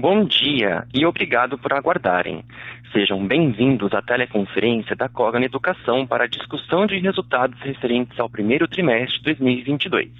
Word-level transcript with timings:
Bom 0.00 0.24
dia 0.24 0.86
e 0.94 1.04
obrigado 1.04 1.58
por 1.58 1.74
aguardarem. 1.74 2.42
Sejam 2.90 3.26
bem-vindos 3.26 3.92
à 3.92 4.00
teleconferência 4.00 4.96
da 4.96 5.10
Cogna 5.10 5.44
Educação 5.44 6.06
para 6.06 6.24
a 6.24 6.26
discussão 6.26 6.86
de 6.86 6.98
resultados 6.98 7.60
referentes 7.60 8.18
ao 8.18 8.30
primeiro 8.30 8.66
trimestre 8.66 9.18
de 9.18 9.24
2022. 9.24 10.10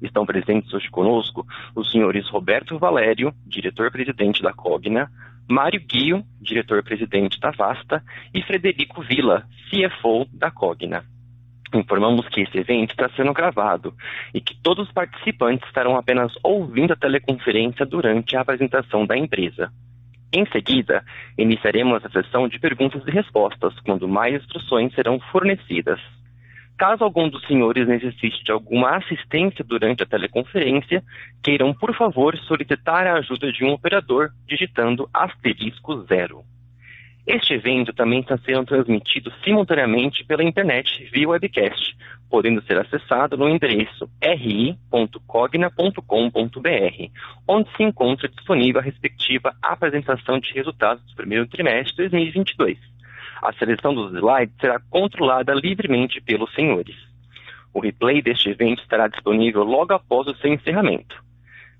Estão 0.00 0.24
presentes 0.24 0.72
hoje 0.72 0.88
conosco 0.88 1.44
os 1.74 1.90
senhores 1.90 2.28
Roberto 2.28 2.78
Valério, 2.78 3.34
diretor-presidente 3.44 4.40
da 4.40 4.52
Cogna, 4.52 5.10
Mário 5.50 5.80
Guio, 5.84 6.24
diretor-presidente 6.40 7.40
da 7.40 7.50
Vasta, 7.50 8.04
e 8.32 8.40
Frederico 8.40 9.02
Villa, 9.02 9.48
CFO 9.68 10.28
da 10.32 10.52
Cogna. 10.52 11.11
Informamos 11.72 12.28
que 12.28 12.42
esse 12.42 12.58
evento 12.58 12.90
está 12.90 13.08
sendo 13.16 13.32
gravado 13.32 13.94
e 14.34 14.40
que 14.40 14.54
todos 14.62 14.86
os 14.86 14.92
participantes 14.92 15.66
estarão 15.66 15.96
apenas 15.96 16.32
ouvindo 16.42 16.92
a 16.92 16.96
teleconferência 16.96 17.86
durante 17.86 18.36
a 18.36 18.42
apresentação 18.42 19.06
da 19.06 19.16
empresa. 19.16 19.72
Em 20.32 20.46
seguida, 20.46 21.04
iniciaremos 21.36 22.04
a 22.04 22.10
sessão 22.10 22.48
de 22.48 22.58
perguntas 22.58 23.02
e 23.06 23.10
respostas, 23.10 23.78
quando 23.80 24.08
mais 24.08 24.34
instruções 24.34 24.94
serão 24.94 25.20
fornecidas. 25.30 26.00
Caso 26.78 27.04
algum 27.04 27.28
dos 27.28 27.46
senhores 27.46 27.86
necessite 27.86 28.42
de 28.42 28.50
alguma 28.50 28.96
assistência 28.96 29.64
durante 29.64 30.02
a 30.02 30.06
teleconferência, 30.06 31.02
queiram, 31.42 31.74
por 31.74 31.94
favor, 31.94 32.36
solicitar 32.38 33.06
a 33.06 33.14
ajuda 33.18 33.52
de 33.52 33.62
um 33.62 33.72
operador 33.72 34.30
digitando 34.48 35.08
asterisco 35.12 36.02
zero. 36.06 36.42
Este 37.24 37.54
evento 37.54 37.92
também 37.92 38.18
está 38.18 38.36
sendo 38.38 38.64
transmitido 38.64 39.32
simultaneamente 39.44 40.24
pela 40.24 40.42
internet 40.42 41.08
via 41.12 41.28
webcast, 41.28 41.96
podendo 42.28 42.60
ser 42.62 42.76
acessado 42.78 43.36
no 43.36 43.48
endereço 43.48 44.10
ri.cogna.com.br, 44.20 44.76
onde 47.46 47.76
se 47.76 47.82
encontra 47.84 48.28
disponível 48.28 48.80
a 48.80 48.84
respectiva 48.84 49.54
apresentação 49.62 50.40
de 50.40 50.52
resultados 50.52 51.04
do 51.04 51.14
primeiro 51.14 51.46
trimestre 51.46 52.04
de 52.04 52.10
2022. 52.10 52.76
A 53.40 53.52
seleção 53.52 53.94
dos 53.94 54.12
slides 54.12 54.56
será 54.60 54.80
controlada 54.90 55.54
livremente 55.54 56.20
pelos 56.20 56.52
senhores. 56.54 56.96
O 57.72 57.78
replay 57.78 58.20
deste 58.20 58.50
evento 58.50 58.82
estará 58.82 59.06
disponível 59.06 59.62
logo 59.62 59.94
após 59.94 60.26
o 60.26 60.34
seu 60.36 60.52
encerramento. 60.52 61.22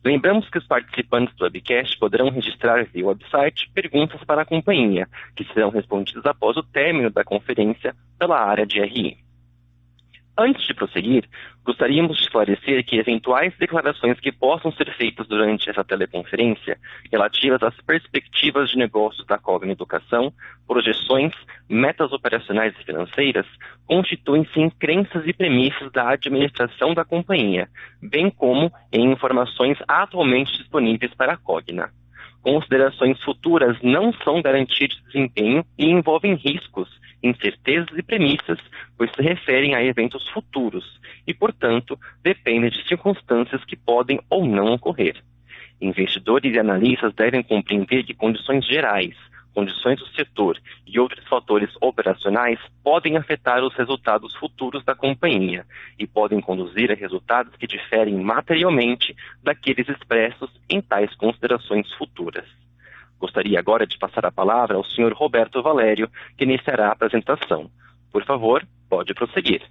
Lembramos 0.04 0.48
que 0.48 0.58
os 0.58 0.66
participantes 0.66 1.34
do 1.36 1.44
webcast 1.44 1.96
poderão 1.98 2.28
registrar 2.28 2.84
via 2.86 3.06
website 3.06 3.70
perguntas 3.72 4.22
para 4.24 4.42
a 4.42 4.44
companhia, 4.44 5.08
que 5.36 5.44
serão 5.44 5.70
respondidas 5.70 6.26
após 6.26 6.56
o 6.56 6.62
término 6.62 7.08
da 7.08 7.22
conferência 7.22 7.94
pela 8.18 8.40
área 8.40 8.66
de 8.66 8.80
RI. 8.80 9.16
Antes 10.36 10.66
de 10.66 10.72
prosseguir, 10.72 11.28
gostaríamos 11.62 12.16
de 12.16 12.22
esclarecer 12.22 12.82
que 12.86 12.96
eventuais 12.96 13.52
declarações 13.58 14.18
que 14.18 14.32
possam 14.32 14.72
ser 14.72 14.90
feitas 14.96 15.28
durante 15.28 15.68
essa 15.68 15.84
teleconferência, 15.84 16.78
relativas 17.12 17.62
às 17.62 17.78
perspectivas 17.82 18.70
de 18.70 18.78
negócios 18.78 19.26
da 19.26 19.36
Cogna 19.36 19.72
Educação, 19.72 20.32
projeções, 20.66 21.32
metas 21.68 22.12
operacionais 22.12 22.74
e 22.80 22.84
financeiras, 22.84 23.46
constituem-se 23.86 24.58
em 24.58 24.70
crenças 24.70 25.22
e 25.26 25.34
premissas 25.34 25.92
da 25.92 26.08
administração 26.08 26.94
da 26.94 27.04
companhia, 27.04 27.68
bem 28.00 28.30
como 28.30 28.72
em 28.90 29.12
informações 29.12 29.76
atualmente 29.86 30.56
disponíveis 30.56 31.12
para 31.14 31.34
a 31.34 31.36
Cogna. 31.36 31.90
Considerações 32.42 33.22
futuras 33.22 33.76
não 33.82 34.12
são 34.24 34.42
garantia 34.42 34.88
de 34.88 35.00
desempenho 35.04 35.64
e 35.78 35.86
envolvem 35.86 36.34
riscos 36.34 36.88
incertezas 37.22 37.96
e 37.96 38.02
premissas, 38.02 38.58
pois 38.98 39.10
se 39.12 39.22
referem 39.22 39.74
a 39.74 39.84
eventos 39.84 40.28
futuros 40.30 41.00
e, 41.26 41.32
portanto, 41.32 41.98
dependem 42.22 42.70
de 42.70 42.86
circunstâncias 42.86 43.64
que 43.64 43.76
podem 43.76 44.20
ou 44.28 44.44
não 44.44 44.74
ocorrer. 44.74 45.22
Investidores 45.80 46.54
e 46.54 46.58
analistas 46.58 47.14
devem 47.14 47.42
compreender 47.42 48.04
que 48.04 48.14
condições 48.14 48.66
gerais, 48.66 49.14
condições 49.54 49.98
do 49.98 50.06
setor 50.08 50.58
e 50.86 50.98
outros 50.98 51.21
fatores 51.42 51.70
operacionais 51.80 52.58
podem 52.84 53.16
afetar 53.16 53.64
os 53.64 53.74
resultados 53.74 54.34
futuros 54.36 54.84
da 54.84 54.94
companhia 54.94 55.66
e 55.98 56.06
podem 56.06 56.40
conduzir 56.40 56.90
a 56.90 56.94
resultados 56.94 57.54
que 57.56 57.66
diferem 57.66 58.14
materialmente 58.14 59.14
daqueles 59.42 59.88
expressos 59.88 60.50
em 60.70 60.80
tais 60.80 61.12
considerações 61.16 61.92
futuras. 61.94 62.46
Gostaria 63.18 63.58
agora 63.58 63.86
de 63.86 63.98
passar 63.98 64.24
a 64.24 64.32
palavra 64.32 64.76
ao 64.76 64.84
Sr. 64.84 65.12
Roberto 65.12 65.62
Valério, 65.62 66.08
que 66.36 66.44
iniciará 66.44 66.88
a 66.88 66.92
apresentação. 66.92 67.70
Por 68.12 68.24
favor, 68.24 68.64
pode 68.88 69.12
prosseguir. 69.12 69.62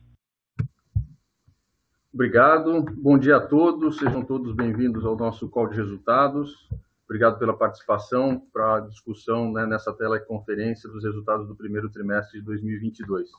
Obrigado. 2.13 2.83
Bom 2.97 3.17
dia 3.17 3.37
a 3.37 3.47
todos. 3.47 3.97
Sejam 3.97 4.23
todos 4.23 4.53
bem-vindos 4.53 5.05
ao 5.05 5.15
nosso 5.15 5.49
call 5.49 5.69
de 5.69 5.77
resultados. 5.77 6.51
Obrigado 7.11 7.37
pela 7.37 7.53
participação 7.53 8.39
para 8.53 8.77
a 8.77 8.79
discussão 8.79 9.51
né, 9.51 9.65
nessa 9.65 9.91
teleconferência 9.91 10.89
dos 10.89 11.03
resultados 11.03 11.45
do 11.45 11.53
primeiro 11.53 11.89
trimestre 11.89 12.39
de 12.39 12.45
2022. 12.45 13.29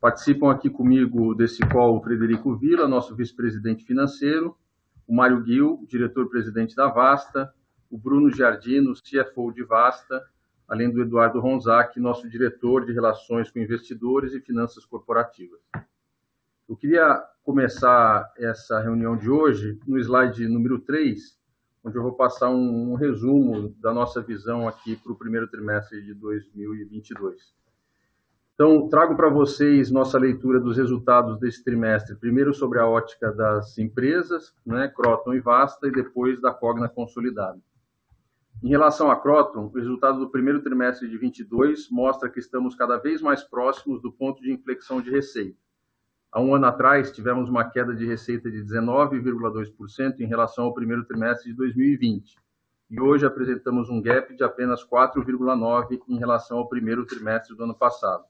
Participam 0.00 0.50
aqui 0.50 0.68
comigo 0.68 1.32
desse 1.32 1.60
call 1.68 1.96
o 1.96 2.02
Frederico 2.02 2.56
Villa, 2.56 2.88
nosso 2.88 3.14
vice-presidente 3.14 3.84
financeiro, 3.84 4.56
o 5.06 5.14
Mário 5.14 5.40
Guil, 5.44 5.86
diretor-presidente 5.88 6.74
da 6.74 6.88
Vasta, 6.88 7.54
o 7.88 7.96
Bruno 7.96 8.28
Giardino, 8.32 8.94
CFO 8.94 9.52
de 9.52 9.62
Vasta, 9.62 10.20
além 10.66 10.90
do 10.90 11.00
Eduardo 11.00 11.38
Ronzac, 11.38 12.00
nosso 12.00 12.28
diretor 12.28 12.84
de 12.84 12.92
Relações 12.92 13.48
com 13.48 13.60
Investidores 13.60 14.32
e 14.32 14.40
Finanças 14.40 14.84
Corporativas. 14.84 15.60
Eu 16.68 16.76
queria 16.76 17.22
começar 17.44 18.28
essa 18.36 18.80
reunião 18.80 19.16
de 19.16 19.30
hoje 19.30 19.78
no 19.86 20.00
slide 20.00 20.48
número 20.48 20.80
3, 20.80 21.40
onde 21.84 21.96
eu 21.96 22.02
vou 22.02 22.12
passar 22.12 22.50
um, 22.50 22.92
um 22.92 22.94
resumo 22.94 23.74
da 23.80 23.92
nossa 23.92 24.22
visão 24.22 24.68
aqui 24.68 24.96
para 24.96 25.12
o 25.12 25.16
primeiro 25.16 25.48
trimestre 25.48 26.02
de 26.02 26.14
2022. 26.14 27.52
Então, 28.54 28.88
trago 28.88 29.16
para 29.16 29.28
vocês 29.28 29.90
nossa 29.90 30.18
leitura 30.18 30.60
dos 30.60 30.76
resultados 30.76 31.38
desse 31.40 31.64
trimestre, 31.64 32.14
primeiro 32.14 32.54
sobre 32.54 32.78
a 32.78 32.86
ótica 32.86 33.32
das 33.32 33.76
empresas, 33.78 34.54
né, 34.64 34.88
Croton 34.88 35.34
e 35.34 35.40
Vasta, 35.40 35.88
e 35.88 35.90
depois 35.90 36.40
da 36.40 36.52
Cogna 36.52 36.88
consolidada. 36.88 37.58
Em 38.62 38.68
relação 38.68 39.10
à 39.10 39.16
Croton, 39.20 39.64
o 39.64 39.76
resultado 39.76 40.20
do 40.20 40.30
primeiro 40.30 40.62
trimestre 40.62 41.08
de 41.08 41.18
22 41.18 41.90
mostra 41.90 42.30
que 42.30 42.38
estamos 42.38 42.76
cada 42.76 42.96
vez 42.98 43.20
mais 43.20 43.42
próximos 43.42 44.00
do 44.00 44.12
ponto 44.12 44.40
de 44.40 44.52
inflexão 44.52 45.00
de 45.00 45.10
receita. 45.10 45.58
Há 46.32 46.40
um 46.40 46.54
ano 46.54 46.64
atrás, 46.64 47.12
tivemos 47.12 47.50
uma 47.50 47.68
queda 47.68 47.94
de 47.94 48.06
receita 48.06 48.50
de 48.50 48.64
19,2% 48.64 50.18
em 50.18 50.26
relação 50.26 50.64
ao 50.64 50.72
primeiro 50.72 51.04
trimestre 51.04 51.50
de 51.50 51.56
2020. 51.58 52.38
E 52.90 52.98
hoje 52.98 53.26
apresentamos 53.26 53.90
um 53.90 54.00
gap 54.00 54.34
de 54.34 54.42
apenas 54.42 54.82
4,9% 54.82 56.00
em 56.08 56.18
relação 56.18 56.56
ao 56.56 56.68
primeiro 56.70 57.04
trimestre 57.04 57.54
do 57.54 57.64
ano 57.64 57.74
passado. 57.74 58.24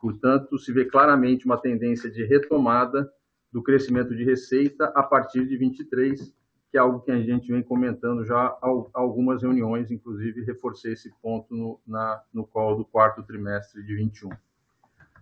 Portanto, 0.00 0.58
se 0.58 0.72
vê 0.72 0.84
claramente 0.84 1.46
uma 1.46 1.56
tendência 1.56 2.10
de 2.10 2.24
retomada 2.24 3.08
do 3.52 3.62
crescimento 3.62 4.16
de 4.16 4.24
receita 4.24 4.86
a 4.86 5.02
partir 5.04 5.46
de 5.46 5.56
23, 5.56 6.34
que 6.72 6.76
é 6.76 6.80
algo 6.80 7.00
que 7.00 7.12
a 7.12 7.20
gente 7.20 7.52
vem 7.52 7.62
comentando 7.62 8.24
já 8.24 8.36
há 8.36 8.58
algumas 8.92 9.42
reuniões, 9.42 9.92
inclusive 9.92 10.42
reforcei 10.42 10.94
esse 10.94 11.12
ponto 11.22 11.54
no, 11.54 11.80
na, 11.86 12.20
no 12.34 12.44
call 12.44 12.76
do 12.76 12.84
quarto 12.84 13.22
trimestre 13.22 13.80
de 13.84 13.94
21. 13.94 14.30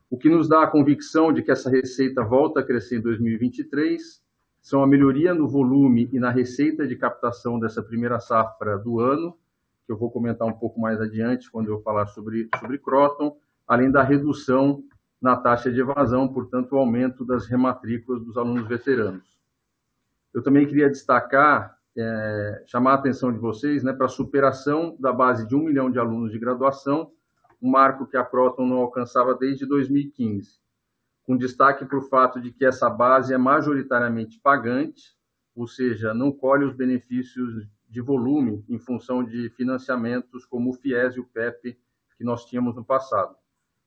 O 0.09 0.17
que 0.17 0.29
nos 0.29 0.49
dá 0.49 0.63
a 0.63 0.67
convicção 0.67 1.33
de 1.33 1.43
que 1.43 1.51
essa 1.51 1.69
receita 1.69 2.23
volta 2.23 2.61
a 2.61 2.63
crescer 2.63 2.99
em 2.99 3.03
2023 3.03 4.25
são 4.63 4.83
a 4.83 4.87
melhoria 4.87 5.35
no 5.35 5.49
volume 5.49 6.09
e 6.13 6.19
na 6.19 6.31
receita 6.31 6.87
de 6.87 6.97
captação 6.97 7.59
dessa 7.59 7.83
primeira 7.83 8.21
safra 8.21 8.79
do 8.79 9.01
ano, 9.01 9.37
que 9.85 9.93
eu 9.93 9.97
vou 9.97 10.11
comentar 10.11 10.47
um 10.47 10.53
pouco 10.53 10.81
mais 10.81 11.01
adiante 11.01 11.51
quando 11.51 11.69
eu 11.69 11.81
falar 11.83 12.07
sobre, 12.07 12.49
sobre 12.59 12.79
Croton, 12.79 13.37
além 13.67 13.91
da 13.91 14.03
redução 14.03 14.83
na 15.21 15.37
taxa 15.37 15.73
de 15.73 15.81
evasão, 15.81 16.29
portanto, 16.29 16.73
o 16.73 16.79
aumento 16.79 17.25
das 17.25 17.47
rematrículas 17.47 18.23
dos 18.23 18.37
alunos 18.37 18.67
veteranos. 18.69 19.25
Eu 20.35 20.43
também 20.43 20.67
queria 20.67 20.91
destacar, 20.91 21.79
é, 21.97 22.63
chamar 22.67 22.93
a 22.93 22.95
atenção 22.95 23.33
de 23.33 23.39
vocês 23.39 23.83
né, 23.83 23.93
para 23.93 24.07
a 24.07 24.11
superação 24.11 24.97
da 25.01 25.13
base 25.13 25.47
de 25.47 25.57
um 25.57 25.65
milhão 25.65 25.91
de 25.91 25.99
alunos 25.99 26.31
de 26.31 26.39
graduação, 26.39 27.11
um 27.61 27.71
marco 27.71 28.07
que 28.07 28.17
a 28.17 28.25
Proton 28.25 28.67
não 28.67 28.79
alcançava 28.79 29.35
desde 29.35 29.67
2015, 29.67 30.59
com 31.25 31.37
destaque 31.37 31.85
para 31.85 31.99
o 31.99 32.03
fato 32.03 32.41
de 32.41 32.53
que 32.53 32.65
essa 32.65 32.89
base 32.89 33.33
é 33.35 33.39
majoritariamente 33.39 34.39
pagante, 34.41 35.17
ou 35.55 35.67
seja, 35.67 36.13
não 36.13 36.31
colhe 36.31 36.65
os 36.65 36.75
benefícios 36.75 37.67
de 37.89 38.01
volume 38.01 38.65
em 38.69 38.79
função 38.79 39.25
de 39.25 39.49
financiamentos 39.51 40.45
como 40.45 40.71
o 40.71 40.75
FIES 40.75 41.17
e 41.17 41.21
o 41.21 41.25
PEP 41.25 41.79
que 42.17 42.25
nós 42.25 42.45
tínhamos 42.45 42.75
no 42.75 42.85
passado. 42.85 43.35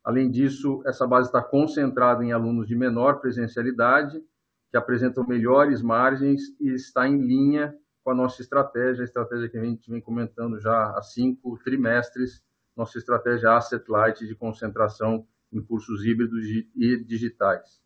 Além 0.04 0.31
disso, 0.31 0.81
essa 0.86 1.06
base 1.06 1.27
está 1.27 1.42
concentrada 1.42 2.24
em 2.24 2.31
alunos 2.31 2.68
de 2.68 2.75
menor 2.75 3.19
presencialidade 3.19 4.24
que 4.71 4.77
apresentam 4.77 5.27
melhores 5.27 5.81
margens 5.81 6.42
e 6.60 6.69
está 6.69 7.07
em 7.07 7.18
linha 7.18 7.75
com 8.04 8.12
a 8.12 8.16
nossa 8.16 8.42
estratégia, 8.42 9.01
a 9.01 9.06
estratégia 9.06 9.50
que 9.50 9.57
a 9.57 9.63
gente 9.63 9.89
vem 9.89 10.01
comentando 10.01 10.60
já 10.60 10.92
há 10.98 11.01
cinco 11.01 11.60
trimestres, 11.63 12.42
nossa 12.80 12.98
estratégia 12.98 13.58
Asset 13.58 13.84
Light 13.92 14.26
de 14.26 14.34
concentração 14.34 15.28
em 15.52 15.62
cursos 15.62 16.06
híbridos 16.06 16.46
e 16.74 17.04
digitais. 17.04 17.81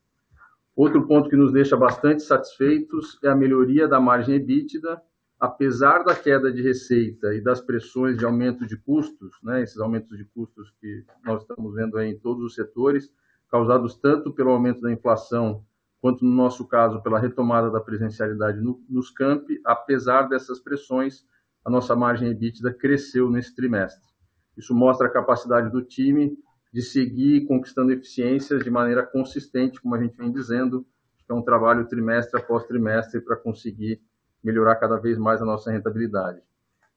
Outro 0.76 1.08
ponto 1.08 1.30
que 1.30 1.36
nos 1.36 1.52
deixa 1.52 1.76
bastante 1.76 2.22
satisfeitos 2.22 3.18
é 3.24 3.30
a 3.30 3.36
melhoria 3.36 3.88
da 3.88 4.00
margem 4.00 4.36
EBITDA, 4.36 5.02
apesar 5.40 6.04
da 6.04 6.16
queda 6.16 6.52
de 6.52 6.62
receita 6.62 7.34
e 7.34 7.42
das 7.42 7.60
pressões 7.60 8.20
de 8.20 8.26
aumento 8.26 8.68
de 8.68 8.78
custos, 8.78 9.36
né, 9.42 9.64
esses 9.64 9.80
aumentos 9.80 10.16
de 10.16 10.26
custos 10.26 10.72
que 10.80 11.04
nós 11.24 11.42
estamos 11.42 11.74
vendo 11.74 12.00
em 12.00 12.18
todos 12.20 12.44
os 12.44 12.54
setores, 12.54 13.12
causados 13.50 13.96
tanto 13.96 14.32
pelo 14.32 14.52
aumento 14.52 14.82
da 14.82 14.92
inflação, 14.92 15.66
quanto 16.00 16.24
no 16.24 16.32
nosso 16.32 16.68
caso 16.68 17.02
pela 17.02 17.20
retomada 17.20 17.72
da 17.72 17.82
presencialidade 17.82 18.62
no, 18.62 18.80
nos 18.88 19.10
campi, 19.10 19.60
apesar 19.66 20.24
dessas 20.30 20.60
pressões, 20.60 21.26
a 21.66 21.70
nossa 21.70 21.96
margem 21.96 22.30
EBITDA 22.30 22.74
cresceu 22.74 23.30
nesse 23.32 23.56
trimestre. 23.56 24.13
Isso 24.58 24.74
mostra 24.74 25.08
a 25.08 25.12
capacidade 25.12 25.72
do 25.72 25.82
time 25.82 26.38
de 26.74 26.82
seguir 26.82 27.46
conquistando 27.46 27.92
eficiências 27.92 28.64
de 28.64 28.70
maneira 28.70 29.06
consistente, 29.06 29.80
como 29.80 29.96
a 29.96 30.02
gente 30.02 30.18
vem 30.18 30.32
dizendo, 30.32 30.86
é 31.30 31.34
um 31.34 31.42
trabalho 31.42 31.88
trimestre 31.88 32.40
após 32.40 32.66
trimestre 32.66 33.22
para 33.22 33.36
conseguir 33.36 34.02
melhorar 34.44 34.76
cada 34.76 34.98
vez 34.98 35.18
mais 35.18 35.42
a 35.42 35.46
nossa 35.46 35.72
rentabilidade. 35.72 36.42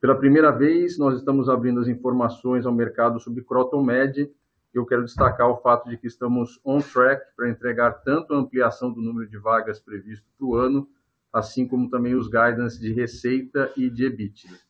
Pela 0.01 0.15
primeira 0.15 0.51
vez, 0.51 0.99
nós 0.99 1.17
estamos 1.17 1.49
abrindo 1.49 1.81
as 1.81 1.89
informações 1.89 2.67
ao 2.67 2.73
mercado 2.73 3.19
sobre 3.19 3.43
Croton 3.43 3.83
Med. 3.83 4.31
Eu 4.75 4.85
quero 4.85 5.05
destacar 5.05 5.49
o 5.49 5.57
fato 5.57 5.89
de 5.89 5.97
que 5.97 6.07
estamos 6.07 6.61
on 6.65 6.79
track 6.81 7.25
para 7.35 7.49
entregar 7.49 7.93
tanto 8.03 8.35
a 8.35 8.37
ampliação 8.37 8.93
do 8.93 9.01
número 9.01 9.29
de 9.29 9.39
vagas 9.39 9.81
previsto 9.81 10.27
para 10.37 10.47
o 10.47 10.55
ano, 10.55 10.89
assim 11.33 11.67
como 11.67 11.89
também 11.89 12.15
os 12.15 12.29
guidance 12.29 12.79
de 12.79 12.93
receita 12.93 13.73
e 13.77 13.89
de 13.89 14.05
EBITDA. 14.05 14.66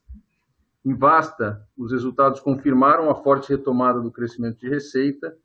Em 0.86 0.94
Vasta, 0.94 1.66
os 1.76 1.90
resultados 1.90 2.38
confirmaram 2.38 3.10
a 3.10 3.14
forte 3.16 3.48
retomada 3.48 4.00
do 4.00 4.12
crescimento 4.12 4.60
de 4.60 4.68
receita. 4.68 5.36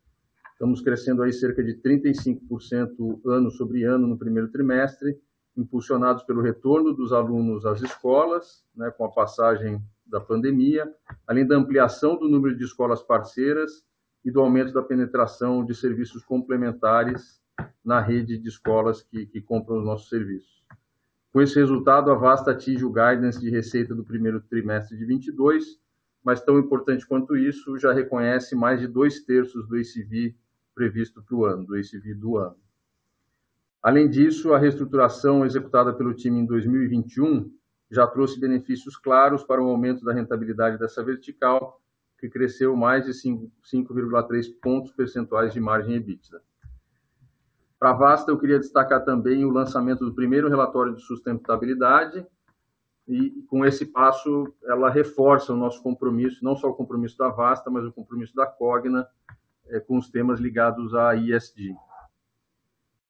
Estamos 0.52 0.80
crescendo 0.80 1.20
aí 1.20 1.32
cerca 1.32 1.64
de 1.64 1.74
35% 1.82 3.20
ano 3.26 3.50
sobre 3.50 3.82
ano 3.82 4.06
no 4.06 4.16
primeiro 4.16 4.52
trimestre, 4.52 5.18
impulsionados 5.56 6.22
pelo 6.22 6.42
retorno 6.42 6.94
dos 6.94 7.12
alunos 7.12 7.66
às 7.66 7.82
escolas, 7.82 8.64
né, 8.72 8.92
com 8.96 9.04
a 9.04 9.10
passagem 9.10 9.82
da 10.06 10.20
pandemia, 10.20 10.88
além 11.26 11.44
da 11.44 11.56
ampliação 11.56 12.16
do 12.16 12.28
número 12.28 12.56
de 12.56 12.62
escolas 12.62 13.02
parceiras 13.02 13.82
e 14.24 14.30
do 14.30 14.40
aumento 14.40 14.72
da 14.72 14.80
penetração 14.80 15.64
de 15.64 15.74
serviços 15.74 16.24
complementares 16.24 17.42
na 17.84 18.00
rede 18.00 18.38
de 18.38 18.46
escolas 18.46 19.02
que, 19.02 19.26
que 19.26 19.40
compram 19.40 19.78
os 19.78 19.84
nossos 19.84 20.08
serviços. 20.08 20.61
Com 21.32 21.40
esse 21.40 21.58
resultado, 21.58 22.10
a 22.10 22.14
Vasta 22.14 22.50
atinge 22.50 22.84
o 22.84 22.92
guidance 22.92 23.40
de 23.40 23.48
receita 23.48 23.94
do 23.94 24.04
primeiro 24.04 24.38
trimestre 24.40 24.98
de 24.98 25.04
22, 25.06 25.80
mas 26.22 26.42
tão 26.42 26.58
importante 26.58 27.06
quanto 27.06 27.34
isso, 27.34 27.78
já 27.78 27.90
reconhece 27.90 28.54
mais 28.54 28.80
de 28.80 28.86
dois 28.86 29.20
terços 29.24 29.66
do 29.66 29.76
ACV 29.76 30.36
previsto 30.74 31.22
para 31.22 31.34
o 31.34 31.44
ano, 31.46 31.64
do 31.64 31.74
ACV 31.74 32.14
do 32.14 32.36
ano. 32.36 32.56
Além 33.82 34.10
disso, 34.10 34.52
a 34.52 34.58
reestruturação 34.58 35.44
executada 35.44 35.92
pelo 35.94 36.14
time 36.14 36.38
em 36.38 36.44
2021 36.44 37.50
já 37.90 38.06
trouxe 38.06 38.38
benefícios 38.38 38.96
claros 38.96 39.42
para 39.42 39.62
o 39.62 39.68
aumento 39.68 40.04
da 40.04 40.12
rentabilidade 40.12 40.78
dessa 40.78 41.02
vertical, 41.02 41.80
que 42.18 42.28
cresceu 42.28 42.76
mais 42.76 43.06
de 43.06 43.12
5,3 43.12 44.54
pontos 44.60 44.92
percentuais 44.92 45.52
de 45.52 45.60
margem 45.60 45.96
EBITDA. 45.96 46.42
Para 47.82 47.90
a 47.90 47.94
Vasta, 47.94 48.30
eu 48.30 48.38
queria 48.38 48.60
destacar 48.60 49.04
também 49.04 49.44
o 49.44 49.50
lançamento 49.50 50.04
do 50.04 50.14
primeiro 50.14 50.48
relatório 50.48 50.94
de 50.94 51.02
sustentabilidade, 51.02 52.24
e 53.08 53.44
com 53.48 53.66
esse 53.66 53.86
passo 53.86 54.54
ela 54.62 54.88
reforça 54.88 55.52
o 55.52 55.56
nosso 55.56 55.82
compromisso, 55.82 56.44
não 56.44 56.54
só 56.54 56.68
o 56.68 56.74
compromisso 56.74 57.18
da 57.18 57.28
Vasta, 57.28 57.68
mas 57.72 57.84
o 57.84 57.90
compromisso 57.90 58.36
da 58.36 58.46
Cogna 58.46 59.08
é, 59.66 59.80
com 59.80 59.98
os 59.98 60.08
temas 60.08 60.38
ligados 60.38 60.94
à 60.94 61.16
ISD. 61.16 61.74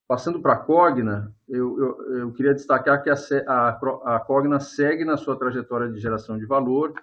Passando 0.09 0.41
para 0.41 0.55
a 0.55 0.61
Cogna, 0.61 1.35
eu, 1.47 1.79
eu, 1.79 2.17
eu, 2.21 2.33
queria 2.33 2.55
destacar 2.55 3.03
que 3.03 3.11
a, 3.11 3.15
a, 3.47 4.17
a 4.17 4.21
Cogna 4.21 4.59
segue 4.59 5.05
na 5.05 5.19
sua 5.19 5.37
trajetória 5.37 5.93
de 5.93 6.01
geração 6.01 6.39
de 6.39 6.47
valor. 6.47 6.95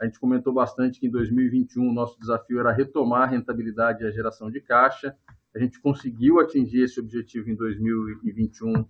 A 0.00 0.06
gente 0.06 0.18
comentou 0.18 0.54
bastante 0.54 0.98
que 0.98 1.08
em 1.08 1.10
2021 1.10 1.86
o 1.86 1.92
nosso 1.92 2.18
desafio 2.18 2.58
era 2.58 2.72
retomar 2.72 3.24
a 3.24 3.26
rentabilidade 3.26 4.02
e 4.02 4.06
a 4.06 4.10
geração 4.10 4.50
de 4.50 4.62
caixa. 4.62 5.14
A 5.54 5.58
gente 5.58 5.80
conseguiu 5.80 6.40
atingir 6.40 6.82
esse 6.82 7.00
objetivo 7.00 7.50
em 7.50 7.54
2021, 7.54 8.84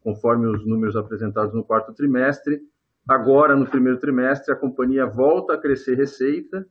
conforme 0.00 0.46
os 0.46 0.66
números 0.66 0.96
apresentados 0.96 1.54
no 1.54 1.64
quarto 1.64 1.92
trimestre. 1.92 2.60
Agora, 3.08 3.56
no 3.56 3.66
primeiro 3.66 3.98
trimestre, 3.98 4.52
a 4.52 4.56
companhia 4.56 5.06
volta 5.06 5.54
a 5.54 5.58
crescer 5.58 5.96
receita, 5.96 6.66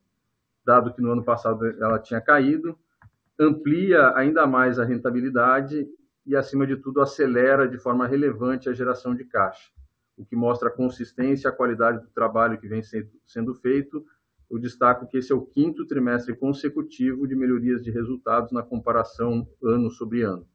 dado 0.64 0.94
que 0.94 1.02
no 1.02 1.12
ano 1.12 1.24
passado 1.24 1.66
ela 1.66 2.00
tinha 2.00 2.22
caído, 2.22 2.78
amplia 3.40 4.14
ainda 4.16 4.46
mais 4.46 4.78
a 4.78 4.86
rentabilidade 4.86 5.88
e, 6.26 6.36
acima 6.36 6.68
de 6.68 6.78
tudo, 6.78 7.02
acelera 7.02 7.68
de 7.68 7.78
forma 7.78 8.08
relevante 8.08 8.70
a 8.70 8.74
geração 8.74 9.16
de 9.16 9.26
caixa, 9.26 9.72
o 10.16 10.24
que 10.24 10.36
mostra 10.36 10.70
a 10.70 10.72
consistência 10.72 11.48
e 11.48 11.50
a 11.50 11.56
qualidade 11.56 12.02
do 12.02 12.10
trabalho 12.12 12.60
que 12.60 12.68
vem 12.68 12.82
sendo 13.26 13.56
feito. 13.56 14.06
Eu 14.52 14.60
destaco 14.60 15.08
que 15.08 15.18
esse 15.18 15.32
é 15.32 15.36
o 15.36 15.46
quinto 15.46 15.88
trimestre 15.88 16.36
consecutivo 16.36 17.26
de 17.26 17.34
melhorias 17.38 17.82
de 17.82 17.90
resultados 17.90 18.52
na 18.52 18.62
comparação 18.62 19.48
ano 19.64 19.90
sobre 19.90 20.24
ano. 20.24 20.46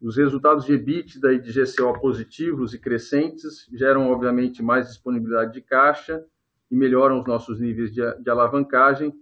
Os 0.00 0.16
resultados 0.16 0.64
de 0.64 0.72
EBITDA 0.72 1.34
e 1.34 1.38
de 1.38 1.52
GCO 1.52 2.00
positivos 2.00 2.72
e 2.72 2.78
crescentes 2.78 3.68
geram, 3.74 4.10
obviamente, 4.10 4.62
mais 4.62 4.88
disponibilidade 4.88 5.52
de 5.52 5.60
caixa 5.60 6.24
e 6.70 6.74
melhoram 6.74 7.20
os 7.20 7.26
nossos 7.26 7.60
níveis 7.60 7.92
de, 7.92 8.00
de 8.00 8.30
alavancagem, 8.30 9.12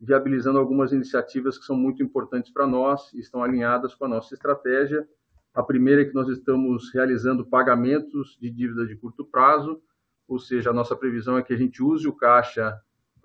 viabilizando 0.00 0.58
algumas 0.58 0.92
iniciativas 0.92 1.56
que 1.56 1.64
são 1.64 1.76
muito 1.76 2.02
importantes 2.02 2.52
para 2.52 2.66
nós 2.66 3.12
e 3.14 3.20
estão 3.20 3.40
alinhadas 3.40 3.94
com 3.94 4.04
a 4.04 4.08
nossa 4.08 4.34
estratégia. 4.34 5.08
A 5.54 5.62
primeira 5.62 6.02
é 6.02 6.04
que 6.04 6.14
nós 6.14 6.28
estamos 6.28 6.92
realizando 6.92 7.46
pagamentos 7.46 8.36
de 8.40 8.50
dívida 8.50 8.84
de 8.84 8.96
curto 8.96 9.24
prazo, 9.24 9.80
ou 10.26 10.40
seja, 10.40 10.70
a 10.70 10.74
nossa 10.74 10.96
previsão 10.96 11.38
é 11.38 11.42
que 11.44 11.54
a 11.54 11.56
gente 11.56 11.80
use 11.80 12.08
o 12.08 12.12
caixa 12.12 12.76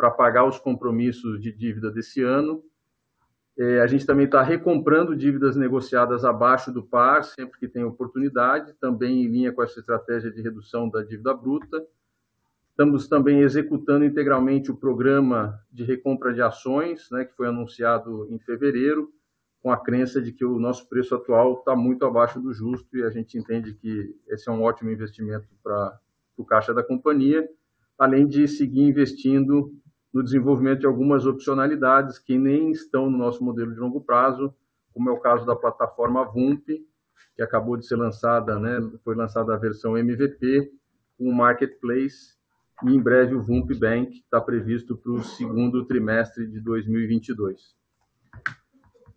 para 0.01 0.09
pagar 0.09 0.45
os 0.45 0.57
compromissos 0.57 1.39
de 1.39 1.51
dívida 1.51 1.92
desse 1.92 2.24
ano. 2.24 2.63
É, 3.56 3.81
a 3.81 3.86
gente 3.86 4.03
também 4.03 4.25
está 4.25 4.42
recomprando 4.42 5.15
dívidas 5.15 5.56
negociadas 5.56 6.25
abaixo 6.25 6.71
do 6.74 6.81
par, 6.81 7.24
sempre 7.24 7.59
que 7.59 7.68
tem 7.68 7.83
oportunidade, 7.83 8.74
também 8.81 9.21
em 9.21 9.27
linha 9.27 9.51
com 9.51 9.62
essa 9.62 9.80
estratégia 9.80 10.31
de 10.31 10.42
redução 10.42 10.89
da 10.89 11.03
dívida 11.03 11.36
bruta. 11.36 11.86
Estamos 12.71 13.07
também 13.07 13.42
executando 13.42 14.03
integralmente 14.03 14.71
o 14.71 14.75
programa 14.75 15.62
de 15.71 15.83
recompra 15.83 16.33
de 16.33 16.42
ações, 16.42 17.07
né, 17.12 17.24
que 17.24 17.36
foi 17.36 17.48
anunciado 17.48 18.27
em 18.31 18.39
fevereiro, 18.39 19.13
com 19.62 19.69
a 19.69 19.77
crença 19.77 20.19
de 20.19 20.31
que 20.31 20.44
o 20.44 20.57
nosso 20.57 20.89
preço 20.89 21.13
atual 21.13 21.59
está 21.59 21.75
muito 21.75 22.03
abaixo 22.07 22.42
do 22.42 22.51
justo 22.51 22.98
e 22.98 23.03
a 23.03 23.12
gente 23.12 23.38
entende 23.38 23.75
que 23.75 24.15
esse 24.30 24.50
é 24.50 24.51
um 24.51 24.63
ótimo 24.63 24.89
investimento 24.89 25.48
para 25.62 25.95
o 26.36 26.44
caixa 26.44 26.74
da 26.74 26.81
companhia, 26.81 27.48
além 28.00 28.27
de 28.27 28.48
seguir 28.48 28.81
investindo 28.81 29.71
no 30.13 30.24
desenvolvimento 30.24 30.80
de 30.80 30.86
algumas 30.86 31.25
opcionalidades 31.25 32.20
que 32.20 32.38
nem 32.38 32.72
estão 32.72 33.10
no 33.10 33.18
nosso 33.18 33.44
modelo 33.44 33.74
de 33.74 33.80
longo 33.80 34.01
prazo, 34.01 34.53
como 34.94 35.10
é 35.10 35.13
o 35.13 35.20
caso 35.20 35.46
da 35.46 35.56
plataforma 35.56 36.25
VUMP, 36.25 36.86
que 37.36 37.41
acabou 37.41 37.77
de 37.77 37.86
ser 37.86 37.96
lançada, 37.96 38.60
né, 38.60 38.80
foi 39.03 39.15
lançada 39.15 39.53
a 39.53 39.58
versão 39.58 39.98
MVP, 39.98 40.72
um 41.20 41.32
marketplace 41.32 42.36
e 42.84 42.94
em 42.94 43.01
breve 43.01 43.36
o 43.36 43.41
VUMP 43.41 43.75
Bank 43.75 44.18
está 44.18 44.41
previsto 44.41 44.98
para 44.98 45.12
o 45.12 45.24
segundo 45.24 45.86
trimestre 45.86 46.48
de 46.48 46.60
2022. 46.60 47.75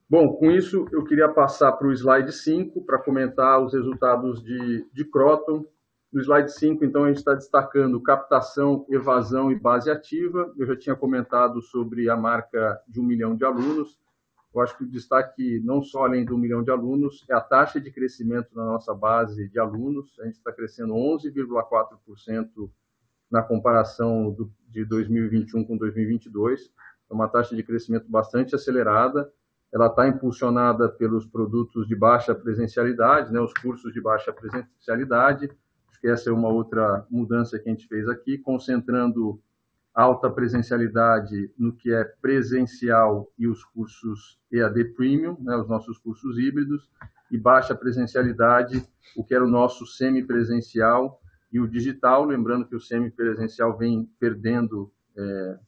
Bom, 0.09 0.37
com 0.37 0.51
isso 0.51 0.87
eu 0.93 1.03
queria 1.03 1.29
passar 1.29 1.73
para 1.73 1.89
o 1.89 1.93
slide 1.93 2.31
5 2.31 2.85
para 2.85 2.99
comentar 2.99 3.61
os 3.61 3.73
resultados 3.73 4.43
de, 4.43 4.87
de 4.93 5.05
Croton. 5.05 5.65
No 6.14 6.21
slide 6.21 6.52
5, 6.52 6.85
então, 6.85 7.02
a 7.02 7.09
gente 7.09 7.16
está 7.16 7.35
destacando 7.35 8.00
captação, 8.00 8.87
evasão 8.88 9.50
e 9.50 9.59
base 9.59 9.90
ativa. 9.90 10.54
Eu 10.56 10.64
já 10.64 10.76
tinha 10.76 10.94
comentado 10.94 11.61
sobre 11.61 12.09
a 12.09 12.16
marca 12.16 12.80
de 12.87 13.00
um 13.00 13.02
milhão 13.02 13.35
de 13.35 13.44
alunos. 13.44 13.99
Eu 14.54 14.61
acho 14.61 14.78
que 14.78 14.85
o 14.85 14.88
destaque, 14.88 15.61
não 15.64 15.83
só 15.83 16.04
além 16.04 16.25
do 16.25 16.37
um 16.37 16.38
milhão 16.38 16.62
de 16.62 16.71
alunos, 16.71 17.26
é 17.28 17.35
a 17.35 17.40
taxa 17.40 17.80
de 17.80 17.90
crescimento 17.90 18.54
na 18.54 18.64
nossa 18.64 18.94
base 18.94 19.49
de 19.49 19.59
alunos. 19.59 20.16
A 20.21 20.26
gente 20.26 20.37
está 20.37 20.52
crescendo 20.52 20.94
11,4% 20.94 22.71
na 23.28 23.42
comparação 23.42 24.30
do, 24.30 24.49
de 24.68 24.85
2021 24.85 25.64
com 25.64 25.76
2022. 25.76 26.71
É 27.11 27.12
uma 27.12 27.26
taxa 27.26 27.56
de 27.56 27.64
crescimento 27.64 28.09
bastante 28.09 28.54
acelerada. 28.54 29.33
Ela 29.73 29.88
está 29.88 30.06
impulsionada 30.06 30.88
pelos 30.88 31.26
produtos 31.26 31.88
de 31.88 31.97
baixa 31.97 32.33
presencialidade, 32.37 33.33
né, 33.33 33.40
os 33.40 33.52
cursos 33.52 33.92
de 33.92 34.00
baixa 34.00 34.33
presencialidade. 34.33 35.50
Que 36.05 36.11
essa 36.11 36.29
é 36.29 36.33
uma 36.35 36.51
outra 36.51 37.07
mudança 37.11 37.59
que 37.59 37.67
a 37.67 37.73
gente 37.73 37.89
fez 37.89 38.07
aqui, 38.07 38.37
concentrando 38.37 39.41
alta 39.95 40.29
presencialidade 40.29 41.51
no 41.59 41.73
que 41.73 41.91
é 41.95 42.05
presencial 42.05 43.33
e 43.39 43.49
os 43.49 43.65
cursos 43.65 44.39
EAD 44.53 44.85
Premium, 44.97 45.35
né, 45.41 45.57
os 45.57 45.67
nossos 45.67 45.97
cursos 45.97 46.39
híbridos, 46.39 46.91
e 47.31 47.39
baixa 47.39 47.75
presencialidade, 47.75 48.87
o 49.17 49.25
que 49.25 49.35
era 49.35 49.43
o 49.43 49.49
nosso 49.49 49.87
semipresencial 49.87 51.23
e 51.51 51.59
o 51.59 51.67
digital, 51.67 52.27
lembrando 52.27 52.67
que 52.67 52.77
o 52.77 52.81
semipresencial 52.81 53.75
vem 53.79 54.07
perdendo 54.21 54.93
é, 55.17 55.59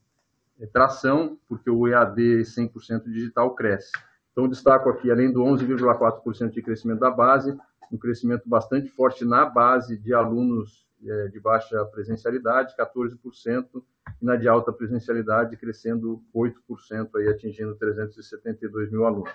é 0.61 0.66
tração, 0.66 1.38
porque 1.49 1.71
o 1.71 1.88
EAD 1.88 2.43
100% 2.43 3.05
digital 3.05 3.55
cresce. 3.55 3.90
Então, 4.33 4.47
destaco 4.47 4.90
aqui, 4.90 5.11
além 5.11 5.33
do 5.33 5.40
11,4% 5.40 6.50
de 6.50 6.61
crescimento 6.61 7.00
da 7.00 7.11
base, 7.11 7.57
um 7.93 7.99
crescimento 7.99 8.49
bastante 8.49 8.88
forte 8.90 9.25
na 9.25 9.45
base 9.45 9.97
de 9.97 10.12
alunos 10.14 10.87
é, 11.05 11.28
de 11.28 11.38
baixa 11.38 11.85
presencialidade, 11.87 12.75
14%, 12.76 13.83
e 14.21 14.25
na 14.25 14.37
de 14.37 14.49
alta 14.49 14.73
presencialidade 14.73 15.57
crescendo 15.57 16.23
8%, 16.35 17.11
aí, 17.16 17.28
atingindo 17.28 17.75
372 17.76 18.90
mil 18.90 19.05
alunos. 19.05 19.31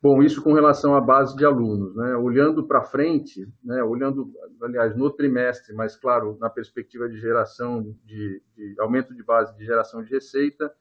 Bom, 0.00 0.22
isso 0.22 0.42
com 0.42 0.52
relação 0.52 0.94
à 0.94 1.00
base 1.00 1.34
de 1.36 1.44
alunos. 1.44 1.96
Né? 1.96 2.14
Olhando 2.14 2.64
para 2.64 2.82
frente, 2.82 3.52
né? 3.64 3.82
olhando, 3.82 4.32
aliás, 4.62 4.94
no 4.94 5.10
trimestre, 5.10 5.74
mas 5.74 5.96
claro, 5.96 6.36
na 6.38 6.48
perspectiva 6.48 7.08
de 7.08 7.18
geração, 7.18 7.82
de, 8.04 8.42
de 8.54 8.76
aumento 8.78 9.14
de 9.14 9.22
base 9.24 9.56
de 9.56 9.64
geração 9.64 10.04
de 10.04 10.10
receita, 10.10 10.72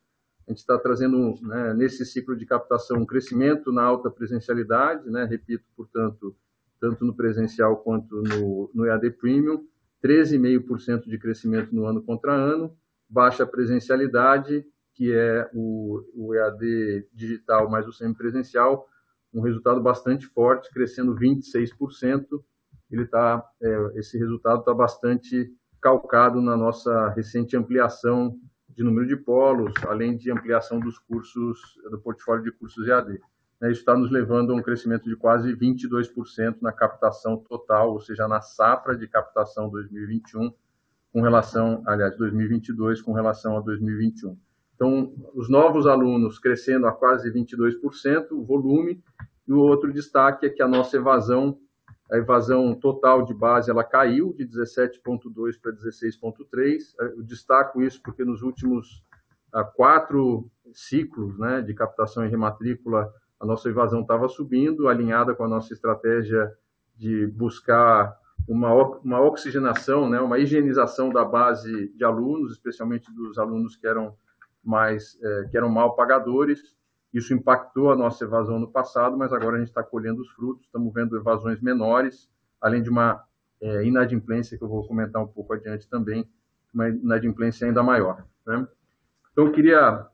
a 0.48 0.52
gente 0.52 0.60
está 0.60 0.78
trazendo, 0.78 1.36
né, 1.42 1.74
nesse 1.74 2.06
ciclo 2.06 2.36
de 2.36 2.46
captação, 2.46 2.98
um 2.98 3.06
crescimento 3.06 3.72
na 3.72 3.84
alta 3.84 4.12
presencialidade, 4.12 5.10
né? 5.10 5.25
repito, 5.25 5.64
portanto, 5.75 6.36
tanto 6.80 7.04
no 7.04 7.16
presencial 7.16 7.78
quanto 7.78 8.22
no, 8.22 8.70
no 8.74 8.86
EAD 8.86 9.12
Premium, 9.12 9.66
13,5% 10.04 11.06
de 11.06 11.18
crescimento 11.18 11.74
no 11.74 11.86
ano 11.86 12.04
contra 12.04 12.32
ano, 12.32 12.78
baixa 13.10 13.46
presencialidade, 13.46 14.64
que 14.94 15.12
é 15.12 15.50
o, 15.52 16.04
o 16.14 16.36
EAD 16.36 17.08
digital 17.12 17.70
mais 17.70 17.88
o 17.88 17.92
semipresencial, 17.92 18.88
um 19.34 19.42
resultado 19.42 19.82
bastante 19.82 20.28
forte, 20.28 20.72
crescendo 20.72 21.16
26%. 21.16 22.25
Ele 22.92 23.06
tá, 23.08 23.44
é, 23.62 23.92
esse 23.96 24.18
resultado 24.18 24.60
está 24.60 24.74
bastante 24.74 25.52
calcado 25.82 26.40
na 26.40 26.56
nossa 26.56 27.10
recente 27.10 27.58
ampliação 27.58 28.40
de 28.75 28.84
número 28.84 29.08
de 29.08 29.15
polos, 29.15 29.74
além 29.88 30.17
de 30.17 30.32
ampliação 30.32 30.79
dos 30.79 31.00
cursos, 31.00 31.60
do 31.89 32.00
portfólio 32.00 32.44
de 32.44 32.51
cursos 32.51 32.88
EAD. 32.88 33.20
Né, 33.62 33.72
isso 33.72 33.79
está 33.79 33.96
nos 33.96 34.12
levando 34.12 34.51
a 34.51 34.55
um 34.55 34.62
crescimento 34.62 35.10
de 35.10 35.15
quase 35.15 35.55
22% 35.55 36.58
na 36.62 36.72
captação 36.72 37.38
total, 37.38 37.94
ou 37.94 38.01
seja, 38.01 38.27
na 38.27 38.41
safra 38.41 38.98
de 38.98 39.08
captação 39.08 39.70
2021 39.70 40.53
com 41.13 41.22
relação, 41.22 41.82
aliás, 41.88 42.17
2022 42.17 43.01
com 43.01 43.13
relação 43.13 43.58
a 43.58 43.62
2021. 43.62 44.38
Então, 44.75 45.13
os 45.34 45.50
novos 45.50 45.88
alunos 45.88 46.38
crescendo 46.38 46.86
a 46.86 46.91
quase 46.91 47.32
22%, 47.32 48.32
o 48.32 48.44
volume, 48.44 49.01
e 49.48 49.53
o 49.53 49.60
outro 49.60 49.94
destaque 49.94 50.46
é 50.46 50.50
que 50.50 50.62
a 50.62 50.67
nossa 50.67 50.98
evasão, 50.98 51.58
a 52.12 52.18
evasão 52.18 52.74
total 52.76 53.24
de 53.24 53.34
base, 53.34 53.72
ela 53.72 53.84
caiu 53.84 54.34
de 54.34 54.46
17,2 54.46 55.60
para 55.60 55.72
16,3. 55.72 56.80
Eu 57.00 57.24
destaco 57.24 57.82
isso 57.82 58.02
porque 58.04 58.24
nos 58.24 58.42
últimos 58.44 59.04
ah, 59.52 59.64
quatro 59.64 60.50
ciclos 60.74 61.38
né, 61.40 61.62
de 61.62 61.74
captação 61.74 62.26
e 62.26 62.30
rematrícula, 62.30 63.12
a 63.40 63.46
nossa 63.46 63.70
evasão 63.70 64.02
estava 64.02 64.28
subindo, 64.28 64.88
alinhada 64.88 65.34
com 65.34 65.44
a 65.44 65.48
nossa 65.48 65.74
estratégia 65.74 66.52
de 66.96 67.28
buscar 67.28 68.16
uma, 68.48 68.74
uma 69.00 69.22
oxigenação, 69.22 70.10
né, 70.10 70.20
uma 70.20 70.38
higienização 70.38 71.10
da 71.10 71.26
base 71.26 71.90
de 71.96 72.04
alunos, 72.04 72.52
especialmente 72.52 73.12
dos 73.14 73.38
alunos 73.38 73.76
que 73.76 73.88
eram 73.88 74.16
mais 74.64 75.18
é, 75.22 75.48
que 75.50 75.58
eram 75.58 75.70
mal 75.70 75.96
pagadores. 75.96 76.76
Isso 77.15 77.34
impactou 77.34 77.93
a 77.93 77.95
nossa 77.95 78.25
evasão 78.25 78.60
no 78.60 78.67
passado, 78.67 79.15
mas 79.15 79.31
agora 79.31 79.55
a 79.55 79.60
gente 79.60 79.69
está 79.69 79.81
colhendo 79.81 80.22
os 80.22 80.29
frutos, 80.31 80.65
estamos 80.65 80.93
vendo 80.93 81.15
evasões 81.15 81.62
menores, 81.62 82.29
além 82.60 82.84
de 82.84 82.89
uma 82.89 83.24
é, 83.62 83.86
inadimplência 83.86 84.57
que 84.57 84.63
eu 84.65 84.67
vou 84.67 84.86
comentar 84.86 85.24
um 85.24 85.27
pouco 85.27 85.53
adiante 85.53 85.88
também, 85.88 86.29
uma 86.74 86.89
inadimplência 86.89 87.65
ainda 87.65 87.81
maior. 87.81 88.25
Né? 88.45 88.67
Então, 89.31 89.45
eu 89.45 89.51
queria 89.53 90.05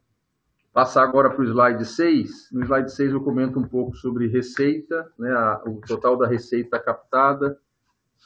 passar 0.72 1.02
agora 1.02 1.32
para 1.32 1.42
o 1.42 1.44
slide 1.44 1.84
6. 1.84 2.52
No 2.52 2.64
slide 2.66 2.92
6 2.92 3.14
eu 3.14 3.24
comento 3.24 3.60
um 3.60 3.68
pouco 3.68 3.96
sobre 3.96 4.28
receita, 4.28 5.12
né, 5.18 5.32
a, 5.32 5.60
o 5.66 5.82
total 5.82 6.16
da 6.16 6.28
receita 6.28 6.78
captada, 6.78 7.58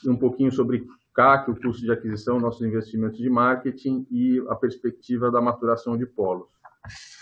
um 0.06 0.18
pouquinho 0.18 0.52
sobre 0.52 0.86
CAC, 1.14 1.50
o 1.50 1.56
custo 1.56 1.82
de 1.82 1.94
aquisição, 1.94 2.42
nossos 2.42 2.68
investimentos 2.68 3.20
de 3.20 3.30
marketing 3.30 4.06
e 4.12 4.46
a 4.50 4.56
perspectiva 4.56 5.32
da 5.32 5.40
maturação 5.40 5.98
de 5.98 6.06
polos. 6.06 6.55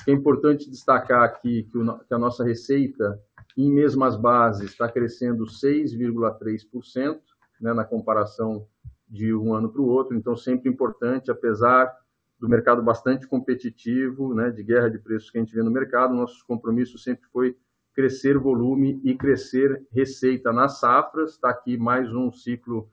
É 0.08 0.12
importante 0.12 0.70
destacar 0.70 1.24
aqui 1.24 1.64
que, 1.64 1.78
o, 1.78 2.00
que 2.00 2.14
a 2.14 2.18
nossa 2.18 2.44
receita, 2.44 3.20
em 3.58 3.72
mesmas 3.72 4.16
bases, 4.16 4.72
está 4.72 4.90
crescendo 4.90 5.46
6,3% 5.46 7.20
né, 7.62 7.74
na 7.74 7.84
comparação 7.84 8.68
de 9.08 9.34
um 9.34 9.54
ano 9.54 9.72
para 9.72 9.82
o 9.82 9.88
outro. 9.88 10.18
Então, 10.18 10.36
sempre 10.36 10.70
importante, 10.70 11.32
apesar 11.32 11.92
do 12.40 12.50
mercado 12.50 12.82
bastante 12.82 13.28
competitivo, 13.28 14.34
né, 14.34 14.50
de 14.50 14.64
guerra 14.64 14.90
de 14.90 15.00
preços 15.00 15.30
que 15.30 15.38
a 15.38 15.42
gente 15.42 15.56
vê 15.56 15.64
no 15.64 15.72
mercado, 15.72 16.14
nosso 16.14 16.46
compromisso 16.46 16.98
sempre 16.98 17.26
foi 17.32 17.56
crescer 17.94 18.38
volume 18.38 19.00
e 19.04 19.16
crescer 19.16 19.86
receita 19.92 20.52
nas 20.52 20.80
safras. 20.80 21.32
Está 21.32 21.50
aqui 21.50 21.78
mais 21.78 22.12
um 22.14 22.32
ciclo 22.32 22.90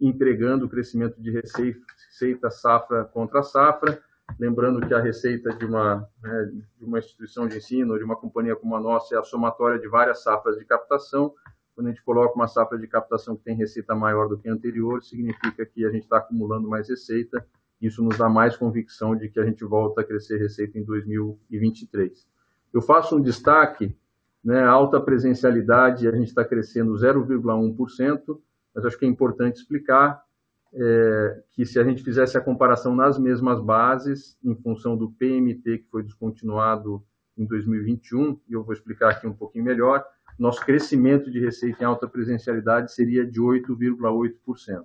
entregando 0.00 0.66
o 0.66 0.68
crescimento 0.68 1.20
de 1.20 1.30
receita 1.30 2.50
safra 2.50 3.04
contra 3.04 3.42
safra. 3.42 4.02
Lembrando 4.38 4.86
que 4.86 4.94
a 4.94 5.00
receita 5.00 5.52
de 5.52 5.64
uma, 5.64 6.08
né, 6.22 6.50
de 6.78 6.84
uma 6.84 6.98
instituição 6.98 7.46
de 7.46 7.58
ensino, 7.58 7.98
de 7.98 8.04
uma 8.04 8.16
companhia 8.16 8.56
como 8.56 8.74
a 8.76 8.80
nossa, 8.80 9.14
é 9.14 9.18
a 9.18 9.22
somatória 9.22 9.78
de 9.78 9.88
várias 9.88 10.22
safras 10.22 10.56
de 10.56 10.64
captação. 10.64 11.34
Quando 11.74 11.88
a 11.88 11.90
gente 11.90 12.02
coloca 12.02 12.34
uma 12.34 12.48
safra 12.48 12.78
de 12.78 12.86
captação 12.86 13.36
que 13.36 13.44
tem 13.44 13.56
receita 13.56 13.94
maior 13.94 14.28
do 14.28 14.38
que 14.38 14.48
a 14.48 14.52
anterior, 14.52 15.02
significa 15.02 15.64
que 15.64 15.84
a 15.84 15.90
gente 15.90 16.02
está 16.02 16.18
acumulando 16.18 16.68
mais 16.68 16.88
receita. 16.88 17.44
Isso 17.80 18.02
nos 18.02 18.18
dá 18.18 18.28
mais 18.28 18.56
convicção 18.56 19.16
de 19.16 19.28
que 19.28 19.40
a 19.40 19.44
gente 19.44 19.64
volta 19.64 20.02
a 20.02 20.04
crescer 20.04 20.38
receita 20.38 20.78
em 20.78 20.84
2023. 20.84 22.26
Eu 22.72 22.82
faço 22.82 23.16
um 23.16 23.22
destaque, 23.22 23.96
né, 24.44 24.62
alta 24.62 25.00
presencialidade, 25.00 26.06
a 26.06 26.12
gente 26.12 26.28
está 26.28 26.44
crescendo 26.44 26.92
0,1%, 26.92 28.40
mas 28.74 28.84
acho 28.84 28.98
que 28.98 29.04
é 29.04 29.08
importante 29.08 29.56
explicar 29.56 30.22
é, 30.72 31.42
que 31.50 31.64
se 31.64 31.78
a 31.78 31.84
gente 31.84 32.02
fizesse 32.02 32.36
a 32.36 32.40
comparação 32.40 32.94
nas 32.94 33.18
mesmas 33.18 33.60
bases, 33.60 34.38
em 34.42 34.54
função 34.54 34.96
do 34.96 35.10
PMT 35.10 35.78
que 35.78 35.90
foi 35.90 36.02
descontinuado 36.02 37.02
em 37.36 37.44
2021, 37.44 38.38
e 38.48 38.52
eu 38.52 38.62
vou 38.62 38.72
explicar 38.72 39.10
aqui 39.10 39.26
um 39.26 39.32
pouquinho 39.32 39.64
melhor, 39.64 40.04
nosso 40.38 40.64
crescimento 40.64 41.30
de 41.30 41.40
receita 41.40 41.82
em 41.82 41.86
alta 41.86 42.08
presencialidade 42.08 42.92
seria 42.92 43.26
de 43.26 43.40
8,8%. 43.40 44.84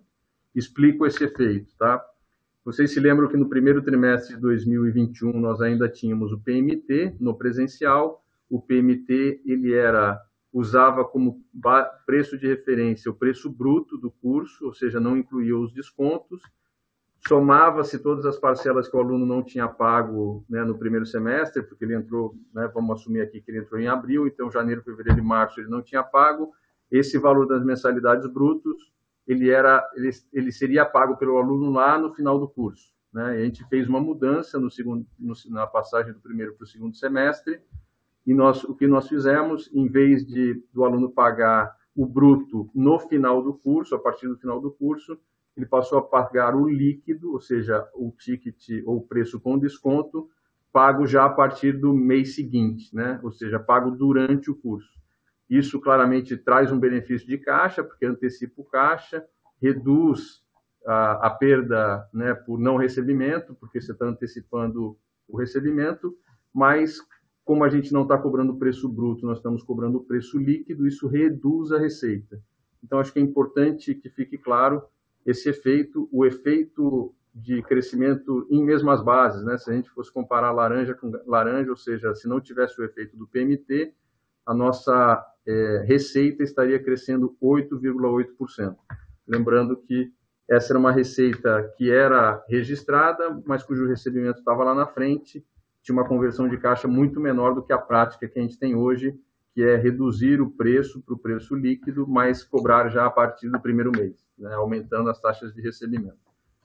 Explico 0.53 1.05
esse 1.05 1.23
efeito, 1.23 1.73
tá? 1.77 2.03
Vocês 2.63 2.91
se 2.91 2.99
lembram 2.99 3.27
que 3.27 3.37
no 3.37 3.47
primeiro 3.47 3.81
trimestre 3.81 4.35
de 4.35 4.41
2021 4.41 5.39
nós 5.39 5.61
ainda 5.61 5.87
tínhamos 5.87 6.31
o 6.31 6.39
PMT 6.39 7.15
no 7.19 7.37
presencial, 7.37 8.23
o 8.49 8.59
PMT 8.59 9.41
ele 9.45 9.73
era 9.73 10.19
usava 10.55 11.03
como 11.03 11.43
preço 12.05 12.37
de 12.37 12.47
referência 12.47 13.11
o 13.11 13.13
preço 13.13 13.49
bruto 13.49 13.97
do 13.97 14.09
curso, 14.09 14.65
ou 14.65 14.73
seja, 14.73 15.01
não 15.01 15.17
incluía 15.17 15.57
os 15.57 15.73
descontos, 15.73 16.41
somava-se 17.27 17.99
todas 17.99 18.25
as 18.25 18.39
parcelas 18.39 18.87
que 18.87 18.95
o 18.95 18.99
aluno 19.01 19.25
não 19.25 19.43
tinha 19.43 19.67
pago 19.67 20.45
né, 20.49 20.63
no 20.63 20.77
primeiro 20.77 21.05
semestre, 21.05 21.61
porque 21.61 21.83
ele 21.83 21.95
entrou, 21.95 22.35
né, 22.53 22.71
vamos 22.73 23.01
assumir 23.01 23.19
aqui 23.19 23.41
que 23.41 23.51
ele 23.51 23.59
entrou 23.59 23.81
em 23.81 23.87
abril, 23.87 24.27
então 24.27 24.49
janeiro, 24.49 24.81
fevereiro 24.81 25.19
e 25.19 25.23
março 25.23 25.59
ele 25.59 25.67
não 25.67 25.81
tinha 25.81 26.01
pago, 26.01 26.53
esse 26.89 27.17
valor 27.17 27.45
das 27.47 27.61
mensalidades 27.61 28.25
brutos, 28.31 28.93
ele, 29.27 29.49
era, 29.49 29.85
ele, 29.93 30.09
ele 30.31 30.53
seria 30.53 30.85
pago 30.85 31.17
pelo 31.17 31.37
aluno 31.37 31.69
lá 31.69 31.97
no 31.97 32.13
final 32.13 32.39
do 32.39 32.47
curso. 32.47 32.93
Né? 33.11 33.25
A 33.25 33.43
gente 33.43 33.67
fez 33.67 33.89
uma 33.89 33.99
mudança 33.99 34.57
no 34.57 34.71
segundo, 34.71 35.05
no, 35.19 35.33
na 35.49 35.67
passagem 35.67 36.13
do 36.13 36.21
primeiro 36.21 36.53
para 36.53 36.63
o 36.63 36.67
segundo 36.67 36.95
semestre, 36.95 37.59
e 38.25 38.33
nós, 38.33 38.63
o 38.63 38.75
que 38.75 38.87
nós 38.87 39.07
fizemos, 39.07 39.69
em 39.73 39.87
vez 39.87 40.25
de 40.25 40.63
do 40.73 40.83
aluno 40.83 41.11
pagar 41.11 41.75
o 41.95 42.05
bruto 42.05 42.69
no 42.73 42.99
final 42.99 43.41
do 43.41 43.53
curso, 43.53 43.95
a 43.95 43.99
partir 43.99 44.27
do 44.27 44.37
final 44.37 44.59
do 44.59 44.71
curso, 44.71 45.17
ele 45.55 45.65
passou 45.65 45.97
a 45.97 46.01
pagar 46.01 46.55
o 46.55 46.67
líquido, 46.67 47.31
ou 47.31 47.39
seja, 47.39 47.87
o 47.93 48.11
ticket 48.11 48.83
ou 48.85 49.01
preço 49.01 49.39
com 49.39 49.57
desconto, 49.57 50.29
pago 50.73 51.07
já 51.07 51.23
a 51.23 51.29
partir 51.29 51.71
do 51.71 51.93
mês 51.93 52.35
seguinte, 52.35 52.93
né? 52.93 53.19
ou 53.23 53.31
seja, 53.31 53.57
pago 53.57 53.91
durante 53.91 54.51
o 54.51 54.55
curso. 54.55 54.93
Isso 55.49 55.79
claramente 55.79 56.35
traz 56.35 56.71
um 56.71 56.79
benefício 56.79 57.25
de 57.25 57.37
caixa, 57.37 57.83
porque 57.83 58.05
antecipa 58.05 58.61
o 58.61 58.65
caixa, 58.65 59.23
reduz 59.61 60.43
a, 60.85 61.27
a 61.27 61.29
perda 61.29 62.05
né, 62.13 62.33
por 62.33 62.59
não 62.59 62.75
recebimento, 62.75 63.55
porque 63.55 63.79
você 63.79 63.93
está 63.93 64.05
antecipando 64.05 64.97
o 65.27 65.37
recebimento, 65.37 66.13
mas 66.53 66.99
como 67.45 67.63
a 67.63 67.69
gente 67.69 67.93
não 67.93 68.01
está 68.01 68.17
cobrando 68.17 68.57
preço 68.57 68.89
bruto, 68.89 69.25
nós 69.25 69.37
estamos 69.37 69.63
cobrando 69.63 70.01
preço 70.01 70.37
líquido, 70.37 70.87
isso 70.87 71.07
reduz 71.07 71.71
a 71.71 71.77
receita. 71.77 72.41
Então, 72.83 72.99
acho 72.99 73.13
que 73.13 73.19
é 73.19 73.21
importante 73.21 73.93
que 73.93 74.09
fique 74.09 74.37
claro 74.37 74.83
esse 75.23 75.47
efeito, 75.49 76.09
o 76.11 76.25
efeito 76.25 77.13
de 77.33 77.61
crescimento 77.61 78.47
em 78.49 78.63
mesmas 78.63 79.03
bases, 79.03 79.43
né? 79.43 79.57
Se 79.57 79.69
a 79.69 79.73
gente 79.73 79.89
fosse 79.91 80.11
comparar 80.11 80.51
laranja 80.51 80.95
com 80.95 81.11
laranja, 81.27 81.69
ou 81.69 81.75
seja, 81.75 82.15
se 82.15 82.27
não 82.27 82.41
tivesse 82.41 82.79
o 82.81 82.83
efeito 82.83 83.15
do 83.15 83.27
PMT, 83.27 83.93
a 84.45 84.53
nossa 84.53 85.23
é, 85.45 85.83
receita 85.85 86.43
estaria 86.43 86.81
crescendo 86.81 87.35
8,8%. 87.41 88.75
Lembrando 89.27 89.77
que 89.77 90.11
essa 90.49 90.73
era 90.73 90.79
uma 90.79 90.91
receita 90.91 91.73
que 91.77 91.91
era 91.91 92.43
registrada, 92.47 93.41
mas 93.45 93.63
cujo 93.63 93.87
recebimento 93.87 94.39
estava 94.39 94.63
lá 94.63 94.73
na 94.73 94.87
frente, 94.87 95.45
tinha 95.85 95.95
uma 95.95 96.07
conversão 96.07 96.49
de 96.49 96.57
caixa 96.57 96.87
muito 96.87 97.19
menor 97.19 97.53
do 97.53 97.61
que 97.61 97.71
a 97.71 97.77
prática 97.77 98.27
que 98.27 98.39
a 98.39 98.41
gente 98.41 98.57
tem 98.57 98.75
hoje, 98.75 99.15
que 99.53 99.61
é 99.61 99.75
reduzir 99.75 100.41
o 100.41 100.49
preço 100.49 100.99
para 101.03 101.13
o 101.13 101.17
preço 101.17 101.53
líquido, 101.55 102.07
mas 102.07 102.43
cobrar 102.43 102.89
já 102.89 103.05
a 103.05 103.09
partir 103.09 103.49
do 103.49 103.61
primeiro 103.61 103.91
mês, 103.91 104.25
né, 104.37 104.51
aumentando 104.55 105.11
as 105.11 105.21
taxas 105.21 105.53
de 105.53 105.61
recebimento. 105.61 106.17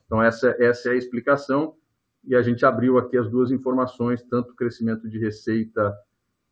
Então, 0.07 0.21
essa, 0.21 0.55
essa 0.59 0.89
é 0.89 0.93
a 0.93 0.95
explicação, 0.95 1.75
e 2.23 2.35
a 2.35 2.41
gente 2.41 2.65
abriu 2.65 2.97
aqui 2.97 3.15
as 3.15 3.29
duas 3.29 3.51
informações, 3.51 4.23
tanto 4.23 4.53
o 4.53 4.55
crescimento 4.55 5.07
de 5.07 5.19
receita 5.19 5.95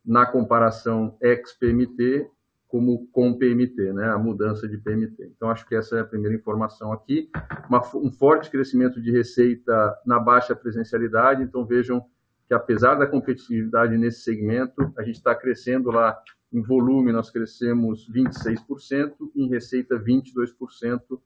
na 0.04 0.24
comparação 0.24 1.16
ex-PMT, 1.20 2.30
como 2.68 3.08
com 3.08 3.36
PMT, 3.36 3.92
né, 3.92 4.10
a 4.10 4.18
mudança 4.18 4.68
de 4.68 4.78
PMT. 4.78 5.32
Então, 5.36 5.50
acho 5.50 5.66
que 5.66 5.74
essa 5.74 5.98
é 5.98 6.00
a 6.02 6.04
primeira 6.04 6.36
informação 6.36 6.92
aqui. 6.92 7.28
Uma, 7.68 7.82
um 7.96 8.12
forte 8.12 8.48
crescimento 8.48 9.02
de 9.02 9.10
receita 9.10 9.98
na 10.06 10.20
baixa 10.20 10.54
presencialidade, 10.54 11.42
então 11.42 11.66
vejam 11.66 12.06
que 12.50 12.54
apesar 12.54 12.96
da 12.96 13.06
competitividade 13.06 13.96
nesse 13.96 14.22
segmento, 14.22 14.92
a 14.98 15.04
gente 15.04 15.18
está 15.18 15.32
crescendo 15.36 15.88
lá 15.88 16.20
em 16.52 16.60
volume, 16.60 17.12
nós 17.12 17.30
crescemos 17.30 18.10
26%, 18.10 19.12
em 19.36 19.48
receita 19.48 19.96
22%. 19.96 21.20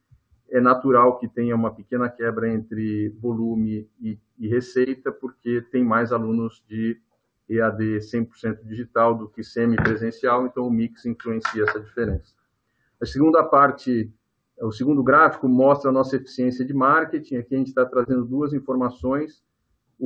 É 0.51 0.61
natural 0.61 1.19
que 1.19 1.27
tenha 1.27 1.57
uma 1.57 1.75
pequena 1.75 2.11
quebra 2.11 2.53
entre 2.53 3.09
volume 3.23 3.89
e, 3.99 4.19
e 4.39 4.49
receita, 4.49 5.11
porque 5.11 5.63
tem 5.73 5.83
mais 5.83 6.13
alunos 6.13 6.63
de 6.69 7.01
EAD 7.49 8.01
100% 8.01 8.63
digital 8.63 9.17
do 9.17 9.27
que 9.27 9.43
semipresencial, 9.43 10.45
então 10.45 10.67
o 10.67 10.71
mix 10.71 11.07
influencia 11.07 11.63
essa 11.63 11.81
diferença. 11.81 12.35
A 13.01 13.07
segunda 13.07 13.43
parte, 13.43 14.13
o 14.61 14.71
segundo 14.71 15.03
gráfico 15.03 15.49
mostra 15.49 15.89
a 15.89 15.93
nossa 15.93 16.17
eficiência 16.17 16.67
de 16.67 16.75
marketing. 16.75 17.37
Aqui 17.37 17.55
a 17.55 17.59
gente 17.59 17.69
está 17.69 17.87
trazendo 17.87 18.27
duas 18.27 18.53
informações 18.53 19.43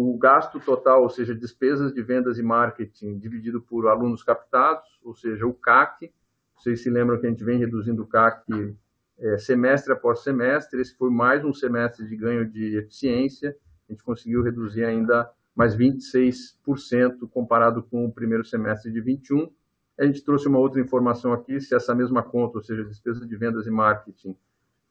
o 0.01 0.17
gasto 0.17 0.61
total, 0.61 1.03
ou 1.03 1.11
seja, 1.11 1.35
despesas 1.35 1.93
de 1.93 2.01
vendas 2.03 2.39
e 2.39 2.43
marketing 2.43 3.19
dividido 3.19 3.61
por 3.61 3.89
alunos 3.89 4.23
captados, 4.23 4.87
ou 5.03 5.13
seja, 5.13 5.45
o 5.45 5.53
CAC. 5.53 6.13
Vocês 6.57 6.83
se 6.83 6.89
lembram 6.91 7.19
que 7.19 7.27
a 7.27 7.31
gente 7.31 7.43
vem 7.43 7.59
reduzindo 7.59 8.03
o 8.03 8.07
CAC 8.07 8.77
é, 9.19 9.39
semestre 9.39 9.93
após 9.93 10.21
semestre. 10.21 10.81
Esse 10.81 10.97
foi 10.97 11.11
mais 11.11 11.45
um 11.45 11.53
semestre 11.53 12.07
de 12.07 12.17
ganho 12.17 12.49
de 12.49 12.77
eficiência. 12.77 13.57
A 13.89 13.93
gente 13.93 14.05
conseguiu 14.05 14.41
reduzir 14.43 14.85
ainda 14.85 15.29
mais 15.53 15.77
26% 15.77 17.29
comparado 17.29 17.83
com 17.83 18.05
o 18.05 18.13
primeiro 18.13 18.45
semestre 18.45 18.93
de 18.93 19.01
21. 19.01 19.51
A 19.99 20.07
gente 20.07 20.25
trouxe 20.25 20.47
uma 20.47 20.61
outra 20.61 20.81
informação 20.81 21.33
aqui, 21.33 21.61
se 21.61 21.75
essa 21.75 21.93
mesma 21.93 22.23
conta, 22.23 22.59
ou 22.59 22.63
seja, 22.63 22.85
despesa 22.85 23.27
de 23.27 23.37
vendas 23.37 23.67
e 23.67 23.71
marketing, 23.71 24.37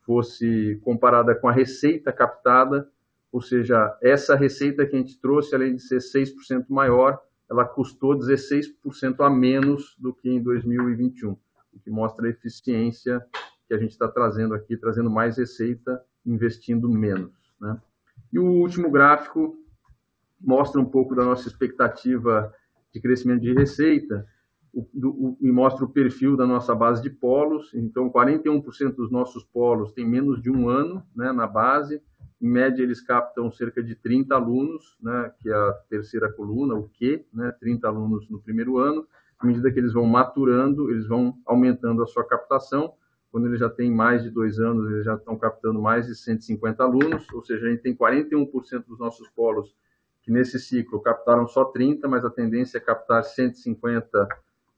fosse 0.02 0.82
comparada 0.84 1.34
com 1.34 1.48
a 1.48 1.54
receita 1.54 2.12
captada, 2.12 2.90
ou 3.32 3.42
seja, 3.42 3.98
essa 4.02 4.36
receita 4.36 4.86
que 4.86 4.96
a 4.96 5.00
gente 5.00 5.20
trouxe, 5.20 5.54
além 5.54 5.76
de 5.76 5.82
ser 5.82 5.98
6% 5.98 6.66
maior, 6.70 7.20
ela 7.50 7.66
custou 7.66 8.18
16% 8.18 9.20
a 9.20 9.30
menos 9.30 9.96
do 10.00 10.14
que 10.14 10.30
em 10.30 10.42
2021, 10.42 11.32
o 11.32 11.80
que 11.80 11.90
mostra 11.90 12.28
a 12.28 12.30
eficiência 12.30 13.26
que 13.68 13.74
a 13.74 13.78
gente 13.78 13.92
está 13.92 14.08
trazendo 14.08 14.54
aqui, 14.54 14.78
trazendo 14.78 15.10
mais 15.10 15.38
receita, 15.38 16.02
investindo 16.26 16.90
menos. 16.90 17.32
Né? 17.60 17.80
E 18.32 18.40
o 18.40 18.46
último 18.46 18.90
gráfico 18.90 19.58
mostra 20.40 20.80
um 20.80 20.86
pouco 20.86 21.16
da 21.16 21.24
nossa 21.24 21.48
expectativa 21.48 22.54
de 22.94 23.02
crescimento 23.02 23.42
de 23.42 23.54
receita 23.54 24.26
o, 24.74 24.88
do, 24.94 25.38
e 25.42 25.52
mostra 25.52 25.86
o 25.86 25.90
perfil 25.90 26.38
da 26.38 26.46
nossa 26.46 26.76
base 26.76 27.02
de 27.02 27.10
polos. 27.10 27.74
Então, 27.74 28.10
41% 28.10 28.96
dos 28.96 29.12
nossos 29.12 29.44
polos 29.44 29.92
têm 29.92 30.08
menos 30.08 30.42
de 30.42 30.52
um 30.52 30.70
ano 30.70 31.04
né, 31.16 31.32
na 31.32 31.48
base, 31.48 32.02
em 32.42 32.48
média, 32.48 32.84
eles 32.84 33.02
captam 33.02 33.52
cerca 33.52 33.82
de 33.82 33.96
30 33.96 34.36
alunos, 34.36 34.96
né, 35.02 35.32
que 35.40 35.50
é 35.50 35.54
a 35.54 35.74
terceira 35.90 36.32
coluna, 36.32 36.76
o 36.76 36.88
Q, 36.90 37.26
né, 37.34 37.52
30 37.60 37.88
alunos 37.88 38.30
no 38.30 38.40
primeiro 38.40 38.78
ano. 38.78 39.08
À 39.40 39.46
medida 39.46 39.72
que 39.72 39.80
eles 39.80 39.94
vão 39.94 40.06
maturando, 40.06 40.92
eles 40.92 41.08
vão 41.08 41.36
aumentando 41.46 42.04
a 42.04 42.08
sua 42.08 42.24
captação. 42.24 42.94
Quando 43.32 43.48
eles 43.48 43.60
já 43.60 43.70
têm 43.70 43.92
mais 43.92 44.24
de 44.24 44.30
dois 44.30 44.60
anos, 44.60 44.90
eles 44.92 45.06
já 45.06 45.16
estão 45.16 45.38
captando 45.38 45.82
mais 45.82 46.08
de 46.08 46.16
150 46.16 46.84
alunos, 46.84 47.28
ou 47.34 47.44
seja, 47.44 47.66
a 47.66 47.70
gente 47.70 47.82
tem 47.82 47.96
41% 47.96 48.86
dos 48.88 49.00
nossos 49.00 49.28
polos 49.30 49.76
que 50.22 50.32
nesse 50.32 50.60
ciclo 50.60 51.00
captaram 51.02 51.48
só 51.48 51.66
30, 51.66 52.08
mas 52.08 52.26
a 52.26 52.30
tendência 52.30 52.78
é 52.78 52.82
captar 52.82 53.24
150 53.24 54.28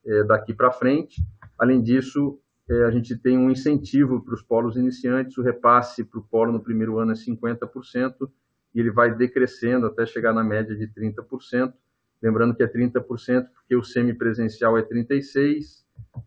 é, 0.06 0.24
daqui 0.24 0.54
para 0.54 0.72
frente. 0.72 1.22
Além 1.58 1.82
disso, 1.82 2.40
é, 2.70 2.84
a 2.84 2.92
gente 2.92 3.18
tem 3.18 3.38
um 3.38 3.50
incentivo 3.50 4.24
para 4.24 4.34
os 4.34 4.44
polos 4.44 4.78
iniciantes, 4.78 5.38
o 5.38 5.42
repasse 5.42 6.04
para 6.04 6.20
o 6.20 6.24
polo 6.24 6.52
no 6.52 6.62
primeiro 6.62 7.00
ano 7.00 7.12
é 7.12 7.16
50%, 7.16 8.30
e 8.76 8.80
ele 8.80 8.92
vai 8.92 9.14
decrescendo 9.16 9.88
até 9.88 10.06
chegar 10.06 10.34
na 10.34 10.44
média 10.44 10.76
de 10.76 10.88
30%, 10.88 11.74
lembrando 12.22 12.54
que 12.54 12.62
é 12.62 12.68
30% 12.68 13.48
porque 13.54 13.76
o 13.76 13.84
semipresencial 13.84 14.78
é 14.78 14.84
36%, 14.84 15.80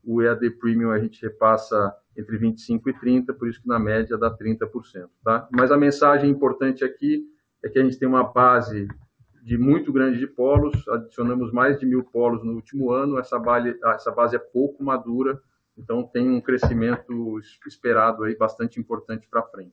o 0.04 0.20
EAD 0.20 0.50
Premium 0.58 0.90
a 0.90 0.98
gente 0.98 1.22
repassa 1.22 1.94
entre 2.16 2.38
25% 2.38 2.82
e 2.86 2.92
30%, 2.92 3.34
por 3.38 3.48
isso 3.48 3.62
que 3.62 3.68
na 3.68 3.78
média 3.78 4.18
dá 4.18 4.30
30%. 4.36 5.08
Tá? 5.24 5.48
Mas 5.50 5.70
a 5.70 5.76
mensagem 5.76 6.28
importante 6.28 6.84
aqui 6.84 7.24
é 7.64 7.68
que 7.68 7.78
a 7.78 7.82
gente 7.82 7.98
tem 7.98 8.08
uma 8.08 8.24
base 8.24 8.88
de 9.42 9.56
muito 9.56 9.92
grande 9.92 10.18
de 10.18 10.26
polos, 10.26 10.86
adicionamos 10.88 11.52
mais 11.52 11.78
de 11.78 11.86
mil 11.86 12.04
polos 12.04 12.44
no 12.44 12.52
último 12.52 12.90
ano, 12.90 13.18
essa 13.18 13.38
base, 13.38 13.76
essa 13.84 14.10
base 14.10 14.36
é 14.36 14.38
pouco 14.38 14.84
madura, 14.84 15.40
então, 15.76 16.02
tem 16.02 16.28
um 16.30 16.40
crescimento 16.40 17.40
esperado 17.66 18.24
aí 18.24 18.36
bastante 18.36 18.78
importante 18.78 19.26
para 19.28 19.42
frente. 19.42 19.72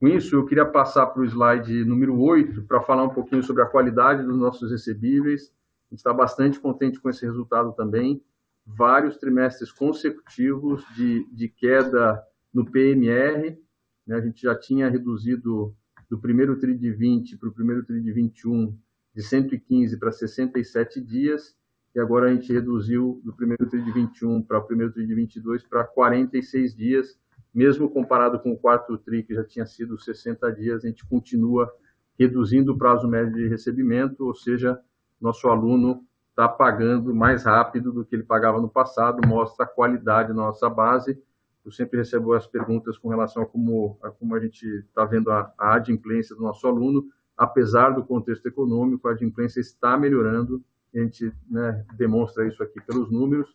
Com 0.00 0.08
isso, 0.08 0.34
eu 0.34 0.46
queria 0.46 0.64
passar 0.64 1.06
para 1.06 1.22
o 1.22 1.24
slide 1.24 1.84
número 1.84 2.18
8 2.18 2.62
para 2.62 2.80
falar 2.80 3.04
um 3.04 3.14
pouquinho 3.14 3.42
sobre 3.42 3.62
a 3.62 3.66
qualidade 3.66 4.24
dos 4.24 4.36
nossos 4.36 4.70
recebíveis. 4.70 5.52
A 5.88 5.94
gente 5.94 5.98
está 5.98 6.12
bastante 6.12 6.58
contente 6.58 6.98
com 6.98 7.08
esse 7.08 7.24
resultado 7.24 7.72
também. 7.74 8.20
Vários 8.66 9.16
trimestres 9.18 9.70
consecutivos 9.70 10.84
de, 10.96 11.24
de 11.32 11.48
queda 11.48 12.20
no 12.52 12.68
PMR. 12.68 13.58
Né? 14.06 14.16
A 14.16 14.20
gente 14.20 14.42
já 14.42 14.58
tinha 14.58 14.88
reduzido 14.88 15.76
do 16.10 16.18
primeiro 16.18 16.58
TRI 16.58 16.76
de 16.76 16.90
20 16.90 17.36
para 17.36 17.48
o 17.48 17.52
primeiro 17.52 17.84
TRI 17.84 18.00
de 18.00 18.12
21 18.12 18.76
de 19.14 19.22
115 19.22 19.96
para 19.98 20.10
67 20.10 21.00
dias 21.00 21.54
e 21.94 22.00
agora 22.00 22.26
a 22.30 22.34
gente 22.34 22.52
reduziu 22.52 23.20
do 23.24 23.32
primeiro 23.32 23.68
TRI 23.68 23.82
de 23.82 23.92
21 23.92 24.42
para 24.42 24.58
o 24.58 24.62
primeiro 24.62 24.92
TRI 24.92 25.06
de 25.06 25.14
22 25.14 25.62
para 25.64 25.84
46 25.84 26.74
dias, 26.74 27.18
mesmo 27.54 27.90
comparado 27.90 28.40
com 28.40 28.52
o 28.52 28.58
quarto 28.58 28.96
TRI, 28.96 29.22
que 29.22 29.34
já 29.34 29.44
tinha 29.44 29.66
sido 29.66 29.98
60 29.98 30.50
dias, 30.52 30.84
a 30.84 30.88
gente 30.88 31.06
continua 31.06 31.70
reduzindo 32.18 32.72
o 32.72 32.78
prazo 32.78 33.06
médio 33.06 33.34
de 33.34 33.48
recebimento, 33.48 34.26
ou 34.26 34.34
seja, 34.34 34.80
nosso 35.20 35.48
aluno 35.48 36.04
está 36.30 36.48
pagando 36.48 37.14
mais 37.14 37.44
rápido 37.44 37.92
do 37.92 38.04
que 38.04 38.16
ele 38.16 38.22
pagava 38.22 38.60
no 38.60 38.68
passado, 38.68 39.26
mostra 39.26 39.64
a 39.64 39.68
qualidade 39.68 40.28
da 40.28 40.34
nossa 40.34 40.68
base. 40.68 41.22
Eu 41.64 41.70
sempre 41.70 41.98
recebo 41.98 42.32
as 42.32 42.46
perguntas 42.46 42.96
com 42.96 43.08
relação 43.08 43.42
a 43.42 43.46
como 43.46 43.98
a, 44.02 44.10
como 44.10 44.34
a 44.34 44.40
gente 44.40 44.66
está 44.66 45.04
vendo 45.04 45.30
a, 45.30 45.52
a 45.58 45.74
adimplência 45.74 46.34
do 46.34 46.42
nosso 46.42 46.66
aluno. 46.66 47.04
Apesar 47.36 47.90
do 47.90 48.04
contexto 48.04 48.46
econômico, 48.46 49.06
a 49.06 49.12
adimplência 49.12 49.60
está 49.60 49.96
melhorando 49.96 50.62
a 50.94 50.98
gente 50.98 51.32
né, 51.50 51.84
demonstra 51.96 52.46
isso 52.46 52.62
aqui 52.62 52.80
pelos 52.80 53.10
números, 53.10 53.48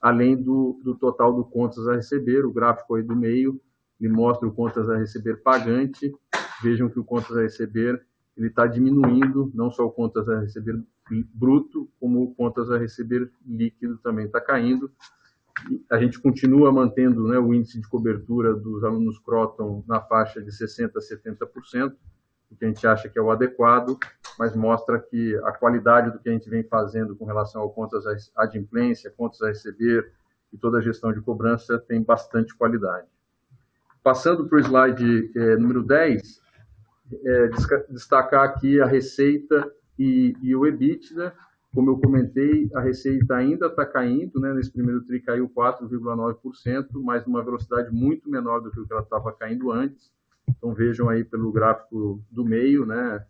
além 0.00 0.36
do, 0.36 0.80
do 0.82 0.94
total 0.94 1.32
do 1.34 1.44
contas 1.44 1.86
a 1.88 1.94
receber, 1.94 2.44
o 2.44 2.52
gráfico 2.52 2.94
aí 2.94 3.02
do 3.02 3.14
meio, 3.14 3.60
ele 4.00 4.12
mostra 4.12 4.48
o 4.48 4.52
contas 4.52 4.88
a 4.88 4.96
receber 4.96 5.42
pagante, 5.42 6.12
vejam 6.62 6.88
que 6.88 6.98
o 6.98 7.04
contas 7.04 7.36
a 7.36 7.42
receber 7.42 8.02
ele 8.40 8.48
está 8.48 8.66
diminuindo, 8.66 9.50
não 9.54 9.70
só 9.70 9.84
o 9.84 9.90
contas 9.90 10.26
a 10.28 10.40
receber 10.40 10.82
bruto, 11.34 11.90
como 12.00 12.22
o 12.22 12.34
contas 12.34 12.70
a 12.70 12.78
receber 12.78 13.30
líquido 13.44 13.98
também 13.98 14.26
está 14.26 14.40
caindo. 14.40 14.90
A 15.90 15.98
gente 15.98 16.18
continua 16.18 16.72
mantendo 16.72 17.28
né, 17.28 17.38
o 17.38 17.52
índice 17.52 17.78
de 17.78 17.88
cobertura 17.88 18.54
dos 18.54 18.82
alunos 18.82 19.18
Croton 19.18 19.84
na 19.86 20.00
faixa 20.00 20.40
de 20.40 20.50
60% 20.50 20.92
a 20.96 21.00
70%, 21.00 21.94
o 22.50 22.56
que 22.56 22.64
a 22.64 22.68
gente 22.68 22.86
acha 22.86 23.08
que 23.08 23.18
é 23.18 23.22
o 23.22 23.30
adequado, 23.30 23.98
mas 24.38 24.56
mostra 24.56 24.98
que 24.98 25.36
a 25.44 25.52
qualidade 25.52 26.10
do 26.10 26.18
que 26.18 26.28
a 26.28 26.32
gente 26.32 26.48
vem 26.50 26.62
fazendo 26.64 27.14
com 27.14 27.24
relação 27.24 27.62
ao 27.62 27.70
contas 27.70 28.04
à 28.06 28.42
adimplência, 28.42 29.12
contas 29.16 29.40
a 29.42 29.48
receber 29.48 30.12
e 30.52 30.58
toda 30.58 30.78
a 30.78 30.80
gestão 30.80 31.12
de 31.12 31.20
cobrança 31.20 31.78
tem 31.78 32.02
bastante 32.02 32.54
qualidade. 32.56 33.06
Passando 34.02 34.48
para 34.48 34.56
o 34.56 34.60
slide 34.60 35.30
é, 35.36 35.56
número 35.56 35.82
10, 35.82 36.40
é, 37.24 37.48
destacar 37.90 38.44
aqui 38.44 38.80
a 38.80 38.86
receita 38.86 39.70
e, 39.98 40.34
e, 40.42 40.54
o 40.54 40.66
EBITDA. 40.66 41.34
Como 41.74 41.90
eu 41.90 41.98
comentei, 41.98 42.68
a 42.74 42.80
receita 42.80 43.36
ainda 43.36 43.66
está 43.66 43.86
caindo, 43.86 44.40
né? 44.40 44.52
nesse 44.54 44.72
primeiro 44.72 45.02
TRI 45.02 45.20
caiu 45.20 45.48
4,9%, 45.48 46.86
mas 46.94 47.24
numa 47.26 47.44
velocidade 47.44 47.92
muito 47.92 48.28
menor 48.28 48.60
do 48.60 48.72
que 48.72 48.80
o 48.80 48.86
que 48.86 48.92
ela 48.92 49.02
estava 49.02 49.32
caindo 49.32 49.70
antes. 49.70 50.10
Então 50.56 50.74
vejam 50.74 51.08
aí 51.08 51.24
pelo 51.24 51.52
gráfico 51.52 52.22
do 52.30 52.44
meio, 52.44 52.84
né? 52.84 53.24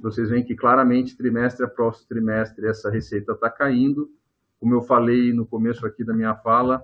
Vocês 0.00 0.30
veem 0.30 0.44
que 0.44 0.54
claramente 0.54 1.16
trimestre 1.16 1.64
após 1.64 2.04
trimestre 2.04 2.66
essa 2.66 2.90
receita 2.90 3.32
está 3.32 3.48
caindo. 3.50 4.10
Como 4.58 4.74
eu 4.74 4.82
falei 4.82 5.32
no 5.32 5.46
começo 5.46 5.86
aqui 5.86 6.04
da 6.04 6.14
minha 6.14 6.34
fala, 6.36 6.82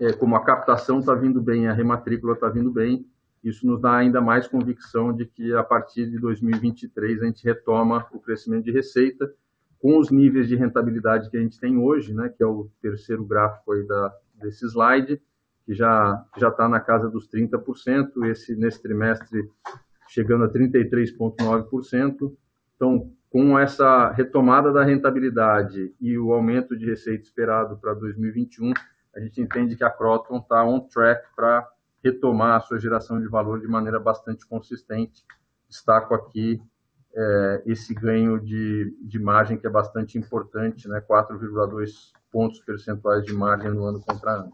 é, 0.00 0.12
como 0.12 0.36
a 0.36 0.44
captação 0.44 1.00
está 1.00 1.14
vindo 1.14 1.40
bem, 1.40 1.68
a 1.68 1.72
rematrícula 1.72 2.34
está 2.34 2.48
vindo 2.48 2.70
bem, 2.70 3.06
isso 3.42 3.66
nos 3.66 3.80
dá 3.80 3.96
ainda 3.96 4.20
mais 4.20 4.48
convicção 4.48 5.12
de 5.12 5.26
que 5.26 5.54
a 5.54 5.62
partir 5.62 6.10
de 6.10 6.18
2023 6.18 7.22
a 7.22 7.26
gente 7.26 7.44
retoma 7.44 8.06
o 8.12 8.18
crescimento 8.18 8.64
de 8.64 8.72
receita. 8.72 9.32
com 9.80 9.96
os 9.96 10.10
níveis 10.10 10.48
de 10.48 10.56
rentabilidade 10.56 11.30
que 11.30 11.36
a 11.36 11.40
gente 11.40 11.60
tem 11.60 11.78
hoje, 11.78 12.12
né, 12.12 12.28
que 12.28 12.42
é 12.42 12.46
o 12.46 12.68
terceiro 12.82 13.24
gráfico 13.24 13.72
aí 13.72 13.86
da, 13.86 14.12
desse 14.34 14.66
slide, 14.66 15.22
que 15.68 15.74
já 15.74 16.24
já 16.38 16.48
está 16.48 16.66
na 16.66 16.80
casa 16.80 17.10
dos 17.10 17.28
30%, 17.28 18.24
esse 18.24 18.56
nesse 18.56 18.82
trimestre 18.82 19.46
chegando 20.08 20.44
a 20.44 20.48
33,9%. 20.48 22.34
Então, 22.74 23.12
com 23.28 23.58
essa 23.58 24.10
retomada 24.12 24.72
da 24.72 24.82
rentabilidade 24.82 25.94
e 26.00 26.16
o 26.16 26.32
aumento 26.32 26.74
de 26.74 26.86
receita 26.86 27.24
esperado 27.24 27.76
para 27.76 27.92
2021, 27.92 28.72
a 29.14 29.20
gente 29.20 29.42
entende 29.42 29.76
que 29.76 29.84
a 29.84 29.90
Croton 29.90 30.38
está 30.38 30.64
on 30.64 30.80
track 30.80 31.22
para 31.36 31.68
retomar 32.02 32.56
a 32.56 32.60
sua 32.60 32.78
geração 32.78 33.20
de 33.20 33.28
valor 33.28 33.60
de 33.60 33.68
maneira 33.68 34.00
bastante 34.00 34.46
consistente. 34.48 35.22
Destaco 35.68 36.14
aqui 36.14 36.62
é, 37.14 37.62
esse 37.66 37.92
ganho 37.92 38.40
de, 38.40 38.96
de 39.02 39.18
margem 39.18 39.58
que 39.58 39.66
é 39.66 39.70
bastante 39.70 40.16
importante, 40.16 40.88
né? 40.88 41.02
4,2 41.02 41.90
pontos 42.32 42.58
percentuais 42.60 43.22
de 43.22 43.34
margem 43.34 43.70
no 43.70 43.84
ano 43.84 44.00
contra 44.00 44.30
ano. 44.30 44.52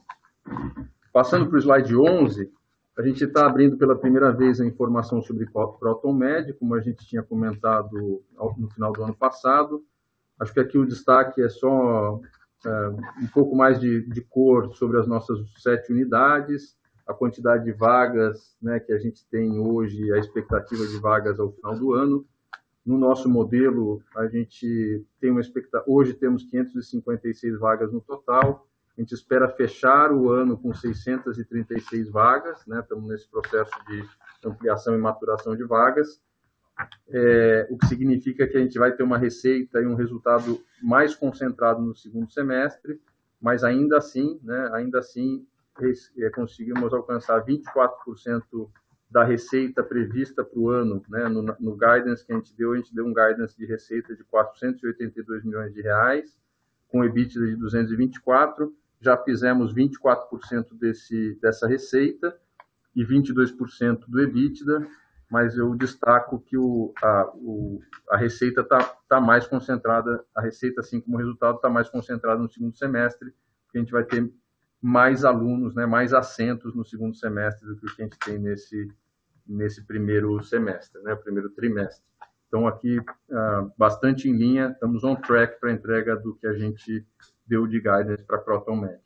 Passando 1.14 1.46
para 1.46 1.54
o 1.54 1.60
slide 1.60 1.96
11, 1.96 2.50
a 2.98 3.02
gente 3.02 3.22
está 3.22 3.46
abrindo 3.46 3.76
pela 3.76 3.94
primeira 3.94 4.32
vez 4.32 4.60
a 4.60 4.66
informação 4.66 5.22
sobre 5.22 5.46
Proton 5.46 6.12
Med, 6.12 6.52
como 6.54 6.74
a 6.74 6.80
gente 6.80 7.06
tinha 7.06 7.22
comentado 7.22 8.20
no 8.58 8.68
final 8.70 8.92
do 8.92 9.04
ano 9.04 9.14
passado. 9.14 9.84
Acho 10.40 10.52
que 10.52 10.58
aqui 10.58 10.76
o 10.76 10.84
destaque 10.84 11.40
é 11.40 11.48
só 11.48 12.20
é, 12.66 12.88
um 13.22 13.28
pouco 13.32 13.54
mais 13.54 13.78
de, 13.78 14.02
de, 14.10 14.22
cor 14.22 14.74
sobre 14.74 14.98
as 14.98 15.06
nossas 15.06 15.38
sete 15.58 15.92
unidades, 15.92 16.76
a 17.06 17.14
quantidade 17.14 17.62
de 17.62 17.70
vagas 17.70 18.56
né, 18.60 18.80
que 18.80 18.92
a 18.92 18.98
gente 18.98 19.24
tem 19.30 19.56
hoje, 19.56 20.12
a 20.12 20.18
expectativa 20.18 20.84
de 20.84 20.98
vagas 20.98 21.38
ao 21.38 21.52
final 21.52 21.78
do 21.78 21.92
ano. 21.94 22.26
No 22.84 22.98
nosso 22.98 23.30
modelo, 23.30 24.02
a 24.16 24.26
gente 24.26 25.06
tem 25.20 25.30
uma 25.30 25.40
expectativa. 25.40 25.84
Hoje 25.86 26.12
temos 26.12 26.42
556 26.42 27.56
vagas 27.60 27.92
no 27.92 28.00
total 28.00 28.66
a 28.96 29.00
gente 29.00 29.12
espera 29.12 29.48
fechar 29.48 30.12
o 30.12 30.30
ano 30.30 30.56
com 30.56 30.72
636 30.72 32.10
vagas, 32.10 32.64
né? 32.66 32.80
estamos 32.80 33.08
nesse 33.08 33.28
processo 33.28 33.72
de 33.88 34.04
ampliação 34.44 34.94
e 34.94 34.98
maturação 34.98 35.56
de 35.56 35.64
vagas, 35.64 36.22
é, 37.08 37.66
o 37.70 37.78
que 37.78 37.86
significa 37.86 38.46
que 38.46 38.56
a 38.56 38.60
gente 38.60 38.78
vai 38.78 38.92
ter 38.92 39.02
uma 39.02 39.18
receita 39.18 39.80
e 39.80 39.86
um 39.86 39.94
resultado 39.94 40.60
mais 40.82 41.14
concentrado 41.14 41.80
no 41.80 41.94
segundo 41.94 42.30
semestre, 42.30 43.00
mas 43.40 43.64
ainda 43.64 43.98
assim, 43.98 44.40
né, 44.42 44.70
ainda 44.72 45.00
assim 45.00 45.46
é, 46.18 46.30
conseguimos 46.30 46.92
alcançar 46.92 47.44
24% 47.44 48.70
da 49.10 49.24
receita 49.24 49.82
prevista 49.82 50.44
para 50.44 50.58
o 50.58 50.70
ano, 50.70 51.02
né, 51.08 51.28
no, 51.28 51.42
no 51.42 51.76
guidance 51.76 52.24
que 52.24 52.32
a 52.32 52.36
gente 52.36 52.54
deu, 52.56 52.72
a 52.72 52.76
gente 52.76 52.94
deu 52.94 53.06
um 53.06 53.14
guidance 53.14 53.56
de 53.56 53.66
receita 53.66 54.14
de 54.14 54.24
482 54.24 55.44
milhões 55.44 55.72
de 55.72 55.82
reais, 55.82 56.36
com 56.88 57.04
EBITDA 57.04 57.46
de 57.46 57.56
224, 57.56 58.74
já 59.00 59.16
fizemos 59.16 59.74
24% 59.74 60.76
desse, 60.78 61.38
dessa 61.40 61.66
receita 61.66 62.36
e 62.94 63.04
22% 63.04 64.04
do 64.08 64.20
EBITDA, 64.20 64.86
mas 65.30 65.56
eu 65.56 65.74
destaco 65.74 66.38
que 66.40 66.56
o, 66.56 66.92
a, 67.02 67.30
o, 67.34 67.80
a 68.10 68.16
receita 68.16 68.60
está 68.60 68.78
tá 69.08 69.20
mais 69.20 69.46
concentrada, 69.46 70.24
a 70.34 70.40
receita, 70.40 70.80
assim 70.80 71.00
como 71.00 71.16
o 71.16 71.18
resultado, 71.18 71.56
está 71.56 71.68
mais 71.68 71.88
concentrada 71.88 72.40
no 72.40 72.48
segundo 72.48 72.76
semestre, 72.76 73.34
porque 73.64 73.78
a 73.78 73.80
gente 73.80 73.92
vai 73.92 74.04
ter 74.04 74.30
mais 74.80 75.24
alunos, 75.24 75.74
né, 75.74 75.86
mais 75.86 76.12
assentos 76.12 76.74
no 76.74 76.84
segundo 76.84 77.16
semestre 77.16 77.66
do 77.66 77.76
que 77.76 77.86
o 77.86 77.96
que 77.96 78.02
a 78.02 78.04
gente 78.04 78.18
tem 78.18 78.38
nesse, 78.38 78.92
nesse 79.46 79.82
primeiro 79.84 80.42
semestre, 80.42 81.02
né, 81.02 81.14
primeiro 81.14 81.50
trimestre. 81.50 82.04
Então, 82.46 82.68
aqui, 82.68 82.98
uh, 83.00 83.72
bastante 83.76 84.28
em 84.28 84.36
linha, 84.36 84.70
estamos 84.70 85.02
on 85.02 85.16
track 85.16 85.58
para 85.58 85.70
a 85.70 85.72
entrega 85.72 86.14
do 86.14 86.36
que 86.36 86.46
a 86.46 86.52
gente 86.52 87.04
deu 87.46 87.66
de 87.66 87.78
guidance 87.78 88.24
para 88.24 88.38
Croton 88.38 88.76
Med. 88.76 89.00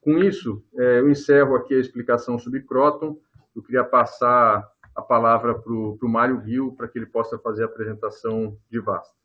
Com 0.00 0.18
isso, 0.18 0.64
é, 0.74 1.00
eu 1.00 1.10
encerro 1.10 1.56
aqui 1.56 1.74
a 1.74 1.80
explicação 1.80 2.38
sobre 2.38 2.62
Croton. 2.62 3.18
Eu 3.54 3.62
queria 3.62 3.84
passar 3.84 4.70
a 4.94 5.02
palavra 5.02 5.54
para 5.58 5.72
o 5.72 5.98
Mário 6.08 6.40
Gil, 6.42 6.74
para 6.76 6.88
que 6.88 6.98
ele 6.98 7.06
possa 7.06 7.38
fazer 7.38 7.64
a 7.64 7.66
apresentação 7.66 8.56
de 8.70 8.80
Vasta. 8.80 9.16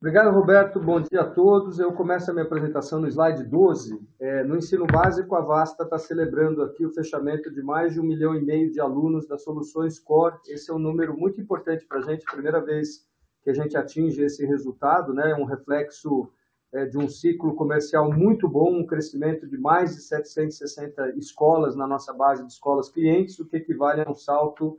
Obrigado, 0.00 0.34
Roberto. 0.34 0.78
Bom 0.78 1.00
dia 1.00 1.22
a 1.22 1.30
todos. 1.30 1.78
Eu 1.78 1.90
começo 1.92 2.30
a 2.30 2.34
minha 2.34 2.44
apresentação 2.44 3.00
no 3.00 3.08
slide 3.08 3.42
12. 3.44 3.98
É, 4.20 4.44
no 4.44 4.54
ensino 4.54 4.86
básico, 4.86 5.34
a 5.34 5.40
Vasta 5.40 5.84
está 5.84 5.96
celebrando 5.96 6.62
aqui 6.62 6.84
o 6.84 6.92
fechamento 6.92 7.50
de 7.50 7.62
mais 7.62 7.94
de 7.94 8.00
um 8.00 8.04
milhão 8.04 8.34
e 8.34 8.44
meio 8.44 8.70
de 8.70 8.78
alunos 8.80 9.26
das 9.26 9.42
soluções 9.42 9.98
Core. 9.98 10.36
Esse 10.46 10.70
é 10.70 10.74
um 10.74 10.78
número 10.78 11.16
muito 11.16 11.40
importante 11.40 11.86
para 11.86 12.00
a 12.00 12.02
gente, 12.02 12.26
primeira 12.26 12.60
vez 12.60 13.06
que 13.44 13.50
a 13.50 13.54
gente 13.54 13.76
atinge 13.76 14.22
esse 14.22 14.46
resultado, 14.46 15.12
né? 15.12 15.34
um 15.34 15.44
reflexo 15.44 16.32
é, 16.72 16.86
de 16.86 16.96
um 16.96 17.08
ciclo 17.08 17.54
comercial 17.54 18.10
muito 18.10 18.48
bom, 18.48 18.78
um 18.78 18.86
crescimento 18.86 19.46
de 19.46 19.58
mais 19.58 19.94
de 19.94 20.00
760 20.00 21.10
escolas 21.16 21.76
na 21.76 21.86
nossa 21.86 22.12
base 22.14 22.44
de 22.44 22.50
escolas 22.50 22.88
clientes, 22.88 23.38
o 23.38 23.46
que 23.46 23.58
equivale 23.58 24.00
a 24.00 24.10
um 24.10 24.14
salto 24.14 24.78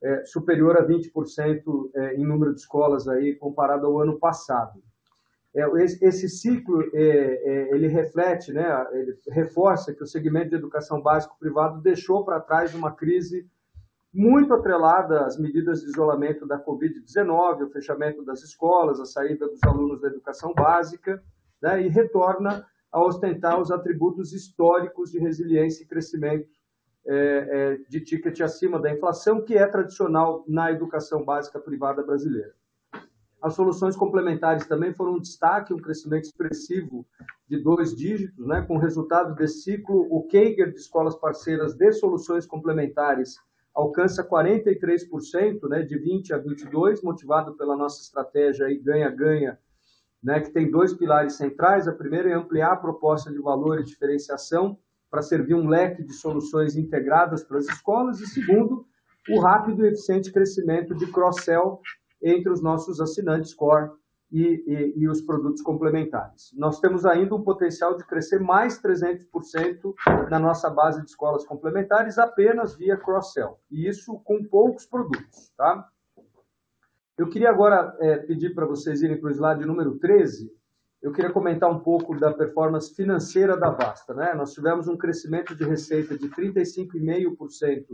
é, 0.00 0.24
superior 0.24 0.78
a 0.78 0.86
20% 0.86 1.90
é, 1.94 2.14
em 2.14 2.24
número 2.24 2.54
de 2.54 2.60
escolas 2.60 3.08
aí 3.08 3.34
comparado 3.34 3.86
ao 3.86 3.98
ano 4.00 4.18
passado. 4.18 4.80
É, 5.52 5.66
esse, 5.82 6.04
esse, 6.04 6.28
ciclo 6.28 6.82
é, 6.94 7.00
é, 7.00 7.74
ele 7.74 7.88
reflete, 7.88 8.52
né, 8.52 8.86
ele 8.92 9.18
reforça 9.28 9.92
que 9.92 10.02
o 10.02 10.06
segmento 10.06 10.50
de 10.50 10.56
educação 10.56 11.00
básico 11.00 11.36
privado 11.40 11.80
deixou 11.80 12.24
para 12.24 12.40
trás 12.40 12.72
uma 12.74 12.92
crise 12.92 13.48
muito 14.16 14.54
atrelada 14.54 15.26
às 15.26 15.38
medidas 15.38 15.82
de 15.82 15.88
isolamento 15.88 16.46
da 16.46 16.58
Covid-19, 16.58 17.66
o 17.66 17.70
fechamento 17.70 18.24
das 18.24 18.42
escolas, 18.42 18.98
a 18.98 19.04
saída 19.04 19.46
dos 19.46 19.62
alunos 19.62 20.00
da 20.00 20.08
educação 20.08 20.54
básica, 20.54 21.22
né, 21.60 21.82
e 21.82 21.88
retorna 21.88 22.66
a 22.90 23.04
ostentar 23.04 23.60
os 23.60 23.70
atributos 23.70 24.32
históricos 24.32 25.10
de 25.10 25.18
resiliência 25.18 25.84
e 25.84 25.86
crescimento 25.86 26.48
é, 27.06 27.14
é, 27.14 27.76
de 27.90 28.00
ticket 28.00 28.40
acima 28.40 28.80
da 28.80 28.90
inflação, 28.90 29.44
que 29.44 29.54
é 29.54 29.66
tradicional 29.66 30.42
na 30.48 30.72
educação 30.72 31.22
básica 31.22 31.60
privada 31.60 32.02
brasileira. 32.02 32.54
As 33.42 33.52
soluções 33.52 33.94
complementares 33.94 34.66
também 34.66 34.94
foram 34.94 35.16
um 35.16 35.20
destaque, 35.20 35.74
um 35.74 35.78
crescimento 35.78 36.24
expressivo 36.24 37.06
de 37.46 37.62
dois 37.62 37.94
dígitos, 37.94 38.46
né, 38.46 38.62
com 38.62 38.78
resultado 38.78 39.34
desse 39.34 39.60
ciclo, 39.60 40.08
o 40.10 40.26
CAGR 40.26 40.72
de 40.72 40.78
escolas 40.78 41.14
parceiras 41.14 41.74
de 41.74 41.92
soluções 41.92 42.46
complementares 42.46 43.36
alcança 43.76 44.26
43%, 44.26 45.68
né, 45.68 45.82
de 45.82 45.98
20 45.98 46.32
a 46.32 46.38
22, 46.38 47.02
motivado 47.02 47.54
pela 47.56 47.76
nossa 47.76 48.00
estratégia 48.00 48.66
aí 48.66 48.78
ganha-ganha, 48.78 49.58
né, 50.24 50.40
que 50.40 50.50
tem 50.50 50.70
dois 50.70 50.94
pilares 50.94 51.34
centrais. 51.34 51.86
A 51.86 51.92
primeira 51.92 52.30
é 52.30 52.32
ampliar 52.32 52.72
a 52.72 52.76
proposta 52.76 53.30
de 53.30 53.38
valor 53.38 53.78
e 53.78 53.84
diferenciação 53.84 54.78
para 55.10 55.20
servir 55.20 55.54
um 55.54 55.68
leque 55.68 56.02
de 56.02 56.14
soluções 56.14 56.74
integradas 56.74 57.44
para 57.44 57.58
as 57.58 57.66
escolas. 57.66 58.18
E 58.20 58.26
segundo, 58.26 58.86
o 59.28 59.40
rápido 59.40 59.84
e 59.84 59.88
eficiente 59.88 60.32
crescimento 60.32 60.94
de 60.94 61.06
cross-sell 61.12 61.78
entre 62.22 62.50
os 62.50 62.62
nossos 62.62 62.98
assinantes 62.98 63.52
core 63.52 63.90
e, 64.30 64.42
e, 64.66 64.94
e, 64.96 65.08
os 65.08 65.20
produtos 65.20 65.62
complementares. 65.62 66.52
Nós 66.56 66.80
temos 66.80 67.06
ainda 67.06 67.34
um 67.34 67.42
potencial 67.42 67.96
de 67.96 68.04
crescer 68.04 68.40
mais 68.40 68.80
300% 68.82 69.94
na 70.28 70.38
nossa 70.38 70.68
base 70.68 71.00
de 71.02 71.08
escolas 71.08 71.44
complementares 71.44 72.18
apenas 72.18 72.74
via 72.74 72.96
cross-sell, 72.96 73.58
e 73.70 73.88
isso 73.88 74.18
com 74.24 74.44
poucos 74.44 74.84
produtos. 74.84 75.52
Tá? 75.56 75.88
Eu 77.16 77.28
queria 77.28 77.50
agora 77.50 77.96
é, 78.00 78.16
pedir 78.18 78.54
para 78.54 78.66
vocês 78.66 79.00
irem 79.00 79.18
para 79.18 79.28
o 79.28 79.32
slide 79.32 79.64
número 79.64 79.98
13. 79.98 80.52
Eu 81.00 81.12
queria 81.12 81.30
comentar 81.30 81.70
um 81.70 81.78
pouco 81.78 82.18
da 82.18 82.32
performance 82.32 82.94
financeira 82.94 83.56
da 83.56 83.70
Vasta. 83.70 84.12
Né? 84.12 84.34
Nós 84.34 84.52
tivemos 84.52 84.88
um 84.88 84.96
crescimento 84.96 85.54
de 85.54 85.64
receita 85.64 86.18
de 86.18 86.28
35,5% 86.28 87.86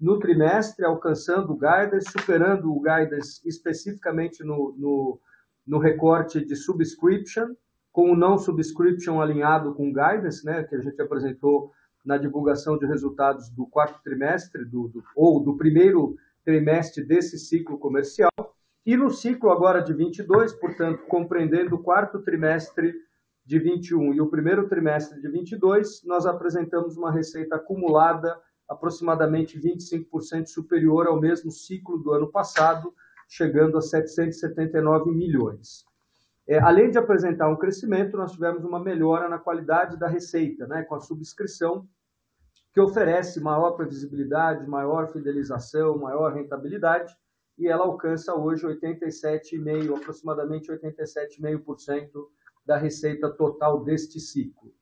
no 0.00 0.18
trimestre, 0.18 0.84
alcançando 0.84 1.52
o 1.52 1.56
guidance, 1.56 2.10
superando 2.10 2.72
o 2.72 2.80
guidance 2.80 3.46
especificamente 3.46 4.42
no, 4.42 4.74
no 4.76 5.20
no 5.66 5.78
recorte 5.78 6.44
de 6.44 6.56
subscription, 6.56 7.54
com 7.92 8.10
o 8.10 8.16
não 8.16 8.36
subscription 8.36 9.20
alinhado 9.20 9.74
com 9.74 9.92
guidance, 9.92 10.44
né, 10.44 10.64
que 10.64 10.74
a 10.74 10.80
gente 10.80 11.00
apresentou 11.00 11.70
na 12.04 12.18
divulgação 12.18 12.76
de 12.76 12.86
resultados 12.86 13.48
do 13.50 13.66
quarto 13.66 14.02
trimestre, 14.02 14.64
do, 14.64 14.88
do, 14.88 15.02
ou 15.16 15.40
do 15.40 15.56
primeiro 15.56 16.16
trimestre 16.44 17.04
desse 17.04 17.38
ciclo 17.38 17.78
comercial, 17.78 18.30
e 18.84 18.96
no 18.96 19.10
ciclo 19.10 19.50
agora 19.50 19.80
de 19.80 19.94
22, 19.94 20.52
portanto, 20.54 21.04
compreendendo 21.06 21.76
o 21.76 21.82
quarto 21.82 22.20
trimestre 22.20 22.92
de 23.46 23.58
21 23.58 24.12
e 24.12 24.20
o 24.20 24.28
primeiro 24.28 24.68
trimestre 24.68 25.20
de 25.20 25.28
22, 25.28 26.02
nós 26.04 26.26
apresentamos 26.26 26.96
uma 26.96 27.10
receita 27.10 27.56
acumulada 27.56 28.38
aproximadamente 28.68 29.58
25% 29.58 30.46
superior 30.46 31.06
ao 31.06 31.20
mesmo 31.20 31.50
ciclo 31.50 31.98
do 31.98 32.12
ano 32.12 32.30
passado, 32.30 32.92
chegando 33.28 33.78
a 33.78 33.82
779 33.82 35.10
milhões. 35.10 35.84
É, 36.46 36.58
além 36.58 36.90
de 36.90 36.98
apresentar 36.98 37.48
um 37.48 37.56
crescimento, 37.56 38.16
nós 38.16 38.32
tivemos 38.32 38.64
uma 38.64 38.78
melhora 38.78 39.28
na 39.28 39.38
qualidade 39.38 39.98
da 39.98 40.06
receita, 40.06 40.66
né, 40.66 40.82
com 40.82 40.94
a 40.94 41.00
subscrição, 41.00 41.88
que 42.72 42.80
oferece 42.80 43.40
maior 43.40 43.72
previsibilidade, 43.72 44.68
maior 44.68 45.10
fidelização, 45.10 45.96
maior 45.96 46.34
rentabilidade, 46.34 47.16
e 47.56 47.68
ela 47.68 47.84
alcança 47.84 48.34
hoje 48.34 48.66
87,5%, 48.66 49.96
aproximadamente 49.96 50.70
87,5% 50.70 52.10
da 52.66 52.76
receita 52.76 53.30
total 53.30 53.84
deste 53.84 54.18
ciclo. 54.18 54.74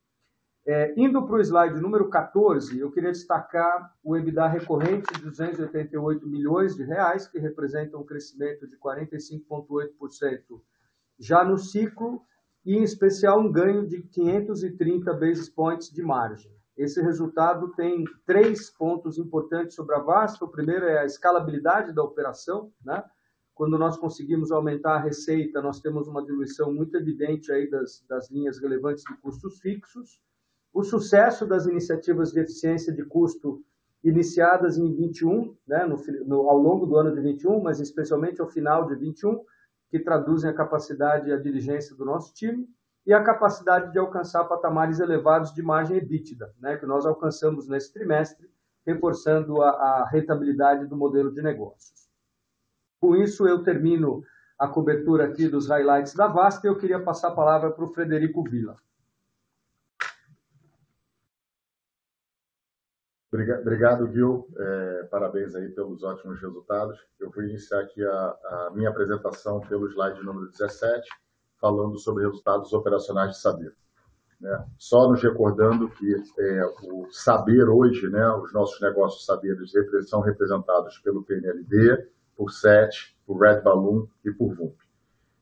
É, 0.64 0.94
indo 0.96 1.27
para 1.27 1.37
o 1.37 1.40
slide 1.40 1.81
número 1.81 2.09
14, 2.09 2.79
eu 2.79 2.90
queria 2.92 3.11
destacar 3.11 3.92
o 4.03 4.16
EBITDA 4.16 4.46
recorrente 4.46 5.12
de 5.14 5.22
288 5.22 6.29
milhões 6.29 6.77
de 6.77 6.85
reais, 6.85 7.27
que 7.27 7.38
representa 7.38 7.98
um 7.98 8.05
crescimento 8.05 8.68
de 8.68 8.77
45,8% 8.77 10.61
já 11.18 11.44
no 11.44 11.59
ciclo, 11.59 12.22
e 12.64 12.77
em 12.77 12.83
especial 12.83 13.40
um 13.40 13.51
ganho 13.51 13.87
de 13.87 14.03
530 14.03 15.12
basis 15.14 15.48
points 15.48 15.90
de 15.90 16.01
margem. 16.01 16.53
Esse 16.77 17.03
resultado 17.03 17.72
tem 17.75 18.05
três 18.25 18.70
pontos 18.70 19.18
importantes 19.18 19.75
sobre 19.75 19.94
a 19.94 19.98
Vasta. 19.98 20.44
O 20.44 20.48
primeiro 20.48 20.87
é 20.87 21.01
a 21.01 21.05
escalabilidade 21.05 21.92
da 21.92 22.03
operação, 22.03 22.72
né? 22.85 23.05
Quando 23.55 23.77
nós 23.77 23.96
conseguimos 23.96 24.51
aumentar 24.51 24.94
a 24.94 25.01
receita, 25.01 25.61
nós 25.61 25.81
temos 25.81 26.09
uma 26.09 26.25
diluição 26.25 26.72
muito 26.72 26.96
evidente 26.96 27.53
aí 27.53 27.68
das, 27.68 28.05
das 28.09 28.31
linhas 28.31 28.59
relevantes 28.59 29.05
de 29.05 29.14
custos 29.18 29.61
fixos. 29.61 30.20
O 30.73 30.83
sucesso 30.83 31.47
das 31.47 31.67
iniciativas 31.67 32.33
de 32.33 32.41
eficiência 32.41 32.93
de 32.93 33.05
custo 33.05 33.63
iniciadas 34.03 34.79
em 34.79 34.93
21, 34.93 35.55
né, 35.67 35.85
no, 35.87 35.97
no, 36.27 36.49
ao 36.49 36.57
longo 36.59 36.87
do 36.87 36.97
ano 36.97 37.15
de 37.15 37.21
21, 37.21 37.63
mas 37.63 37.79
especialmente 37.79 38.41
ao 38.41 38.49
final 38.49 38.87
de 38.87 38.97
21, 38.97 39.45
que 39.91 40.01
traduzem 40.01 40.51
a 40.51 40.55
capacidade 40.55 41.29
e 41.29 41.33
a 41.33 41.37
diligência 41.37 41.95
do 41.95 42.05
nosso 42.05 42.33
time 42.33 42.67
e 43.07 43.13
a 43.13 43.23
capacidade 43.23 43.93
de 43.93 43.99
alcançar 43.99 44.45
patamares 44.45 44.99
elevados 44.99 45.53
de 45.53 45.63
margem 45.63 45.99
EBITDA, 45.99 46.53
né, 46.59 46.77
que 46.77 46.87
nós 46.87 47.05
alcançamos 47.05 47.69
nesse 47.69 47.93
trimestre, 47.93 48.51
reforçando 48.87 49.61
a, 49.61 49.71
a 49.71 50.09
rentabilidade 50.09 50.87
do 50.87 50.97
modelo 50.97 51.33
de 51.33 51.43
negócios. 51.43 52.09
Com 53.01 53.15
isso, 53.17 53.47
eu 53.47 53.63
termino 53.63 54.25
a 54.59 54.69
cobertura 54.69 55.25
aqui 55.25 55.49
dos 55.49 55.69
highlights 55.69 56.15
da 56.15 56.29
Vasta 56.29 56.67
e 56.67 56.71
eu 56.71 56.79
queria 56.79 57.01
passar 57.01 57.29
a 57.29 57.35
palavra 57.35 57.71
para 57.71 57.85
o 57.85 57.93
Frederico 57.93 58.43
Villa. 58.43 58.77
Obrigado, 63.33 64.12
Gil. 64.12 64.47
É, 64.59 65.09
parabéns 65.11 65.55
aí 65.55 65.71
pelos 65.71 66.03
ótimos 66.03 66.38
resultados. 66.38 66.99
Eu 67.18 67.31
vou 67.31 67.42
iniciar 67.42 67.81
aqui 67.81 68.05
a, 68.05 68.11
a 68.11 68.71
minha 68.75 68.90
apresentação 68.90 69.59
pelo 69.61 69.88
slide 69.88 70.23
número 70.23 70.51
17, 70.51 71.09
falando 71.59 71.99
sobre 71.99 72.27
resultados 72.27 72.75
operacionais 72.75 73.31
de 73.31 73.40
Saber. 73.40 73.75
Né? 74.38 74.66
Só 74.77 75.09
nos 75.09 75.23
recordando 75.23 75.88
que 75.88 76.14
é, 76.40 76.66
o 76.90 77.09
Saber 77.11 77.71
hoje, 77.71 78.07
né, 78.11 78.29
os 78.35 78.53
nossos 78.53 78.79
negócios 78.83 79.25
Saberes 79.25 79.73
são 80.07 80.21
representados 80.21 80.99
pelo 80.99 81.23
PNLD, 81.23 82.07
por 82.37 82.51
SET, 82.51 83.16
por 83.27 83.40
Red 83.40 83.62
Balloon 83.62 84.07
e 84.25 84.31
por 84.31 84.55
VUMP. 84.55 84.77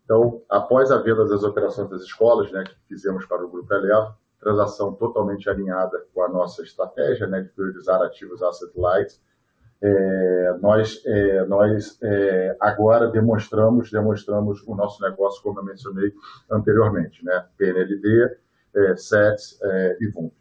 Então, 0.05 0.42
após 0.48 0.92
a 0.92 0.98
venda 0.98 1.26
das 1.26 1.42
operações 1.42 1.90
das 1.90 2.03
escolas, 2.03 2.53
né, 2.53 2.62
que 2.62 2.76
fizemos 2.87 3.26
para 3.26 3.44
o 3.44 3.48
Grupo 3.48 3.72
Eleva, 3.74 4.16
transação 4.40 4.94
totalmente 4.94 5.48
alinhada 5.48 6.05
com 6.14 6.22
a 6.22 6.29
nossa 6.29 6.62
estratégia 6.62 7.26
né, 7.26 7.42
de 7.42 7.48
priorizar 7.50 8.00
ativos 8.03 8.42
asset 8.42 8.72
light, 8.76 9.20
é, 9.83 10.59
nós, 10.61 11.03
é, 11.07 11.44
nós 11.46 11.98
é, 12.03 12.57
agora 12.61 13.09
demonstramos, 13.09 13.90
demonstramos 13.90 14.62
o 14.66 14.74
nosso 14.74 15.03
negócio, 15.03 15.42
como 15.42 15.61
eu 15.61 15.64
mencionei 15.64 16.12
anteriormente, 16.50 17.24
né? 17.24 17.46
PNLD, 17.57 18.37
é, 18.74 18.96
SETS 18.96 19.59
é, 19.62 19.96
e 20.00 20.09
VUMP. 20.09 20.35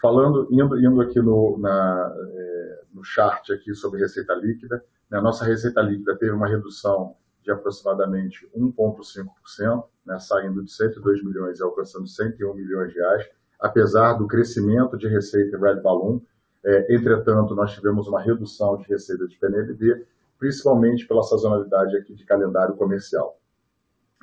Falando, 0.00 0.48
indo, 0.50 0.78
indo 0.78 1.00
aqui 1.02 1.20
no, 1.20 1.58
na, 1.58 2.14
é, 2.18 2.80
no 2.94 3.04
chart 3.04 3.50
aqui 3.50 3.74
sobre 3.74 4.00
receita 4.00 4.34
líquida, 4.34 4.82
né? 5.10 5.18
a 5.18 5.22
nossa 5.22 5.44
receita 5.44 5.80
líquida 5.82 6.16
teve 6.16 6.32
uma 6.32 6.48
redução 6.48 7.14
de 7.46 7.52
aproximadamente 7.52 8.46
1,5%, 8.54 9.84
né? 10.04 10.18
saindo 10.18 10.64
de 10.64 10.72
102 10.72 11.24
milhões 11.24 11.60
e 11.60 11.62
alcançando 11.62 12.08
101 12.08 12.52
milhões 12.54 12.92
de 12.92 12.98
reais, 12.98 13.24
apesar 13.60 14.14
do 14.14 14.26
crescimento 14.26 14.98
de 14.98 15.06
receita 15.06 15.56
Red 15.56 15.80
Balloon, 15.80 16.20
é, 16.64 16.92
entretanto, 16.92 17.54
nós 17.54 17.72
tivemos 17.72 18.08
uma 18.08 18.20
redução 18.20 18.76
de 18.76 18.84
receita 18.88 19.28
de 19.28 19.38
PNLD, 19.38 20.04
principalmente 20.36 21.06
pela 21.06 21.22
sazonalidade 21.22 21.96
aqui 21.96 22.14
de 22.16 22.24
calendário 22.24 22.74
comercial. 22.74 23.38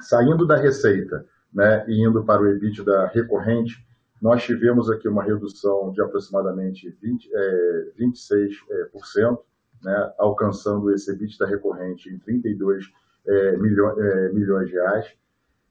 Saindo 0.01 0.45
da 0.45 0.57
receita 0.57 1.25
né, 1.53 1.85
e 1.87 2.05
indo 2.05 2.25
para 2.25 2.41
o 2.41 2.47
EBITDA 2.47 3.07
recorrente, 3.13 3.87
nós 4.21 4.43
tivemos 4.43 4.91
aqui 4.91 5.07
uma 5.07 5.23
redução 5.23 5.93
de 5.93 6.01
aproximadamente 6.01 6.89
20, 7.01 7.29
é, 7.33 7.91
26%, 7.97 8.57
é, 8.69 9.85
né, 9.85 10.13
alcançando 10.17 10.91
esse 10.91 11.09
EBITDA 11.11 11.45
recorrente 11.45 12.09
em 12.09 12.19
32 12.19 12.91
é, 13.27 13.57
milhões, 13.57 13.97
é, 13.97 14.29
milhões 14.29 14.67
de 14.69 14.73
reais. 14.73 15.13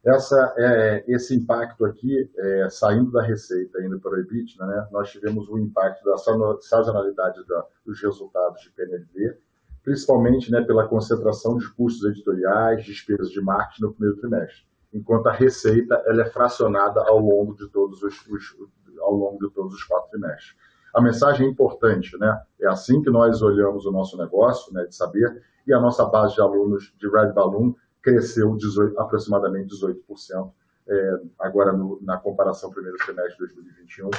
Essa, 0.05 0.53
é, 0.57 1.03
esse 1.07 1.33
impacto 1.33 1.85
aqui, 1.85 2.29
é, 2.37 2.69
saindo 2.69 3.09
da 3.11 3.21
receita, 3.21 3.81
indo 3.81 3.99
para 3.99 4.11
o 4.11 4.19
EBITDA, 4.19 4.65
né, 4.65 4.87
nós 4.91 5.09
tivemos 5.09 5.47
o 5.47 5.57
impacto 5.57 6.03
da 6.03 6.17
sazonalidade 6.61 7.45
da, 7.47 7.65
dos 7.85 8.01
resultados 8.01 8.61
de 8.61 8.71
PNLD, 8.71 9.37
principalmente 9.81 10.51
né, 10.51 10.61
pela 10.61 10.87
concentração 10.87 11.57
de 11.57 11.69
custos 11.73 12.03
editoriais, 12.09 12.83
despesas 12.83 13.29
de 13.29 13.41
marketing 13.41 13.83
no 13.83 13.93
primeiro 13.93 14.19
trimestre, 14.19 14.63
enquanto 14.93 15.27
a 15.27 15.31
receita 15.31 16.01
ela 16.05 16.23
é 16.23 16.25
fracionada 16.25 17.01
ao 17.01 17.19
longo 17.19 17.55
de 17.55 17.69
todos 17.69 18.03
os, 18.03 18.27
os 18.27 18.55
ao 18.99 19.13
longo 19.13 19.47
de 19.47 19.53
todos 19.53 19.73
os 19.73 19.83
quatro 19.83 20.09
trimestres. 20.11 20.55
A 20.93 21.01
mensagem 21.01 21.47
é 21.47 21.49
importante, 21.49 22.17
né? 22.17 22.41
É 22.61 22.67
assim 22.67 23.01
que 23.01 23.09
nós 23.09 23.41
olhamos 23.41 23.85
o 23.85 23.91
nosso 23.91 24.15
negócio, 24.17 24.71
né, 24.73 24.85
de 24.85 24.95
saber, 24.95 25.41
e 25.65 25.73
a 25.73 25.79
nossa 25.79 26.05
base 26.05 26.35
de 26.35 26.41
alunos 26.41 26.93
de 26.97 27.09
Red 27.09 27.31
Balloon 27.31 27.73
cresceu 28.01 28.55
18, 28.55 28.99
aproximadamente 28.99 29.73
18%, 29.73 30.51
é, 30.87 31.21
agora 31.39 31.71
no, 31.71 31.97
na 32.01 32.17
comparação 32.17 32.69
primeiro 32.69 32.97
trimestre 32.97 33.33
de 33.33 33.55
2021 33.55 34.11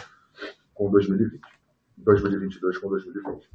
com 0.75 0.91
2020, 0.91 1.41
2022 1.99 2.79
com 2.79 2.89
2020. 2.89 3.51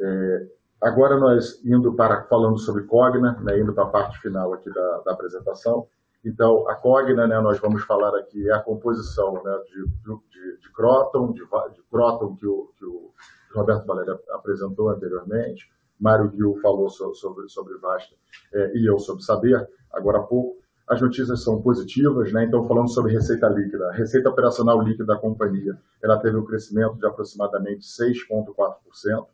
É, 0.00 0.46
agora 0.80 1.16
nós 1.16 1.64
indo 1.64 1.94
para 1.94 2.24
falando 2.24 2.58
sobre 2.58 2.82
Cogna, 2.82 3.38
né, 3.40 3.58
indo 3.58 3.72
para 3.72 3.84
a 3.84 3.88
parte 3.88 4.18
final 4.20 4.52
aqui 4.52 4.68
da, 4.70 4.98
da 5.06 5.12
apresentação. 5.12 5.86
Então, 6.24 6.68
a 6.68 6.74
Cogna, 6.74 7.26
né, 7.26 7.40
nós 7.40 7.58
vamos 7.58 7.82
falar 7.84 8.14
aqui 8.18 8.48
é 8.48 8.52
a 8.52 8.60
composição 8.60 9.42
né, 9.42 9.58
de, 9.68 9.86
de, 9.86 10.58
de 10.58 10.72
Croton, 10.72 11.32
de, 11.32 11.40
de 11.40 11.82
Croton 11.90 12.36
que 12.36 12.46
o, 12.46 12.70
que 12.78 12.84
o 12.84 13.10
Roberto 13.54 13.86
Valério 13.86 14.18
apresentou 14.30 14.90
anteriormente, 14.90 15.70
Mário 15.98 16.30
Gil 16.30 16.58
falou 16.62 16.88
sobre, 16.88 17.48
sobre 17.48 17.76
Vasta 17.78 18.14
é, 18.54 18.72
e 18.76 18.86
eu 18.86 18.98
sobre 18.98 19.22
Saber, 19.22 19.68
agora 19.92 20.18
há 20.18 20.22
pouco. 20.22 20.58
As 20.88 21.00
notícias 21.00 21.44
são 21.44 21.62
positivas, 21.62 22.32
né? 22.32 22.44
então 22.44 22.66
falando 22.66 22.88
sobre 22.88 23.12
receita 23.12 23.48
líquida. 23.48 23.90
A 23.90 23.92
receita 23.92 24.28
operacional 24.28 24.82
líquida 24.82 25.06
da 25.06 25.16
companhia 25.16 25.78
ela 26.02 26.18
teve 26.18 26.36
um 26.36 26.44
crescimento 26.44 26.96
de 26.96 27.06
aproximadamente 27.06 27.84
6,4%, 27.86 29.26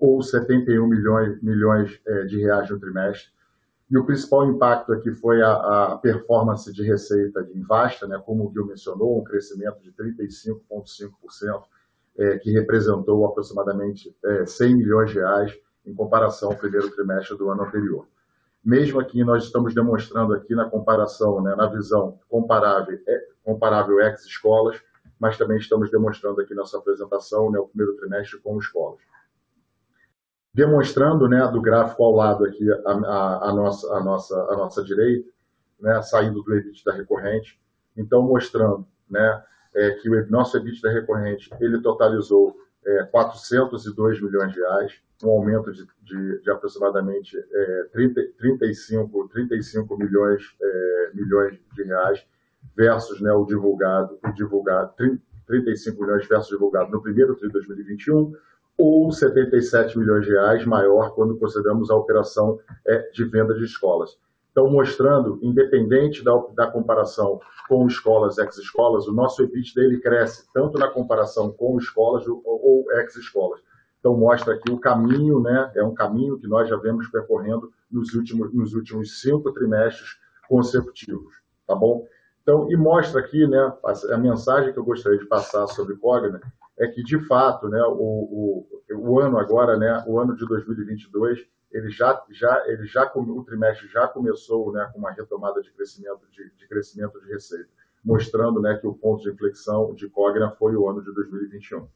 ou 0.00 0.22
71 0.22 0.86
milhões, 0.88 1.40
milhões 1.40 2.00
é, 2.06 2.24
de 2.24 2.40
reais 2.40 2.68
no 2.68 2.80
trimestre. 2.80 3.30
E 3.90 3.98
o 3.98 4.04
principal 4.04 4.48
impacto 4.48 4.92
aqui 4.92 5.12
foi 5.12 5.42
a, 5.42 5.52
a 5.92 5.98
performance 5.98 6.72
de 6.72 6.82
receita 6.82 7.42
de 7.44 7.58
Invasta, 7.58 8.06
né? 8.06 8.20
como 8.24 8.48
o 8.48 8.52
Gil 8.52 8.66
mencionou, 8.66 9.18
um 9.18 9.24
crescimento 9.24 9.80
de 9.82 9.92
35,5%, 9.92 11.62
é, 12.16 12.38
que 12.38 12.50
representou 12.50 13.26
aproximadamente 13.26 14.16
é, 14.24 14.46
100 14.46 14.76
milhões 14.76 15.10
de 15.10 15.18
reais 15.18 15.52
em 15.84 15.94
comparação 15.94 16.50
ao 16.50 16.56
primeiro 16.56 16.90
trimestre 16.90 17.36
do 17.36 17.50
ano 17.50 17.64
anterior. 17.64 18.06
Mesmo 18.64 18.98
aqui, 18.98 19.22
nós 19.22 19.44
estamos 19.44 19.74
demonstrando 19.74 20.32
aqui 20.32 20.54
na 20.54 20.64
comparação, 20.64 21.42
né, 21.42 21.54
na 21.54 21.66
visão 21.66 22.18
comparável, 22.28 22.98
é, 23.06 23.26
comparável 23.44 24.00
ex-escolas, 24.00 24.80
mas 25.20 25.36
também 25.36 25.58
estamos 25.58 25.90
demonstrando 25.90 26.40
aqui 26.40 26.54
nossa 26.54 26.78
apresentação, 26.78 27.50
né, 27.50 27.58
o 27.58 27.68
primeiro 27.68 27.94
trimestre 27.96 28.40
com 28.40 28.58
escolas. 28.58 29.00
Demonstrando, 30.54 31.28
né, 31.28 31.46
do 31.48 31.60
gráfico 31.60 32.04
ao 32.04 32.12
lado 32.12 32.44
aqui, 32.44 32.64
a, 32.70 32.92
a, 32.92 33.50
a 33.50 33.52
nossa, 33.52 33.92
a, 33.92 34.04
nossa, 34.04 34.36
a 34.36 34.56
nossa 34.56 34.84
direita, 34.84 35.28
né, 35.80 36.00
saindo 36.02 36.42
do 36.42 36.54
EBITDA 36.54 36.92
recorrente, 36.92 37.60
então 37.96 38.22
mostrando, 38.22 38.86
né, 39.10 39.42
é, 39.74 39.90
que 39.90 40.08
o 40.08 40.30
nosso 40.30 40.56
EBITDA 40.56 40.92
recorrente, 40.92 41.50
ele 41.60 41.82
totalizou 41.82 42.56
é, 42.86 43.02
402 43.04 44.22
milhões 44.22 44.52
de 44.52 44.60
reais, 44.60 44.92
um 45.24 45.30
aumento 45.30 45.72
de, 45.72 45.86
de, 46.02 46.40
de 46.40 46.50
aproximadamente 46.50 47.36
é, 47.36 47.84
30, 47.92 48.20
35, 48.38 49.28
35 49.28 49.96
milhões, 49.96 50.42
é, 50.62 51.10
milhões 51.14 51.58
de 51.74 51.82
reais 51.82 52.24
versus 52.76 53.20
né, 53.20 53.32
o 53.32 53.44
divulgado, 53.44 54.18
o 54.24 54.32
divulgado 54.32 54.92
30, 54.96 55.20
35 55.46 56.00
milhões 56.00 56.26
versus 56.28 56.48
divulgado 56.48 56.90
no 56.90 57.02
primeiro 57.02 57.34
TRI 57.34 57.48
de 57.48 57.52
2021, 57.52 58.32
ou 58.78 59.10
77 59.10 59.98
milhões 59.98 60.26
de 60.26 60.32
reais 60.32 60.64
maior 60.64 61.14
quando 61.14 61.38
consideramos 61.38 61.90
a 61.90 61.96
operação 61.96 62.58
é, 62.86 63.10
de 63.10 63.24
venda 63.24 63.54
de 63.54 63.64
escolas. 63.64 64.16
Então, 64.50 64.70
mostrando, 64.70 65.38
independente 65.42 66.22
da, 66.22 66.32
da 66.54 66.66
comparação 66.68 67.40
com 67.68 67.86
escolas, 67.86 68.38
ex-escolas, 68.38 69.08
o 69.08 69.12
nosso 69.12 69.42
EBIT 69.42 69.74
dele 69.74 70.00
cresce 70.00 70.46
tanto 70.52 70.78
na 70.78 70.88
comparação 70.88 71.50
com 71.50 71.76
escolas 71.76 72.24
ou, 72.26 72.40
ou 72.44 72.84
ex-escolas 72.92 73.60
Então, 73.98 74.16
mostra 74.16 74.54
aqui 74.54 74.70
o 74.70 74.78
caminho, 74.78 75.40
né? 75.40 75.72
É 75.74 75.82
um 75.82 75.92
caminho 75.92 76.38
que 76.38 76.46
nós 76.46 76.68
já 76.68 76.76
vemos 76.76 77.08
percorrendo 77.08 77.72
nos 77.90 78.14
últimos, 78.14 78.54
nos 78.54 78.74
últimos 78.74 79.20
cinco 79.20 79.52
trimestres 79.52 80.10
consecutivos, 80.48 81.34
tá 81.66 81.74
bom? 81.74 82.06
Então, 82.42 82.70
e 82.70 82.76
mostra 82.76 83.20
aqui, 83.20 83.46
né, 83.46 83.72
a 84.12 84.18
mensagem 84.18 84.72
que 84.72 84.78
eu 84.78 84.84
gostaria 84.84 85.18
de 85.18 85.26
passar 85.26 85.66
sobre 85.66 85.96
Cogna 85.96 86.40
é 86.78 86.88
que, 86.88 87.02
de 87.02 87.18
fato, 87.26 87.68
né, 87.68 87.82
o, 87.82 87.94
o, 87.94 88.82
o 88.96 89.20
ano 89.20 89.38
agora, 89.38 89.76
né, 89.76 90.04
o 90.06 90.18
ano 90.18 90.36
de 90.36 90.46
2022, 90.46 91.46
ele 91.70 91.90
já, 91.90 92.22
já, 92.30 92.64
ele 92.66 92.86
já, 92.86 93.10
o 93.14 93.44
trimestre 93.44 93.88
já 93.88 94.06
começou, 94.08 94.72
né, 94.72 94.88
com 94.92 94.98
uma 94.98 95.12
retomada 95.12 95.60
de 95.62 95.70
crescimento 95.72 96.20
de, 96.30 96.50
de 96.56 96.68
crescimento 96.68 97.20
de 97.20 97.32
receita, 97.32 97.68
mostrando, 98.04 98.60
né, 98.60 98.76
que 98.76 98.86
o 98.86 98.94
ponto 98.94 99.22
de 99.22 99.30
inflexão 99.30 99.94
de 99.94 100.08
Cogna 100.08 100.50
foi 100.52 100.76
o 100.76 100.88
ano 100.88 101.02
de 101.02 101.12
2021. 101.12 101.86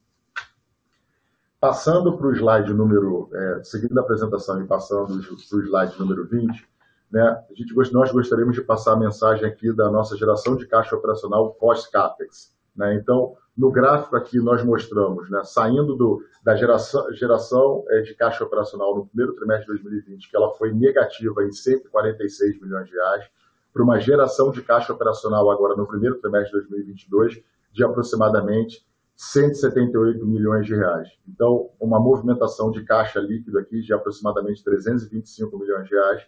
Passando 1.61 2.17
para 2.17 2.27
o 2.29 2.33
slide 2.33 2.73
número, 2.73 3.31
é, 3.33 3.65
seguindo 3.65 3.99
a 3.99 4.03
apresentação 4.03 4.63
e 4.63 4.67
passando 4.67 5.21
para 5.21 5.35
o 5.35 5.61
slide 5.61 5.99
número 5.99 6.25
20, 6.27 6.69
né, 7.11 7.23
a 7.23 7.55
gente, 7.55 7.75
nós 7.93 8.13
gostaríamos 8.13 8.55
de 8.55 8.63
passar 8.63 8.93
a 8.93 8.97
mensagem 8.97 9.45
aqui 9.45 9.73
da 9.73 9.91
nossa 9.91 10.17
geração 10.17 10.57
de 10.57 10.67
caixa 10.67 10.95
operacional 10.95 11.55
pós-CAPEX. 11.55 12.55
Né? 12.77 12.95
Então, 12.95 13.37
no 13.59 13.73
gráfico 13.73 14.15
aqui 14.15 14.39
nós 14.39 14.65
mostramos, 14.65 15.29
né, 15.29 15.43
saindo 15.43 15.97
do, 15.97 16.23
da 16.45 16.55
geração, 16.55 17.13
geração 17.13 17.85
é, 17.89 18.03
de 18.03 18.15
caixa 18.15 18.45
operacional 18.45 18.95
no 18.95 19.07
primeiro 19.07 19.35
trimestre 19.35 19.67
de 19.77 19.83
2020, 19.83 20.31
que 20.31 20.37
ela 20.37 20.55
foi 20.55 20.73
negativa 20.73 21.43
em 21.43 21.51
146 21.51 22.61
milhões 22.61 22.87
de 22.87 22.95
reais, 22.95 23.25
para 23.73 23.83
uma 23.83 23.99
geração 23.99 24.53
de 24.53 24.63
caixa 24.63 24.93
operacional 24.93 25.51
agora 25.51 25.77
no 25.77 25.89
primeiro 25.89 26.21
trimestre 26.21 26.61
de 26.61 26.69
2022 26.69 27.43
de 27.73 27.85
aproximadamente 27.85 28.87
178 29.17 30.25
milhões 30.25 30.65
de 30.65 30.77
reais. 30.77 31.09
Então, 31.27 31.69
uma 31.81 31.99
movimentação 31.99 32.71
de 32.71 32.85
caixa 32.85 33.19
líquido 33.19 33.59
aqui 33.59 33.81
de 33.81 33.93
aproximadamente 33.93 34.63
325 34.63 35.59
milhões 35.59 35.89
de 35.89 35.95
reais. 35.97 36.23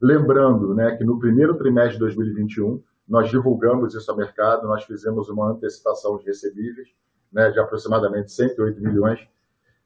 Lembrando 0.00 0.72
né, 0.76 0.94
que 0.96 1.02
no 1.02 1.18
primeiro 1.18 1.56
trimestre 1.56 1.94
de 1.94 1.98
2021, 1.98 2.80
nós 3.08 3.30
divulgamos 3.30 3.94
isso 3.94 4.10
ao 4.10 4.16
mercado, 4.16 4.66
nós 4.66 4.84
fizemos 4.84 5.28
uma 5.28 5.50
antecipação 5.50 6.18
de 6.18 6.26
recebíveis 6.26 6.88
né, 7.32 7.50
de 7.50 7.58
aproximadamente 7.58 8.32
108 8.32 8.80
milhões. 8.80 9.20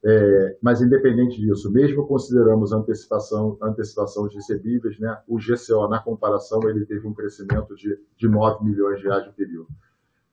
É, 0.04 0.56
mas, 0.61 0.82
independente 0.82 1.40
disso, 1.40 1.70
mesmo 1.70 2.06
consideramos 2.06 2.72
antecipação, 2.72 3.56
antecipação 3.62 4.26
de 4.26 4.35
recebíveis, 4.35 4.98
né, 4.98 5.16
o 5.28 5.37
GCO, 5.37 5.87
na 5.88 6.00
comparação, 6.00 6.61
ele 6.68 6.85
teve 6.85 7.06
um 7.06 7.14
crescimento 7.14 7.76
de, 7.76 7.96
de 8.16 8.28
9 8.28 8.64
milhões 8.64 8.98
de 8.98 9.06
reais 9.06 9.26
no 9.26 9.32
período. 9.32 9.68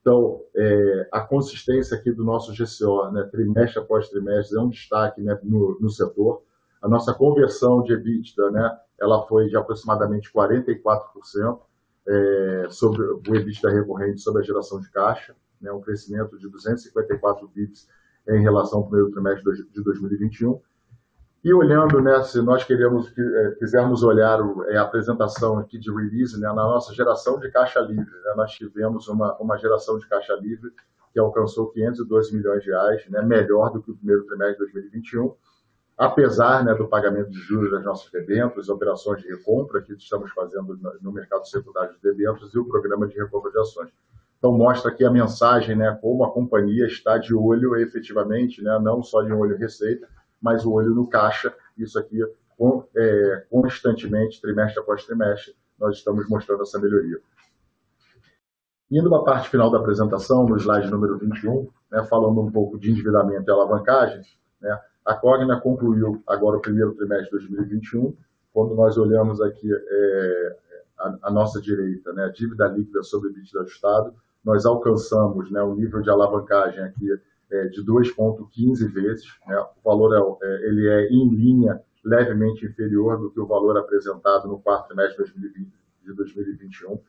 Então, 0.00 0.40
é, 0.56 1.08
a 1.12 1.20
consistência 1.20 1.96
aqui 1.96 2.10
do 2.10 2.24
nosso 2.24 2.52
GCO, 2.52 3.12
né, 3.12 3.22
trimestre 3.30 3.80
após 3.80 4.08
trimestre, 4.08 4.58
é 4.58 4.60
um 4.60 4.68
destaque 4.68 5.20
né, 5.20 5.38
no, 5.44 5.78
no, 5.78 5.90
setor. 5.90 6.42
A 6.82 6.88
nossa 6.88 7.14
conversão 7.14 7.82
de 7.82 7.92
EBITDA, 7.92 8.50
né, 8.50 8.76
ela 9.00 9.24
foi 9.26 9.48
de 9.48 9.56
aproximadamente 9.56 10.32
44% 10.32 11.60
é, 12.06 12.66
sobre 12.70 13.02
o 13.02 13.22
EBITDA 13.26 13.70
recorrente 13.70 14.20
sobre 14.20 14.42
a 14.42 14.44
geração 14.44 14.80
de 14.80 14.90
caixa, 14.90 15.34
né, 15.60 15.70
um 15.72 15.80
crescimento 15.80 16.38
de 16.38 16.48
254 16.48 17.48
bits 17.48 17.88
em 18.28 18.42
relação 18.42 18.80
ao 18.80 18.84
primeiro 18.86 19.10
trimestre 19.10 19.68
de 19.70 19.82
2021. 19.82 20.60
E 21.42 21.54
olhando, 21.54 22.02
né, 22.02 22.22
se 22.22 22.40
nós 22.42 22.64
queremos, 22.64 23.10
é, 23.16 23.50
quisermos 23.58 24.02
olhar 24.02 24.38
é, 24.68 24.76
a 24.76 24.82
apresentação 24.82 25.58
aqui 25.58 25.78
de 25.78 25.90
release, 25.90 26.38
né, 26.38 26.48
na 26.48 26.54
nossa 26.54 26.92
geração 26.94 27.38
de 27.38 27.50
caixa 27.50 27.80
livre, 27.80 28.10
né, 28.10 28.34
nós 28.36 28.52
tivemos 28.52 29.08
uma, 29.08 29.36
uma 29.38 29.56
geração 29.56 29.98
de 29.98 30.06
caixa 30.06 30.34
livre 30.34 30.70
que 31.12 31.18
alcançou 31.18 31.70
512 31.70 32.36
milhões 32.36 32.62
de 32.62 32.70
reais, 32.70 33.08
né, 33.08 33.22
melhor 33.22 33.70
do 33.72 33.82
que 33.82 33.90
o 33.90 33.96
primeiro 33.96 34.24
trimestre 34.26 34.66
de 34.66 34.72
2021, 34.72 35.34
apesar 36.00 36.64
né, 36.64 36.74
do 36.74 36.88
pagamento 36.88 37.30
de 37.30 37.38
juros 37.40 37.70
das 37.70 37.84
nossas 37.84 38.10
debêntures, 38.10 38.70
operações 38.70 39.20
de 39.20 39.28
recompra 39.28 39.82
que 39.82 39.92
estamos 39.92 40.30
fazendo 40.30 40.80
no 41.02 41.12
mercado 41.12 41.46
secundário 41.46 41.94
de 41.94 42.00
debêntures 42.00 42.54
e 42.54 42.58
o 42.58 42.64
programa 42.64 43.06
de 43.06 43.18
recompra 43.18 43.50
de 43.50 43.58
ações. 43.58 43.90
Então, 44.38 44.50
mostra 44.56 44.90
aqui 44.90 45.04
a 45.04 45.10
mensagem, 45.10 45.76
né, 45.76 45.98
como 46.00 46.24
a 46.24 46.32
companhia 46.32 46.86
está 46.86 47.18
de 47.18 47.34
olho 47.34 47.76
efetivamente, 47.76 48.62
né, 48.62 48.78
não 48.80 49.02
só 49.02 49.20
de 49.20 49.30
olho 49.30 49.58
receita, 49.58 50.08
mas 50.40 50.64
o 50.64 50.72
olho 50.72 50.94
no 50.94 51.06
caixa. 51.06 51.54
Isso 51.76 51.98
aqui, 51.98 52.18
é, 52.96 53.46
constantemente, 53.50 54.40
trimestre 54.40 54.80
após 54.80 55.04
trimestre, 55.04 55.54
nós 55.78 55.98
estamos 55.98 56.26
mostrando 56.30 56.62
essa 56.62 56.78
melhoria. 56.78 57.20
Indo 58.90 59.10
para 59.10 59.18
a 59.18 59.24
parte 59.24 59.50
final 59.50 59.70
da 59.70 59.76
apresentação, 59.76 60.46
no 60.46 60.56
slide 60.56 60.90
número 60.90 61.18
21, 61.18 61.68
né, 61.92 62.02
falando 62.04 62.40
um 62.40 62.50
pouco 62.50 62.78
de 62.78 62.90
endividamento 62.90 63.44
e 63.46 63.52
alavancagem, 63.52 64.22
né, 64.62 64.80
a 65.10 65.14
Cogna 65.14 65.60
concluiu 65.60 66.22
agora 66.24 66.56
o 66.56 66.60
primeiro 66.60 66.94
trimestre 66.94 67.40
de 67.40 67.48
2021, 67.48 68.16
quando 68.52 68.76
nós 68.76 68.96
olhamos 68.96 69.40
aqui 69.40 69.68
é, 69.72 70.56
a, 71.00 71.18
a, 71.24 71.30
nossa 71.32 71.60
direita, 71.60 72.12
né, 72.12 72.26
a 72.26 72.28
dívida 72.28 72.68
líquida 72.68 73.02
sobre 73.02 73.28
o 73.28 73.32
EBITDA 73.32 73.62
ajustado, 73.62 74.14
nós 74.44 74.64
alcançamos 74.64 75.50
né, 75.50 75.60
o 75.62 75.74
nível 75.74 76.00
de 76.00 76.10
alavancagem 76.10 76.84
aqui 76.84 77.08
é, 77.50 77.66
de 77.66 77.84
2,15 77.84 78.92
vezes. 78.92 79.26
Né? 79.48 79.58
O 79.82 79.90
valor 79.90 80.38
é, 80.40 80.46
é, 80.46 80.68
ele 80.68 80.88
é 80.88 81.08
em 81.08 81.28
linha 81.28 81.80
levemente 82.04 82.64
inferior 82.64 83.18
do 83.18 83.32
que 83.32 83.40
o 83.40 83.46
valor 83.46 83.76
apresentado 83.76 84.46
no 84.46 84.60
quarto 84.60 84.88
trimestre 84.88 85.24
de, 85.24 85.32
2020, 85.32 85.72
de 86.04 86.12
2021, 86.14 87.00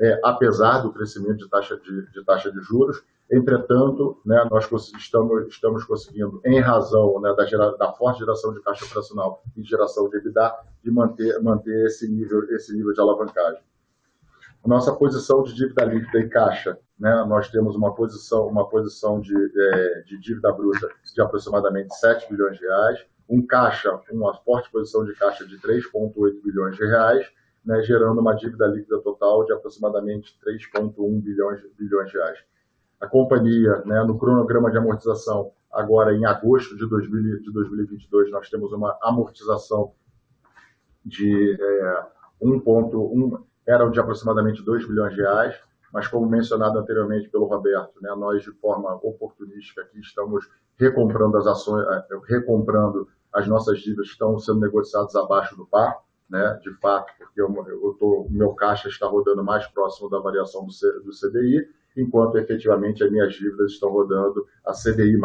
é, 0.00 0.20
apesar 0.22 0.78
do 0.78 0.92
crescimento 0.92 1.38
de 1.38 1.48
taxa 1.48 1.76
de, 1.76 2.06
de 2.12 2.24
taxa 2.24 2.52
de 2.52 2.60
juros. 2.60 3.02
Entretanto, 3.30 4.20
né, 4.24 4.46
nós 4.50 4.66
estamos, 4.96 5.48
estamos 5.48 5.84
conseguindo, 5.84 6.40
em 6.46 6.60
razão 6.60 7.20
né, 7.20 7.34
da, 7.34 7.44
gera, 7.44 7.76
da, 7.76 7.92
forte 7.92 8.20
geração 8.20 8.54
de 8.54 8.62
caixa 8.62 8.86
operacional 8.86 9.42
e 9.54 9.62
geração 9.62 10.08
de 10.08 10.16
EBITDA, 10.16 10.54
de 10.82 10.90
manter, 10.90 11.42
manter 11.42 11.86
esse, 11.86 12.08
nível, 12.08 12.44
esse 12.50 12.74
nível 12.74 12.92
de 12.92 13.00
alavancagem. 13.00 13.62
Nossa 14.66 14.94
posição 14.94 15.42
de 15.42 15.54
dívida 15.54 15.84
líquida 15.84 16.20
e 16.20 16.28
caixa 16.28 16.78
né, 16.98 17.24
nós 17.28 17.48
temos 17.48 17.76
uma 17.76 17.94
posição, 17.94 18.46
uma 18.48 18.68
posição 18.68 19.20
de, 19.20 19.34
é, 19.34 20.02
de 20.02 20.18
dívida 20.18 20.52
bruta 20.52 20.88
de 21.14 21.22
aproximadamente 21.22 21.94
7 21.94 22.28
bilhões 22.30 22.58
de 22.58 22.64
reais, 22.64 23.06
um 23.28 23.46
caixa, 23.46 24.00
uma 24.10 24.34
forte 24.34 24.70
posição 24.70 25.04
de 25.04 25.14
caixa 25.14 25.46
de 25.46 25.58
3,8 25.58 26.42
bilhões 26.42 26.76
de 26.76 26.84
reais, 26.84 27.26
né, 27.64 27.82
gerando 27.82 28.20
uma 28.20 28.34
dívida 28.34 28.66
líquida 28.66 28.98
total 29.00 29.44
de 29.44 29.52
aproximadamente 29.52 30.36
3,1 30.44 31.20
bilhões, 31.22 31.60
bilhões 31.78 32.10
de 32.10 32.16
reais. 32.16 32.38
A 33.00 33.06
companhia, 33.06 33.82
né, 33.84 34.02
no 34.04 34.18
cronograma 34.18 34.70
de 34.70 34.78
amortização, 34.78 35.52
agora 35.72 36.14
em 36.14 36.24
agosto 36.24 36.76
de, 36.76 36.88
2000, 36.88 37.42
de 37.42 37.52
2022, 37.52 38.30
nós 38.30 38.48
temos 38.50 38.72
uma 38.72 38.98
amortização 39.02 39.92
de 41.04 41.56
é, 41.60 42.06
1,1, 42.42 43.42
eram 43.66 43.90
de 43.90 44.00
aproximadamente 44.00 44.64
2 44.64 44.86
bilhões 44.86 45.14
de 45.14 45.20
reais, 45.20 45.60
mas 45.92 46.06
como 46.06 46.28
mencionado 46.28 46.78
anteriormente 46.78 47.28
pelo 47.28 47.46
Roberto, 47.46 48.00
né, 48.00 48.14
nós 48.16 48.42
de 48.42 48.52
forma 48.52 48.94
oportunística 49.02 49.82
aqui 49.82 50.00
estamos 50.00 50.48
recomprando 50.76 51.36
as 51.36 51.46
ações, 51.46 51.86
eh, 51.86 52.20
recomprando 52.26 53.08
as 53.32 53.46
nossas 53.46 53.78
dívidas 53.80 54.06
que 54.06 54.12
estão 54.12 54.38
sendo 54.38 54.60
negociadas 54.60 55.14
abaixo 55.16 55.56
do 55.56 55.66
par, 55.66 55.98
né, 56.28 56.58
de 56.62 56.72
fato, 56.74 57.12
porque 57.18 57.40
eu, 57.40 57.48
eu 57.66 57.96
tô, 57.98 58.26
meu 58.30 58.52
caixa 58.54 58.88
está 58.88 59.06
rodando 59.06 59.42
mais 59.42 59.66
próximo 59.68 60.10
da 60.10 60.18
variação 60.18 60.64
do, 60.64 60.72
C, 60.72 60.86
do 61.00 61.10
CDI, 61.10 61.68
enquanto 61.96 62.38
efetivamente 62.38 63.02
as 63.02 63.10
minhas 63.10 63.34
dívidas 63.34 63.72
estão 63.72 63.90
rodando 63.90 64.46
a 64.64 64.72
CDI+. 64.72 65.18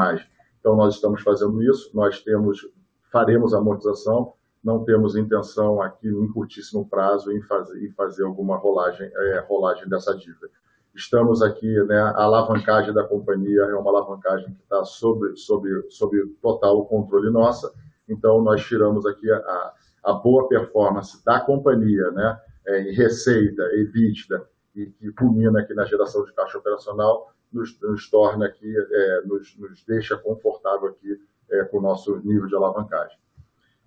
Então 0.60 0.76
nós 0.76 0.96
estamos 0.96 1.22
fazendo 1.22 1.62
isso, 1.64 1.92
nós 1.94 2.22
temos, 2.22 2.68
faremos 3.12 3.54
a 3.54 3.58
amortização, 3.58 4.34
não 4.64 4.84
temos 4.84 5.16
intenção 5.16 5.82
aqui, 5.82 6.08
em 6.08 6.32
curtíssimo 6.32 6.88
prazo, 6.88 7.32
em 7.32 7.42
fazer, 7.42 7.84
em 7.84 7.92
fazer 7.92 8.24
alguma 8.24 8.56
rolagem, 8.56 9.12
é, 9.14 9.40
rolagem 9.48 9.90
dessa 9.90 10.16
dívida. 10.16 10.50
Estamos 10.96 11.42
aqui, 11.42 11.68
né, 11.86 12.00
a 12.00 12.24
alavancagem 12.24 12.94
da 12.94 13.04
companhia 13.04 13.62
é 13.62 13.76
uma 13.76 13.90
alavancagem 13.90 14.54
que 14.54 14.62
está 14.62 14.86
sob, 14.86 15.36
sob, 15.36 15.68
sob 15.90 16.18
total 16.42 16.86
controle 16.86 17.30
nossa, 17.32 17.74
então 18.08 18.42
nós 18.42 18.64
tiramos 18.64 19.06
aqui 19.06 19.30
a, 19.32 19.74
a 20.06 20.14
boa 20.14 20.48
performance 20.48 21.24
da 21.26 21.40
companhia, 21.40 22.12
né, 22.12 22.40
é, 22.68 22.82
em 22.84 22.94
receita, 22.94 23.64
EBITDA, 23.74 24.48
e 24.76 24.88
que 24.88 25.12
culmina 25.14 25.60
aqui 25.60 25.74
na 25.74 25.86
geração 25.86 26.26
de 26.26 26.34
caixa 26.34 26.58
operacional, 26.58 27.32
nos, 27.52 27.80
nos 27.82 28.10
torna 28.10 28.48
aqui, 28.48 28.74
é, 28.76 29.22
nos, 29.26 29.56
nos, 29.58 29.84
deixa 29.86 30.18
confortável 30.18 30.90
aqui 30.90 31.20
é, 31.52 31.64
com 31.66 31.78
o 31.78 31.82
nosso 31.82 32.18
nível 32.24 32.48
de 32.48 32.56
alavancagem. 32.56 33.18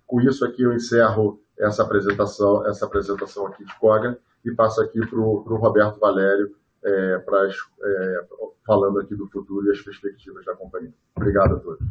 Com 0.05 0.21
isso 0.21 0.45
aqui 0.45 0.63
eu 0.63 0.73
encerro 0.73 1.41
essa 1.59 1.83
apresentação, 1.83 2.65
essa 2.65 2.85
apresentação 2.85 3.47
aqui 3.47 3.65
de 3.65 3.75
Coga 3.79 4.17
e 4.45 4.51
passo 4.51 4.81
aqui 4.81 5.05
para 5.05 5.19
o 5.19 5.55
Roberto 5.57 5.99
Valério, 5.99 6.55
é, 6.83 7.17
pra, 7.17 7.45
é, 7.47 8.25
falando 8.65 8.99
aqui 8.99 9.15
do 9.15 9.27
futuro 9.27 9.67
e 9.67 9.71
as 9.71 9.81
perspectivas 9.81 10.45
da 10.45 10.55
companhia. 10.55 10.93
Obrigado 11.15 11.55
a 11.55 11.59
todos. 11.59 11.85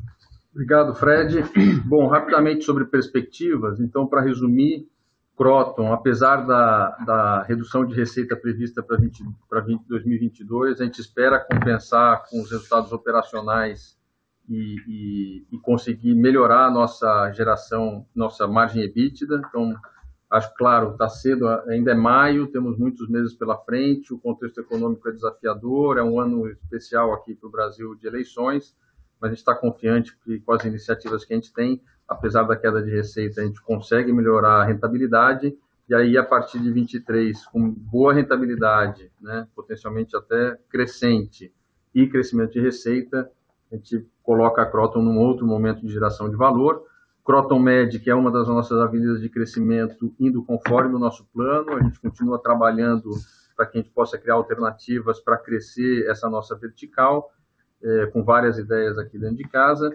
Obrigado, 0.57 0.95
Fred. 0.95 1.45
Bom, 1.85 2.07
rapidamente 2.07 2.65
sobre 2.65 2.87
perspectivas. 2.87 3.79
Então, 3.79 4.07
para 4.07 4.23
resumir, 4.23 4.89
Croton, 5.37 5.93
apesar 5.93 6.47
da, 6.47 6.97
da 7.05 7.43
redução 7.43 7.85
de 7.85 7.95
receita 7.95 8.35
prevista 8.35 8.83
para 8.83 9.61
2022, 9.61 10.81
a 10.81 10.85
gente 10.85 11.01
espera 11.01 11.39
compensar 11.39 12.25
com 12.31 12.41
os 12.41 12.51
resultados 12.51 12.91
operacionais 12.91 13.99
e, 14.49 14.77
e, 14.87 15.47
e 15.53 15.59
conseguir 15.59 16.15
melhorar 16.15 16.67
a 16.67 16.71
nossa 16.71 17.31
geração, 17.33 18.07
nossa 18.15 18.47
margem 18.49 18.83
EBITDA. 18.83 19.43
Então, 19.47 19.75
acho 20.31 20.55
claro, 20.55 20.93
está 20.93 21.09
cedo, 21.09 21.47
ainda 21.69 21.93
é 21.93 21.95
maio, 21.95 22.47
temos 22.47 22.79
muitos 22.79 23.07
meses 23.07 23.35
pela 23.35 23.59
frente, 23.59 24.15
o 24.15 24.19
contexto 24.19 24.61
econômico 24.61 25.07
é 25.07 25.13
desafiador, 25.13 25.99
é 25.99 26.03
um 26.03 26.19
ano 26.19 26.49
especial 26.49 27.13
aqui 27.13 27.35
para 27.35 27.47
o 27.47 27.53
Brasil 27.53 27.95
de 27.95 28.07
eleições, 28.07 28.75
mas 29.21 29.29
a 29.29 29.35
gente 29.35 29.41
está 29.41 29.55
confiante 29.55 30.17
que 30.25 30.41
com 30.41 30.53
as 30.53 30.65
iniciativas 30.65 31.27
que 31.27 31.35
a 31.35 31.37
gente 31.37 31.53
tem, 31.53 31.83
apesar 32.09 32.45
da 32.45 32.57
queda 32.57 32.83
de 32.83 32.91
receita, 32.91 33.41
a 33.41 33.45
gente 33.45 33.61
consegue 33.63 34.13
melhorar 34.13 34.63
a 34.63 34.65
rentabilidade 34.65 35.57
e 35.89 35.95
aí 35.95 36.19
a 36.19 36.25
partir 36.25 36.59
de 36.59 36.71
23, 36.71 37.47
com 37.47 37.71
boa 37.71 38.13
rentabilidade, 38.13 39.11
né, 39.21 39.47
potencialmente 39.55 40.17
até 40.17 40.59
crescente 40.69 41.53
e 41.95 42.09
crescimento 42.09 42.53
de 42.53 42.61
receita, 42.61 43.31
a 43.71 43.77
gente 43.77 44.05
coloca 44.23 44.63
a 44.63 44.67
Croton 44.67 45.01
num 45.01 45.19
outro 45.19 45.47
momento 45.47 45.81
de 45.81 45.93
geração 45.93 46.29
de 46.29 46.37
valor. 46.37 46.85
Croton 47.25 47.59
Med, 47.59 47.99
que 48.01 48.11
é 48.11 48.15
uma 48.15 48.31
das 48.31 48.47
nossas 48.49 48.79
avenidas 48.79 49.21
de 49.21 49.29
crescimento, 49.29 50.15
indo 50.19 50.45
conforme 50.45 50.95
o 50.95 50.99
nosso 50.99 51.25
plano, 51.33 51.75
a 51.75 51.83
gente 51.83 52.01
continua 52.01 52.39
trabalhando 52.39 53.11
para 53.57 53.67
que 53.67 53.79
a 53.79 53.81
gente 53.81 53.93
possa 53.93 54.19
criar 54.19 54.35
alternativas 54.35 55.21
para 55.21 55.37
crescer 55.37 56.09
essa 56.09 56.29
nossa 56.29 56.55
vertical, 56.57 57.33
é, 57.83 58.07
com 58.07 58.23
várias 58.23 58.59
ideias 58.59 58.99
aqui 58.99 59.19
dentro 59.19 59.37
de 59.37 59.45
casa. 59.45 59.95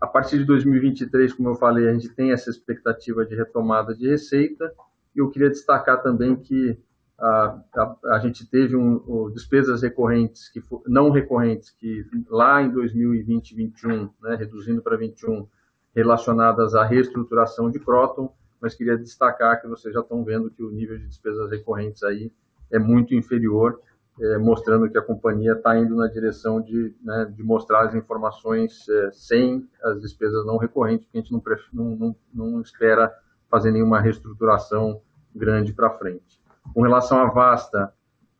A 0.00 0.06
partir 0.06 0.38
de 0.38 0.44
2023, 0.44 1.32
como 1.34 1.48
eu 1.48 1.54
falei, 1.56 1.88
a 1.88 1.92
gente 1.92 2.08
tem 2.08 2.32
essa 2.32 2.50
expectativa 2.50 3.24
de 3.26 3.34
retomada 3.34 3.94
de 3.94 4.08
receita. 4.08 4.72
E 5.14 5.18
eu 5.18 5.28
queria 5.30 5.50
destacar 5.50 6.02
também 6.02 6.36
que 6.36 6.78
a, 7.18 7.60
a, 7.74 7.96
a 8.14 8.18
gente 8.20 8.48
teve 8.48 8.76
um, 8.76 9.30
despesas 9.32 9.82
recorrentes, 9.82 10.48
que 10.48 10.60
for, 10.60 10.82
não 10.86 11.10
recorrentes, 11.10 11.70
que 11.70 12.06
lá 12.28 12.62
em 12.62 12.70
2020 12.70 13.50
e 13.50 13.56
2021, 13.56 14.10
né, 14.22 14.36
reduzindo 14.36 14.80
para 14.80 14.96
21, 14.96 15.48
relacionadas 15.94 16.76
à 16.76 16.84
reestruturação 16.84 17.68
de 17.70 17.80
Croton, 17.80 18.32
mas 18.60 18.74
queria 18.74 18.96
destacar 18.96 19.60
que 19.60 19.66
vocês 19.66 19.92
já 19.92 20.00
estão 20.00 20.24
vendo 20.24 20.50
que 20.50 20.62
o 20.62 20.70
nível 20.70 20.96
de 20.96 21.06
despesas 21.08 21.50
recorrentes 21.50 22.04
aí 22.04 22.30
é 22.70 22.78
muito 22.78 23.14
inferior, 23.14 23.80
é, 24.20 24.38
mostrando 24.38 24.90
que 24.90 24.98
a 24.98 25.02
companhia 25.02 25.52
está 25.52 25.78
indo 25.78 25.96
na 25.96 26.08
direção 26.08 26.60
de, 26.60 26.94
né, 27.02 27.32
de 27.34 27.42
mostrar 27.42 27.86
as 27.86 27.94
informações 27.94 28.88
é, 28.88 29.10
sem 29.12 29.68
as 29.82 30.00
despesas 30.00 30.44
não 30.44 30.56
recorrentes, 30.56 31.06
porque 31.06 31.18
a 31.18 31.20
gente 31.20 31.32
não, 31.72 31.96
não, 31.96 32.16
não 32.32 32.60
espera 32.60 33.12
fazer 33.50 33.70
nenhuma 33.70 34.00
reestruturação 34.00 35.00
grande 35.34 35.72
para 35.72 35.90
frente. 35.90 36.40
Com 36.74 36.82
relação 36.82 37.18
à 37.18 37.26
Vasta, 37.26 37.92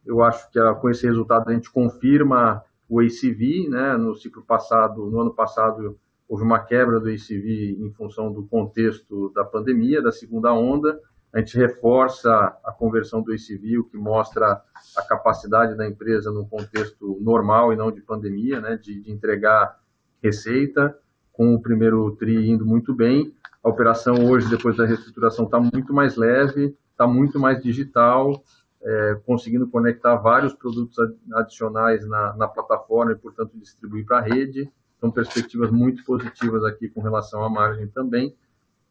eu 0.05 0.22
acho 0.22 0.51
que 0.51 0.59
com 0.81 0.91
esse 0.91 1.07
resultado 1.07 1.49
a 1.49 1.53
gente 1.53 1.70
confirma 1.70 2.62
o 2.89 3.01
ACV, 3.01 3.68
né? 3.68 3.97
No 3.97 4.14
ciclo 4.14 4.43
passado, 4.43 5.07
no 5.11 5.20
ano 5.20 5.35
passado, 5.35 5.99
houve 6.29 6.43
uma 6.43 6.61
quebra 6.61 6.99
do 6.99 7.09
ACV 7.09 7.76
em 7.79 7.91
função 7.93 8.33
do 8.33 8.47
contexto 8.47 9.31
da 9.35 9.45
pandemia, 9.45 10.03
da 10.03 10.11
segunda 10.11 10.53
onda. 10.53 10.99
A 11.33 11.41
gente 11.41 11.59
reforça 11.59 12.33
a 12.64 12.72
conversão 12.72 13.22
do 13.22 13.33
o 13.33 13.85
que 13.85 13.97
mostra 13.97 14.62
a 14.97 15.03
capacidade 15.03 15.76
da 15.76 15.87
empresa 15.87 16.31
no 16.31 16.47
contexto 16.47 17.18
normal 17.20 17.72
e 17.72 17.76
não 17.76 17.93
de 17.93 18.01
pandemia, 18.01 18.61
né? 18.61 18.76
De, 18.76 19.01
de 19.03 19.12
entregar 19.12 19.79
receita, 20.22 20.97
com 21.33 21.55
o 21.55 21.62
primeiro 21.62 22.11
TRI 22.16 22.51
indo 22.51 22.66
muito 22.66 22.95
bem. 22.95 23.35
A 23.62 23.68
operação 23.68 24.14
hoje, 24.26 24.49
depois 24.49 24.76
da 24.76 24.87
reestruturação, 24.87 25.45
está 25.45 25.61
muito 25.61 25.93
mais 25.93 26.16
leve, 26.16 26.76
está 26.91 27.07
muito 27.07 27.39
mais 27.39 27.62
digital, 27.62 28.43
é, 28.83 29.20
conseguindo 29.26 29.68
conectar 29.68 30.16
vários 30.16 30.55
produtos 30.55 30.97
adicionais 31.35 32.07
na, 32.09 32.35
na 32.37 32.49
plataforma 32.49 33.12
e, 33.12 33.16
portanto, 33.16 33.57
distribuir 33.59 34.07
para 34.07 34.18
a 34.18 34.22
rede. 34.22 34.70
Então, 34.97 35.11
perspectivas 35.11 35.70
muito 35.70 36.05
positivas 36.05 36.64
aqui 36.64 36.89
com 36.89 37.01
relação 37.01 37.45
à 37.45 37.49
margem 37.49 37.87
também. 37.87 38.35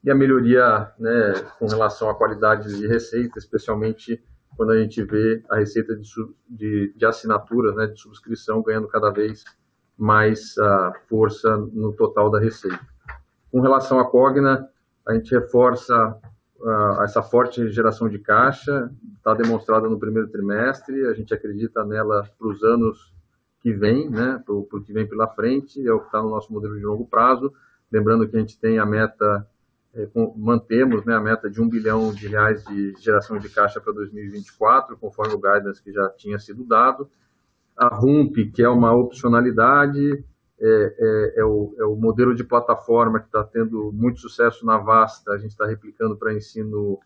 E 0.08 0.10
a 0.10 0.16
melhoria 0.16 0.90
né, 0.98 1.34
com 1.60 1.68
relação 1.68 2.10
à 2.10 2.16
qualidade 2.16 2.74
de 2.78 2.88
receita, 2.88 3.38
especialmente 3.38 4.24
quando 4.56 4.72
a 4.72 4.80
gente 4.80 5.04
vê 5.04 5.44
a 5.50 5.58
receita 5.58 5.94
de, 5.98 6.10
de, 6.48 6.94
de 6.96 7.06
assinatura, 7.06 7.76
né, 7.76 7.88
de 7.88 8.00
subscrição, 8.00 8.62
ganhando 8.62 8.88
cada 8.88 9.12
vez 9.12 9.44
mais 9.98 10.56
uh, 10.60 10.94
força 11.10 11.58
no 11.58 11.92
total 11.92 12.32
da 12.32 12.40
receita. 12.40 12.80
Com 13.52 13.60
relação 13.60 14.00
à 14.00 14.10
Cogna, 14.10 14.70
a 15.06 15.14
gente 15.14 15.30
reforça 15.36 16.18
uh, 16.58 17.04
essa 17.04 17.22
forte 17.22 17.70
geração 17.70 18.08
de 18.08 18.20
caixa, 18.20 18.90
está 19.18 19.34
demonstrada 19.34 19.90
no 19.90 20.00
primeiro 20.00 20.30
trimestre, 20.30 21.06
a 21.06 21.14
gente 21.14 21.34
acredita 21.34 21.84
nela 21.84 22.24
para 22.40 22.48
os 22.48 22.64
anos 22.64 23.14
que 23.60 23.74
vem, 23.74 24.10
né, 24.10 24.42
para 24.46 24.56
o 24.56 24.82
que 24.82 24.94
vem 24.94 25.06
pela 25.06 25.28
frente, 25.28 25.86
é 25.86 25.92
o 25.92 26.00
que 26.00 26.06
está 26.06 26.22
no 26.22 26.30
nosso 26.30 26.54
modelo 26.54 26.78
de 26.78 26.86
longo 26.86 27.06
prazo. 27.06 27.52
Lembrando 27.92 28.26
que 28.26 28.38
a 28.38 28.40
gente 28.40 28.58
tem 28.58 28.80
a 28.80 28.86
meta, 28.86 29.46
mantemos 30.36 31.06
né, 31.06 31.16
a 31.16 31.20
meta 31.20 31.50
de 31.50 31.62
um 31.62 31.68
bilhão 31.68 32.14
de 32.14 32.28
reais 32.28 32.64
de 32.66 32.94
geração 33.00 33.38
de 33.38 33.50
caixa 33.50 33.82
para 33.82 33.94
2024, 33.94 34.98
conforme 34.98 35.34
o 35.34 35.40
guidance 35.40 35.82
que 35.82 35.92
já 35.92 36.10
tinha 36.10 36.38
sido 36.40 36.64
dado. 36.64 37.10
A 37.76 37.96
RUMP, 37.96 38.52
que 38.52 38.64
é 38.64 38.70
uma 38.70 38.94
opcionalidade, 38.96 40.24
é, 40.60 40.96
é, 41.00 41.42
é, 41.42 41.46
o, 41.46 41.76
é, 41.78 41.86
o, 41.86 41.96
modelo 41.96 42.34
de 42.34 42.44
plataforma 42.44 43.20
que 43.20 43.28
está 43.28 43.44
tendo 43.44 43.92
muito 43.94 44.20
sucesso 44.20 44.66
na 44.66 44.80
Vasta, 44.80 45.32
a 45.32 45.38
gente 45.38 45.52
está 45.52 45.68
replicando 45.68 46.18
para 46.18 46.34
ensino, 46.34 47.00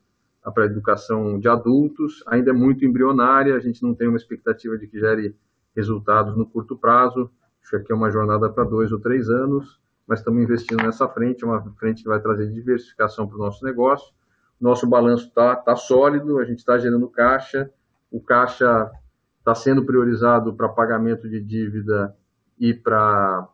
para 0.53 0.65
educação 0.65 1.37
de 1.37 1.49
adultos, 1.49 2.23
ainda 2.27 2.51
é 2.51 2.53
muito 2.53 2.85
embrionária, 2.85 3.53
a 3.53 3.59
gente 3.59 3.83
não 3.83 3.93
tem 3.93 4.07
uma 4.07 4.15
expectativa 4.15 4.77
de 4.77 4.87
que 4.87 4.97
gere 4.97 5.35
resultados 5.75 6.37
no 6.37 6.45
curto 6.45 6.77
prazo, 6.77 7.29
acho 7.61 7.83
que 7.83 7.91
é 7.91 7.95
uma 7.95 8.09
jornada 8.09 8.49
para 8.49 8.63
dois 8.63 8.93
ou 8.93 8.99
três 9.01 9.29
anos, 9.29 9.80
mas 10.07 10.19
estamos 10.19 10.43
investindo 10.43 10.83
nessa 10.83 11.07
frente, 11.07 11.45
uma 11.45 11.61
frente 11.77 12.03
que 12.03 12.09
vai 12.09 12.19
trazer 12.19 12.51
diversificação 12.51 13.27
para 13.27 13.37
o 13.37 13.39
nosso 13.39 13.63
negócio, 13.63 14.13
nosso 14.59 14.87
balanço 14.87 15.27
está 15.27 15.55
tá 15.55 15.75
sólido, 15.75 16.37
a 16.37 16.45
gente 16.45 16.59
está 16.59 16.77
gerando 16.77 17.07
caixa, 17.09 17.71
o 18.11 18.21
caixa 18.21 18.91
está 19.39 19.55
sendo 19.55 19.83
priorizado 19.83 20.53
para 20.53 20.69
pagamento 20.69 21.27
de 21.27 21.41
dívida 21.41 22.15
e 22.59 22.73
para 22.73 23.47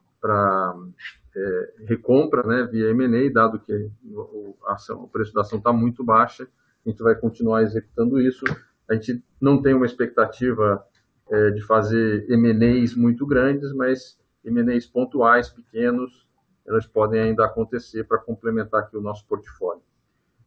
é, 1.36 1.74
recompra 1.86 2.44
né, 2.44 2.68
via 2.70 2.90
M&A, 2.90 3.32
dado 3.32 3.60
que 3.60 3.90
o, 4.04 4.56
ação, 4.66 5.04
o 5.04 5.08
preço 5.08 5.34
da 5.34 5.42
ação 5.42 5.60
está 5.60 5.72
muito 5.72 6.04
baixa, 6.04 6.48
a 6.86 6.90
gente 6.90 7.02
vai 7.02 7.16
continuar 7.16 7.64
executando 7.64 8.20
isso. 8.20 8.44
A 8.90 8.94
gente 8.94 9.24
não 9.40 9.62
tem 9.62 9.74
uma 9.74 9.86
expectativa 9.86 10.84
é, 11.30 11.52
de 11.52 11.62
fazer 11.62 12.26
M&As 12.30 12.96
muito 12.96 13.26
grandes, 13.26 13.74
mas 13.74 14.20
M&As 14.44 14.86
pontuais, 14.86 15.50
pequenos, 15.50 16.27
elas 16.68 16.86
podem 16.86 17.22
ainda 17.22 17.46
acontecer 17.46 18.04
para 18.04 18.18
complementar 18.18 18.82
aqui 18.82 18.98
o 18.98 19.02
nosso 19.02 19.26
portfólio. 19.26 19.82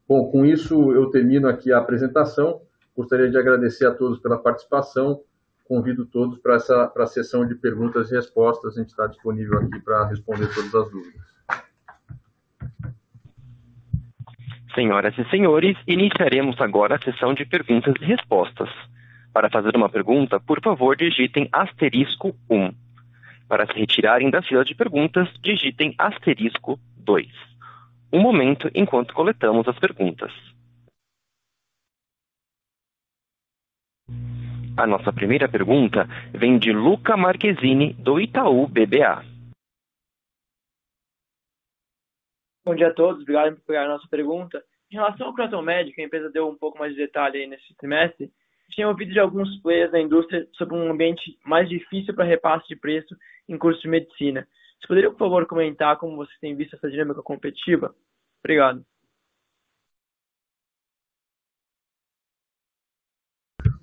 Bom, 0.08 0.30
com 0.30 0.44
isso 0.44 0.92
eu 0.92 1.08
termino 1.10 1.48
aqui 1.48 1.72
a 1.72 1.78
apresentação. 1.78 2.60
Gostaria 2.96 3.30
de 3.30 3.38
agradecer 3.38 3.86
a 3.86 3.94
todos 3.94 4.18
pela 4.18 4.38
participação 4.38 5.22
convido 5.70 6.04
todos 6.04 6.36
para 6.40 6.56
essa 6.56 6.88
para 6.88 7.04
a 7.04 7.06
sessão 7.06 7.46
de 7.46 7.54
perguntas 7.54 8.10
e 8.10 8.16
respostas. 8.16 8.76
A 8.76 8.80
gente 8.80 8.88
está 8.88 9.06
disponível 9.06 9.56
aqui 9.58 9.78
para 9.78 10.08
responder 10.08 10.52
todas 10.52 10.74
as 10.74 10.90
dúvidas. 10.90 11.30
Senhoras 14.74 15.16
e 15.16 15.30
senhores, 15.30 15.76
iniciaremos 15.86 16.60
agora 16.60 16.96
a 16.96 16.98
sessão 16.98 17.32
de 17.34 17.44
perguntas 17.44 17.94
e 18.00 18.04
respostas. 18.04 18.68
Para 19.32 19.48
fazer 19.48 19.76
uma 19.76 19.88
pergunta, 19.88 20.40
por 20.40 20.60
favor, 20.60 20.96
digitem 20.96 21.48
asterisco 21.52 22.34
1. 22.50 22.72
Para 23.50 23.66
se 23.66 23.72
retirarem 23.72 24.30
da 24.30 24.40
fila 24.40 24.64
de 24.64 24.76
perguntas, 24.76 25.28
digitem 25.40 25.92
asterisco 25.98 26.78
2. 26.98 27.26
Um 28.12 28.20
momento 28.20 28.70
enquanto 28.72 29.12
coletamos 29.12 29.66
as 29.66 29.76
perguntas. 29.76 30.32
A 34.76 34.86
nossa 34.86 35.12
primeira 35.12 35.48
pergunta 35.48 36.06
vem 36.32 36.60
de 36.60 36.70
Luca 36.70 37.16
Marquezini, 37.16 37.92
do 37.94 38.20
Itaú 38.20 38.68
BBA. 38.68 39.24
Bom 42.64 42.76
dia 42.76 42.86
a 42.86 42.94
todos, 42.94 43.22
obrigado 43.22 43.56
por 43.56 43.64
pegar 43.64 43.86
a 43.86 43.88
nossa 43.88 44.06
pergunta. 44.08 44.62
Em 44.92 44.94
relação 44.94 45.26
ao 45.26 45.34
Croton 45.34 45.62
Medic, 45.62 46.00
a 46.00 46.04
empresa 46.04 46.30
deu 46.30 46.48
um 46.48 46.56
pouco 46.56 46.78
mais 46.78 46.92
de 46.92 46.98
detalhe 46.98 47.48
nesse 47.48 47.74
trimestre. 47.74 48.30
Tinha 48.70 48.88
ouvido 48.88 49.12
de 49.12 49.18
alguns 49.18 49.60
players 49.62 49.90
da 49.90 50.00
indústria 50.00 50.46
sobre 50.52 50.74
um 50.74 50.90
ambiente 50.90 51.38
mais 51.44 51.68
difícil 51.68 52.14
para 52.14 52.24
repasse 52.24 52.66
de 52.68 52.76
preço 52.76 53.16
em 53.48 53.58
curso 53.58 53.80
de 53.82 53.88
medicina. 53.88 54.46
Você 54.80 54.86
poderia, 54.86 55.10
por 55.10 55.18
favor, 55.18 55.46
comentar 55.46 55.98
como 55.98 56.16
você 56.16 56.32
tem 56.40 56.56
visto 56.56 56.76
essa 56.76 56.90
dinâmica 56.90 57.22
competitiva? 57.22 57.94
Obrigado. 58.42 58.84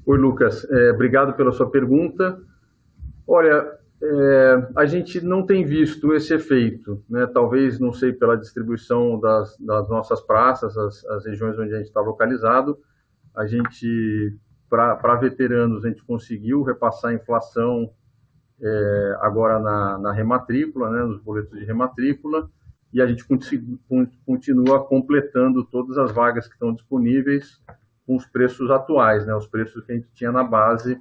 Oi, 0.06 0.18
Lucas. 0.18 0.64
É, 0.72 0.92
obrigado 0.92 1.36
pela 1.36 1.52
sua 1.52 1.70
pergunta. 1.70 2.42
Olha, 3.28 3.78
é, 4.02 4.70
a 4.76 4.86
gente 4.86 5.20
não 5.20 5.46
tem 5.46 5.66
visto 5.66 6.14
esse 6.14 6.34
efeito, 6.34 7.04
né? 7.10 7.28
Talvez, 7.28 7.80
não 7.80 7.92
sei, 7.92 8.14
pela 8.14 8.38
distribuição 8.38 9.20
das, 9.20 9.58
das 9.58 9.90
nossas 9.90 10.22
praças, 10.22 10.78
as, 10.78 11.04
as, 11.06 11.26
regiões 11.26 11.58
onde 11.60 11.74
a 11.74 11.78
gente 11.78 11.88
está 11.88 12.00
localizado, 12.00 12.78
a 13.36 13.46
gente, 13.46 14.38
para 14.70 15.16
veteranos, 15.16 15.86
a 15.86 15.90
gente 15.90 16.04
conseguiu 16.04 16.64
repassar 16.64 17.12
a 17.12 17.14
inflação 17.14 17.90
é, 18.62 19.18
agora 19.22 19.60
na, 19.60 19.98
na 19.98 20.12
rematrícula, 20.12 20.90
né, 20.90 21.04
nos 21.04 21.22
boletos 21.22 21.58
de 21.58 21.66
rematrícula, 21.66 22.50
e 22.94 23.02
a 23.02 23.08
gente 23.08 23.26
continua 24.26 24.86
completando 24.86 25.64
todas 25.66 25.98
as 25.98 26.12
vagas 26.12 26.48
que 26.48 26.54
estão 26.54 26.74
disponíveis 26.74 27.62
com 28.06 28.16
os 28.16 28.26
preços 28.26 28.72
atuais, 28.72 29.26
né, 29.26 29.36
os 29.36 29.48
preços 29.48 29.84
que 29.86 29.92
a 29.92 29.96
gente 29.96 30.08
tinha 30.14 30.32
na 30.32 30.44
base, 30.44 31.00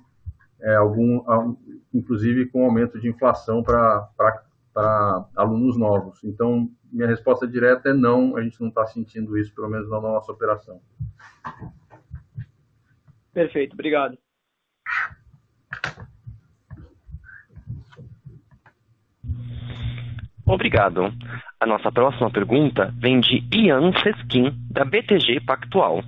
é, 0.60 0.74
algum, 0.74 1.22
inclusive 1.94 2.46
com 2.46 2.64
aumento 2.64 2.98
de 3.00 3.08
inflação 3.08 3.62
para 3.62 4.08
alunos 5.36 5.76
novos. 5.78 6.22
Então, 6.24 6.68
minha 6.92 7.06
resposta 7.06 7.46
direta 7.46 7.90
é 7.90 7.94
não, 7.94 8.36
a 8.36 8.42
gente 8.42 8.60
não 8.60 8.68
está 8.68 8.86
sentindo 8.86 9.36
isso, 9.38 9.54
pelo 9.54 9.68
menos 9.68 9.88
na 9.88 10.00
nossa 10.00 10.32
operação. 10.32 10.80
Perfeito, 13.36 13.74
obrigado. 13.74 14.16
Obrigado. 20.46 21.02
A 21.60 21.66
nossa 21.66 21.92
próxima 21.92 22.32
pergunta 22.32 22.90
vem 22.98 23.20
de 23.20 23.46
Ian 23.54 23.92
Seskin, 23.92 24.52
da 24.70 24.86
BTG 24.86 25.44
Pactual. 25.44 26.00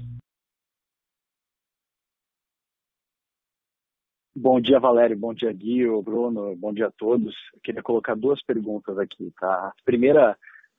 Bom 4.35 4.59
dia, 4.59 4.81
Valério. 4.81 5.19
Bom 5.19 5.35
dia, 5.35 5.53
Guio, 5.53 6.01
Bruno. 6.01 6.57
Bom 6.57 6.73
dia 6.73 6.87
a 6.87 6.93
todos. 6.93 7.35
Eu 7.53 7.61
queria 7.63 7.83
colocar 7.83 8.15
duas 8.15 8.43
perguntas 8.43 8.97
aqui, 8.97 9.31
tá? 9.39 9.69
A 9.69 9.75
primeira, 9.85 10.35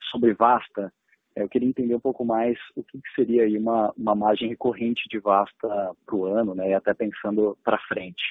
sobre 0.09 0.33
Vasta. 0.33 0.91
Eu 1.41 1.49
queria 1.49 1.67
entender 1.67 1.95
um 1.95 1.99
pouco 1.99 2.25
mais 2.25 2.57
o 2.75 2.83
que, 2.83 2.99
seria 3.15 3.43
aí 3.43 3.57
uma, 3.57 3.93
uma 3.97 4.15
margem 4.15 4.49
recorrente 4.49 5.07
de 5.09 5.19
Vasta 5.19 5.95
para 6.05 6.15
o 6.15 6.25
ano, 6.25 6.53
né? 6.55 6.69
E 6.69 6.73
até 6.73 6.93
pensando 6.93 7.57
para 7.63 7.77
frente. 7.87 8.23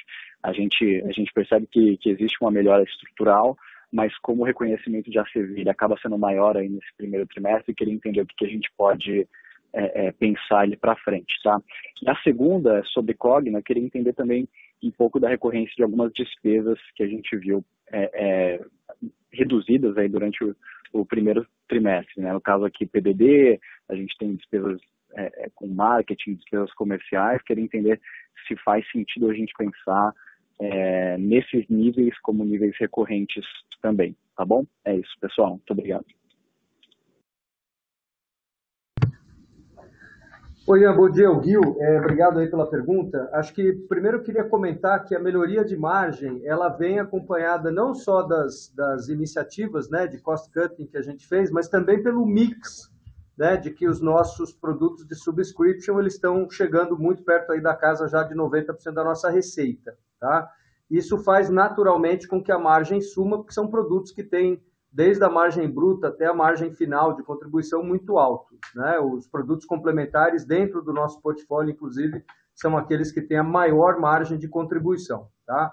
A 0.42 0.52
gente, 0.52 1.02
a 1.04 1.12
gente 1.12 1.32
percebe 1.32 1.66
que, 1.66 1.96
que 1.98 2.10
existe 2.10 2.36
uma 2.40 2.50
melhora 2.50 2.82
estrutural, 2.82 3.56
mas 3.92 4.16
como 4.18 4.42
o 4.42 4.44
reconhecimento 4.44 5.10
de 5.10 5.18
ACV 5.18 5.68
acaba 5.68 5.98
sendo 6.00 6.18
maior 6.18 6.56
aí 6.56 6.68
nesse 6.68 6.94
primeiro 6.96 7.26
trimestre, 7.26 7.74
queria 7.74 7.94
entender 7.94 8.20
o 8.20 8.26
que, 8.26 8.36
que 8.36 8.46
a 8.46 8.50
gente 8.50 8.70
pode 8.76 9.26
é, 9.72 10.06
é, 10.06 10.12
pensar 10.12 10.64
ele 10.64 10.76
para 10.76 10.96
frente, 10.96 11.34
tá? 11.42 11.60
E 12.02 12.08
a 12.08 12.14
segunda, 12.22 12.82
sobre 12.86 13.14
Cogna, 13.14 13.62
queria 13.62 13.82
entender 13.82 14.12
também 14.12 14.48
um 14.82 14.90
pouco 14.90 15.18
da 15.18 15.28
recorrência 15.28 15.74
de 15.76 15.82
algumas 15.82 16.12
despesas 16.12 16.78
que 16.94 17.02
a 17.02 17.06
gente 17.06 17.36
viu 17.36 17.64
é, 17.92 18.10
é, 18.14 18.60
reduzidas 19.32 19.96
aí 19.96 20.08
durante 20.08 20.42
o, 20.44 20.54
o, 20.92 21.04
primeiro 21.04 21.46
trimestre, 21.68 22.22
né? 22.22 22.32
No 22.32 22.40
caso 22.40 22.64
aqui, 22.64 22.86
PDD, 22.86 23.60
a 23.88 23.94
gente 23.94 24.16
tem 24.18 24.34
despesas 24.34 24.80
é, 25.14 25.44
é, 25.44 25.50
com 25.54 25.66
marketing, 25.66 26.34
despesas 26.34 26.72
comerciais, 26.74 27.42
queria 27.42 27.64
entender 27.64 28.00
se 28.46 28.56
faz 28.56 28.88
sentido 28.90 29.30
a 29.30 29.34
gente 29.34 29.52
pensar 29.56 30.12
é, 30.60 31.16
nesses 31.18 31.66
níveis 31.68 32.18
como 32.20 32.44
níveis 32.44 32.74
recorrentes 32.78 33.44
também, 33.80 34.16
tá 34.36 34.44
bom? 34.44 34.64
É 34.84 34.94
isso, 34.94 35.12
pessoal. 35.20 35.50
Muito 35.50 35.70
obrigado. 35.70 36.04
Oi, 40.70 40.82
Ian, 40.82 40.94
bom 40.94 41.08
dia, 41.08 41.30
o 41.30 41.42
Gil. 41.42 41.62
É, 41.80 41.98
obrigado 41.98 42.38
aí 42.38 42.46
pela 42.46 42.68
pergunta. 42.68 43.26
Acho 43.32 43.54
que 43.54 43.72
primeiro 43.88 44.18
eu 44.18 44.22
queria 44.22 44.44
comentar 44.44 45.02
que 45.02 45.14
a 45.14 45.18
melhoria 45.18 45.64
de 45.64 45.74
margem 45.74 46.42
ela 46.44 46.68
vem 46.68 46.98
acompanhada 46.98 47.72
não 47.72 47.94
só 47.94 48.20
das, 48.20 48.70
das 48.76 49.08
iniciativas 49.08 49.88
né, 49.88 50.06
de 50.06 50.18
cost 50.18 50.52
cutting 50.52 50.86
que 50.86 50.98
a 50.98 51.00
gente 51.00 51.26
fez, 51.26 51.50
mas 51.50 51.70
também 51.70 52.02
pelo 52.02 52.26
mix 52.26 52.92
né, 53.34 53.56
de 53.56 53.70
que 53.70 53.88
os 53.88 54.02
nossos 54.02 54.52
produtos 54.52 55.06
de 55.06 55.14
subscription 55.14 55.98
eles 55.98 56.16
estão 56.16 56.50
chegando 56.50 56.98
muito 56.98 57.22
perto 57.22 57.52
aí 57.52 57.62
da 57.62 57.74
casa 57.74 58.06
já 58.06 58.22
de 58.22 58.34
90% 58.34 58.92
da 58.92 59.02
nossa 59.02 59.30
receita. 59.30 59.96
Tá? 60.20 60.50
Isso 60.90 61.16
faz 61.16 61.48
naturalmente 61.48 62.28
com 62.28 62.42
que 62.42 62.52
a 62.52 62.58
margem 62.58 63.00
suma, 63.00 63.38
porque 63.38 63.54
são 63.54 63.68
produtos 63.68 64.12
que 64.12 64.22
têm 64.22 64.62
desde 64.98 65.22
a 65.22 65.30
margem 65.30 65.70
bruta 65.70 66.08
até 66.08 66.26
a 66.26 66.34
margem 66.34 66.72
final 66.72 67.14
de 67.14 67.22
contribuição 67.22 67.84
muito 67.84 68.18
alto. 68.18 68.58
Né? 68.74 68.98
Os 68.98 69.28
produtos 69.28 69.64
complementares 69.64 70.44
dentro 70.44 70.82
do 70.82 70.92
nosso 70.92 71.22
portfólio, 71.22 71.70
inclusive, 71.70 72.24
são 72.52 72.76
aqueles 72.76 73.12
que 73.12 73.22
têm 73.22 73.38
a 73.38 73.44
maior 73.44 74.00
margem 74.00 74.36
de 74.36 74.48
contribuição. 74.48 75.28
Tá? 75.46 75.72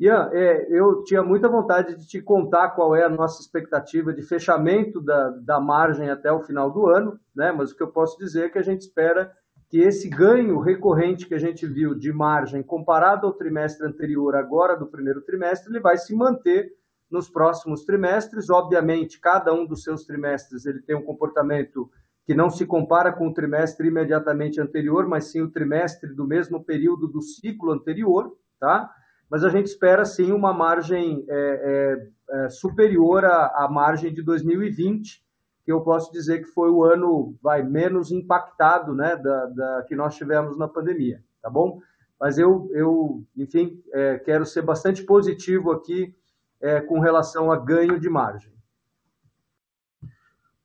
Ian, 0.00 0.28
é, 0.32 0.66
eu 0.68 1.04
tinha 1.04 1.22
muita 1.22 1.48
vontade 1.48 1.94
de 1.94 2.04
te 2.04 2.20
contar 2.20 2.70
qual 2.70 2.96
é 2.96 3.04
a 3.04 3.08
nossa 3.08 3.40
expectativa 3.40 4.12
de 4.12 4.22
fechamento 4.22 5.00
da, 5.00 5.30
da 5.30 5.60
margem 5.60 6.10
até 6.10 6.32
o 6.32 6.42
final 6.42 6.68
do 6.68 6.88
ano, 6.88 7.16
né? 7.32 7.52
mas 7.52 7.70
o 7.70 7.76
que 7.76 7.82
eu 7.84 7.92
posso 7.92 8.18
dizer 8.18 8.46
é 8.46 8.48
que 8.48 8.58
a 8.58 8.64
gente 8.64 8.80
espera 8.80 9.30
que 9.70 9.78
esse 9.78 10.08
ganho 10.08 10.58
recorrente 10.58 11.28
que 11.28 11.34
a 11.34 11.38
gente 11.38 11.64
viu 11.64 11.94
de 11.94 12.12
margem 12.12 12.60
comparado 12.60 13.24
ao 13.24 13.34
trimestre 13.34 13.86
anterior, 13.86 14.34
agora 14.34 14.76
do 14.76 14.88
primeiro 14.88 15.20
trimestre, 15.20 15.70
ele 15.70 15.80
vai 15.80 15.96
se 15.96 16.12
manter 16.12 16.72
nos 17.10 17.28
próximos 17.28 17.84
trimestres. 17.84 18.50
Obviamente, 18.50 19.20
cada 19.20 19.52
um 19.52 19.66
dos 19.66 19.82
seus 19.82 20.04
trimestres 20.04 20.66
ele 20.66 20.80
tem 20.82 20.96
um 20.96 21.04
comportamento 21.04 21.90
que 22.26 22.34
não 22.34 22.48
se 22.48 22.64
compara 22.66 23.12
com 23.12 23.28
o 23.28 23.34
trimestre 23.34 23.88
imediatamente 23.88 24.60
anterior, 24.60 25.06
mas 25.06 25.30
sim 25.30 25.42
o 25.42 25.50
trimestre 25.50 26.14
do 26.14 26.26
mesmo 26.26 26.64
período 26.64 27.06
do 27.06 27.20
ciclo 27.20 27.70
anterior, 27.72 28.34
tá? 28.58 28.90
Mas 29.30 29.44
a 29.44 29.48
gente 29.48 29.66
espera 29.66 30.04
sim 30.04 30.32
uma 30.32 30.52
margem 30.52 31.24
é, 31.28 31.98
é, 32.30 32.44
é 32.44 32.48
superior 32.48 33.24
à, 33.24 33.64
à 33.64 33.68
margem 33.70 34.12
de 34.12 34.22
2020, 34.22 35.22
que 35.64 35.72
eu 35.72 35.80
posso 35.82 36.12
dizer 36.12 36.40
que 36.40 36.48
foi 36.48 36.70
o 36.70 36.84
ano 36.84 37.36
vai 37.42 37.62
menos 37.62 38.10
impactado, 38.10 38.94
né, 38.94 39.16
da, 39.16 39.46
da 39.46 39.84
que 39.88 39.96
nós 39.96 40.14
tivemos 40.14 40.58
na 40.58 40.68
pandemia, 40.68 41.22
tá 41.42 41.50
bom? 41.50 41.80
Mas 42.20 42.38
eu, 42.38 42.70
eu 42.72 43.22
enfim, 43.36 43.82
é, 43.92 44.18
quero 44.18 44.46
ser 44.46 44.62
bastante 44.62 45.02
positivo 45.02 45.72
aqui 45.72 46.14
é, 46.60 46.80
com 46.80 46.98
relação 46.98 47.50
a 47.50 47.56
ganho 47.56 47.98
de 47.98 48.08
margem. 48.08 48.52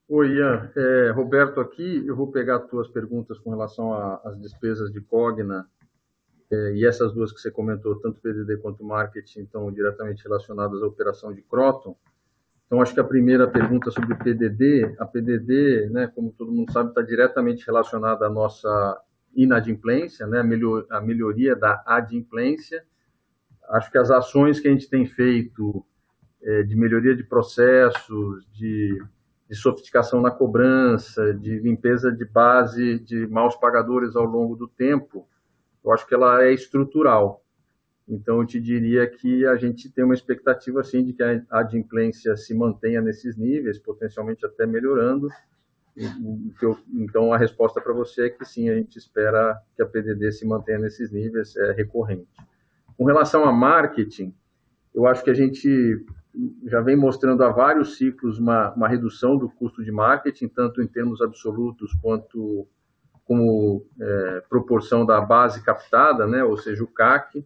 Oi, 0.07 0.37
Ian. 0.37 0.71
É, 0.75 1.11
Roberto 1.11 1.59
aqui, 1.59 2.03
eu 2.07 2.15
vou 2.15 2.31
pegar 2.31 2.57
as 2.57 2.67
tuas 2.67 2.87
perguntas 2.87 3.37
com 3.37 3.51
relação 3.51 3.93
às 4.23 4.39
despesas 4.39 4.91
de 4.91 4.99
Cogna 5.01 5.67
é, 6.51 6.73
e 6.73 6.85
essas 6.85 7.13
duas 7.13 7.31
que 7.31 7.39
você 7.39 7.51
comentou, 7.51 7.95
tanto 7.99 8.19
PDD 8.19 8.57
quanto 8.57 8.83
marketing, 8.83 9.41
estão 9.41 9.71
diretamente 9.71 10.23
relacionadas 10.23 10.81
à 10.81 10.87
operação 10.87 11.31
de 11.31 11.43
Croton. 11.43 11.95
Então, 12.65 12.81
acho 12.81 12.93
que 12.93 12.99
a 12.99 13.03
primeira 13.03 13.47
pergunta 13.47 13.91
sobre 13.91 14.15
PDD, 14.15 14.95
a 14.99 15.05
PDD, 15.05 15.89
né, 15.89 16.07
como 16.07 16.31
todo 16.31 16.51
mundo 16.51 16.71
sabe, 16.71 16.89
está 16.89 17.01
diretamente 17.01 17.65
relacionada 17.65 18.25
à 18.25 18.29
nossa 18.29 19.01
inadimplência, 19.35 20.25
né, 20.27 20.39
a, 20.39 20.43
melhor, 20.43 20.85
a 20.89 21.01
melhoria 21.01 21.55
da 21.55 21.83
adimplência. 21.85 22.83
Acho 23.69 23.91
que 23.91 23.97
as 23.97 24.09
ações 24.09 24.59
que 24.59 24.67
a 24.67 24.71
gente 24.71 24.89
tem 24.89 25.05
feito 25.05 25.85
é, 26.41 26.63
de 26.63 26.75
melhoria 26.75 27.15
de 27.15 27.23
processos, 27.23 28.47
de, 28.53 29.01
de 29.49 29.55
sofisticação 29.55 30.21
na 30.21 30.31
cobrança, 30.31 31.33
de 31.33 31.59
limpeza 31.59 32.11
de 32.11 32.25
base 32.25 32.99
de 32.99 33.27
maus 33.27 33.55
pagadores 33.55 34.15
ao 34.15 34.25
longo 34.25 34.55
do 34.55 34.67
tempo, 34.67 35.27
eu 35.83 35.91
acho 35.91 36.07
que 36.07 36.13
ela 36.13 36.43
é 36.43 36.53
estrutural. 36.53 37.43
Então, 38.07 38.41
eu 38.41 38.45
te 38.45 38.59
diria 38.59 39.07
que 39.07 39.45
a 39.45 39.55
gente 39.55 39.87
tem 39.91 40.03
uma 40.03 40.15
expectativa, 40.15 40.83
sim, 40.83 41.03
de 41.03 41.13
que 41.13 41.21
a 41.21 41.43
adimplência 41.51 42.35
se 42.35 42.55
mantenha 42.55 43.01
nesses 43.01 43.37
níveis, 43.37 43.77
potencialmente 43.77 44.43
até 44.45 44.65
melhorando. 44.65 45.27
Então, 46.91 47.31
a 47.31 47.37
resposta 47.37 47.79
para 47.79 47.93
você 47.93 48.25
é 48.25 48.29
que 48.29 48.43
sim, 48.45 48.67
a 48.67 48.75
gente 48.75 48.97
espera 48.97 49.61
que 49.75 49.83
a 49.83 49.85
PDD 49.85 50.31
se 50.31 50.45
mantenha 50.47 50.79
nesses 50.79 51.11
níveis, 51.11 51.55
é 51.55 51.71
recorrente. 51.73 52.27
Com 52.99 53.05
relação 53.05 53.45
a 53.45 53.53
marketing, 53.53 54.35
eu 54.93 55.07
acho 55.07 55.23
que 55.23 55.29
a 55.29 55.33
gente 55.33 56.05
já 56.65 56.81
vem 56.81 56.97
mostrando 56.97 57.41
há 57.45 57.49
vários 57.49 57.95
ciclos 57.97 58.37
uma, 58.37 58.73
uma 58.73 58.89
redução 58.89 59.37
do 59.37 59.49
custo 59.49 59.81
de 59.81 59.89
marketing, 59.89 60.49
tanto 60.49 60.81
em 60.81 60.87
termos 60.87 61.21
absolutos 61.21 61.93
quanto 62.01 62.67
como 63.23 63.85
é, 64.01 64.43
proporção 64.49 65.05
da 65.05 65.21
base 65.21 65.63
captada, 65.63 66.27
né, 66.27 66.43
ou 66.43 66.57
seja, 66.57 66.83
o 66.83 66.87
CAC 66.87 67.45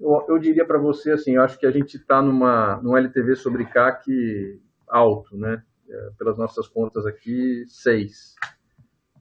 eu, 0.00 0.24
eu 0.30 0.38
diria 0.38 0.64
para 0.64 0.78
você 0.78 1.12
assim, 1.12 1.34
eu 1.34 1.42
acho 1.42 1.58
que 1.58 1.66
a 1.66 1.70
gente 1.70 1.98
está 1.98 2.22
numa 2.22 2.80
num 2.82 2.96
LTV 2.96 3.36
sobre 3.36 3.66
CAC 3.66 4.58
alto, 4.88 5.36
né? 5.36 5.62
É, 5.86 6.10
pelas 6.16 6.38
nossas 6.38 6.66
contas 6.66 7.04
aqui, 7.04 7.66
6. 7.68 8.34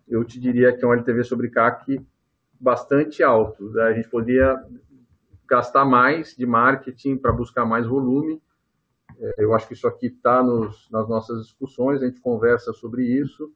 Eu 0.08 0.24
te 0.24 0.40
diria 0.40 0.72
que 0.72 0.86
é 0.86 0.88
um 0.88 0.94
LTV 0.94 1.26
sobre 1.26 1.50
CAC 1.50 2.00
bastante 2.58 3.22
alto. 3.22 3.70
Né? 3.72 3.84
A 3.84 3.94
gente 3.94 4.08
poderia 4.08 4.56
gastar 5.50 5.86
mais 5.86 6.36
de 6.36 6.46
marketing 6.46 7.18
para 7.18 7.32
buscar 7.32 7.66
mais 7.66 7.86
volume. 7.86 8.42
É, 9.20 9.44
eu 9.44 9.54
acho 9.54 9.68
que 9.68 9.74
isso 9.74 9.88
aqui 9.88 10.08
está 10.08 10.44
nas 10.44 11.10
nossas 11.10 11.44
discussões, 11.44 12.02
a 12.02 12.06
gente 12.06 12.22
conversa 12.22 12.72
sobre 12.74 13.04
isso, 13.04 13.52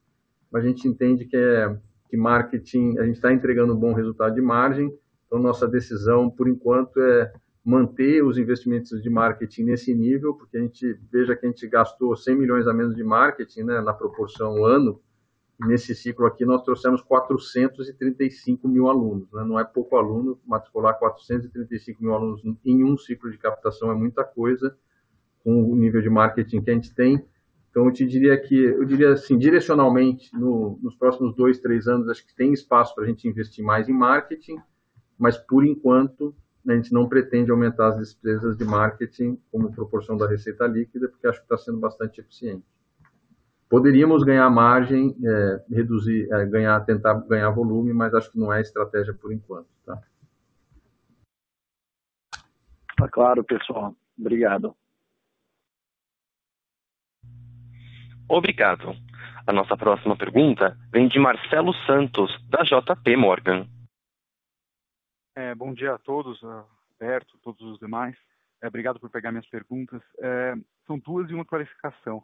mas 0.51 0.63
a 0.63 0.67
gente 0.67 0.87
entende 0.87 1.25
que, 1.25 1.37
é, 1.37 1.77
que 2.09 2.17
marketing, 2.17 2.97
a 2.97 3.05
gente 3.05 3.15
está 3.15 3.31
entregando 3.31 3.73
um 3.73 3.79
bom 3.79 3.93
resultado 3.93 4.35
de 4.35 4.41
margem, 4.41 4.93
então, 5.25 5.41
nossa 5.41 5.67
decisão, 5.67 6.29
por 6.29 6.47
enquanto, 6.47 6.99
é 7.01 7.33
manter 7.65 8.23
os 8.23 8.37
investimentos 8.37 9.01
de 9.01 9.09
marketing 9.09 9.63
nesse 9.63 9.93
nível, 9.93 10.35
porque 10.35 10.57
a 10.57 10.59
gente 10.59 10.99
veja 11.11 11.35
que 11.35 11.45
a 11.45 11.49
gente 11.49 11.65
gastou 11.67 12.15
100 12.15 12.35
milhões 12.35 12.67
a 12.67 12.73
menos 12.73 12.95
de 12.95 13.03
marketing 13.03 13.63
né, 13.63 13.81
na 13.81 13.93
proporção 13.93 14.65
ano, 14.65 15.01
nesse 15.59 15.93
ciclo 15.93 16.25
aqui 16.25 16.45
nós 16.45 16.63
trouxemos 16.63 17.01
435 17.01 18.67
mil 18.67 18.87
alunos. 18.87 19.31
Né? 19.31 19.43
Não 19.43 19.59
é 19.59 19.63
pouco 19.63 19.95
aluno, 19.97 20.39
matricular 20.45 20.97
435 20.97 22.03
mil 22.03 22.13
alunos 22.13 22.41
em 22.65 22.83
um 22.83 22.97
ciclo 22.97 23.31
de 23.31 23.37
captação 23.37 23.91
é 23.91 23.95
muita 23.95 24.23
coisa, 24.23 24.75
com 25.43 25.71
o 25.71 25.75
nível 25.75 26.01
de 26.01 26.09
marketing 26.09 26.61
que 26.61 26.71
a 26.71 26.73
gente 26.73 26.93
tem. 26.93 27.23
Então, 27.69 27.87
eu 27.87 27.91
te 27.91 28.05
diria 28.05 28.37
que, 28.39 28.55
eu 28.55 28.85
diria 28.85 29.13
assim, 29.13 29.35
direcionalmente, 29.35 30.29
no, 30.37 30.79
nos 30.81 30.95
próximos 30.95 31.35
dois, 31.35 31.59
três 31.59 31.87
anos, 31.87 32.07
acho 32.07 32.25
que 32.25 32.35
tem 32.35 32.53
espaço 32.53 32.93
para 32.93 33.03
a 33.03 33.07
gente 33.07 33.27
investir 33.27 33.65
mais 33.65 33.89
em 33.89 33.93
marketing, 33.93 34.57
mas, 35.17 35.39
por 35.39 35.65
enquanto, 35.65 36.35
a 36.67 36.75
gente 36.75 36.93
não 36.93 37.09
pretende 37.09 37.49
aumentar 37.49 37.89
as 37.89 37.97
despesas 37.97 38.55
de 38.55 38.63
marketing 38.63 39.39
como 39.51 39.73
proporção 39.73 40.15
da 40.15 40.27
receita 40.27 40.67
líquida, 40.67 41.09
porque 41.09 41.25
acho 41.25 41.39
que 41.39 41.45
está 41.45 41.57
sendo 41.57 41.79
bastante 41.79 42.21
eficiente. 42.21 42.63
Poderíamos 43.73 44.23
ganhar 44.23 44.47
margem, 44.51 45.15
é, 45.25 45.65
reduzir, 45.67 46.31
é, 46.31 46.45
ganhar, 46.45 46.79
tentar 46.81 47.15
ganhar 47.21 47.49
volume, 47.49 47.91
mas 47.91 48.13
acho 48.13 48.31
que 48.31 48.37
não 48.37 48.53
é 48.53 48.61
estratégia 48.61 49.15
por 49.15 49.33
enquanto. 49.33 49.67
Tá, 49.83 49.99
tá 52.95 53.09
claro, 53.09 53.43
pessoal. 53.43 53.95
Obrigado. 54.15 54.75
Obrigado. 58.29 58.93
A 59.47 59.51
nossa 59.51 59.75
próxima 59.75 60.15
pergunta 60.15 60.77
vem 60.91 61.07
de 61.07 61.17
Marcelo 61.17 61.73
Santos, 61.87 62.31
da 62.51 62.61
JP 62.61 63.17
Morgan. 63.17 63.67
É, 65.35 65.55
bom 65.55 65.73
dia 65.73 65.95
a 65.95 65.97
todos, 65.97 66.39
Alberto, 66.43 67.39
todos 67.41 67.59
os 67.63 67.79
demais. 67.79 68.15
É, 68.61 68.67
obrigado 68.67 68.99
por 68.99 69.09
pegar 69.09 69.31
minhas 69.31 69.49
perguntas. 69.49 70.03
É, 70.19 70.53
são 70.85 70.99
duas 70.99 71.27
e 71.31 71.33
uma 71.33 71.43
clarificação. 71.43 72.23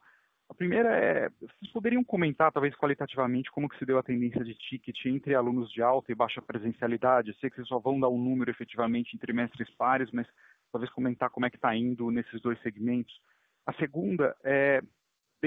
A 0.49 0.53
primeira 0.53 0.89
é, 0.97 1.29
vocês 1.39 1.71
poderiam 1.71 2.03
comentar, 2.03 2.51
talvez 2.51 2.75
qualitativamente, 2.75 3.51
como 3.51 3.69
que 3.69 3.77
se 3.77 3.85
deu 3.85 3.99
a 3.99 4.03
tendência 4.03 4.43
de 4.43 4.55
ticket 4.55 5.05
entre 5.05 5.35
alunos 5.35 5.71
de 5.71 5.81
alta 5.81 6.11
e 6.11 6.15
baixa 6.15 6.41
presencialidade? 6.41 7.29
Eu 7.29 7.35
sei 7.35 7.49
que 7.49 7.57
vocês 7.57 7.67
só 7.67 7.77
vão 7.77 7.99
dar 7.99 8.09
um 8.09 8.17
número 8.17 8.49
efetivamente 8.49 9.15
em 9.15 9.19
trimestres 9.19 9.69
pares, 9.77 10.09
mas 10.11 10.27
talvez 10.71 10.91
comentar 10.91 11.29
como 11.29 11.45
é 11.45 11.49
que 11.49 11.55
está 11.55 11.75
indo 11.75 12.09
nesses 12.09 12.41
dois 12.41 12.59
segmentos. 12.61 13.13
A 13.65 13.73
segunda 13.73 14.35
é, 14.43 14.81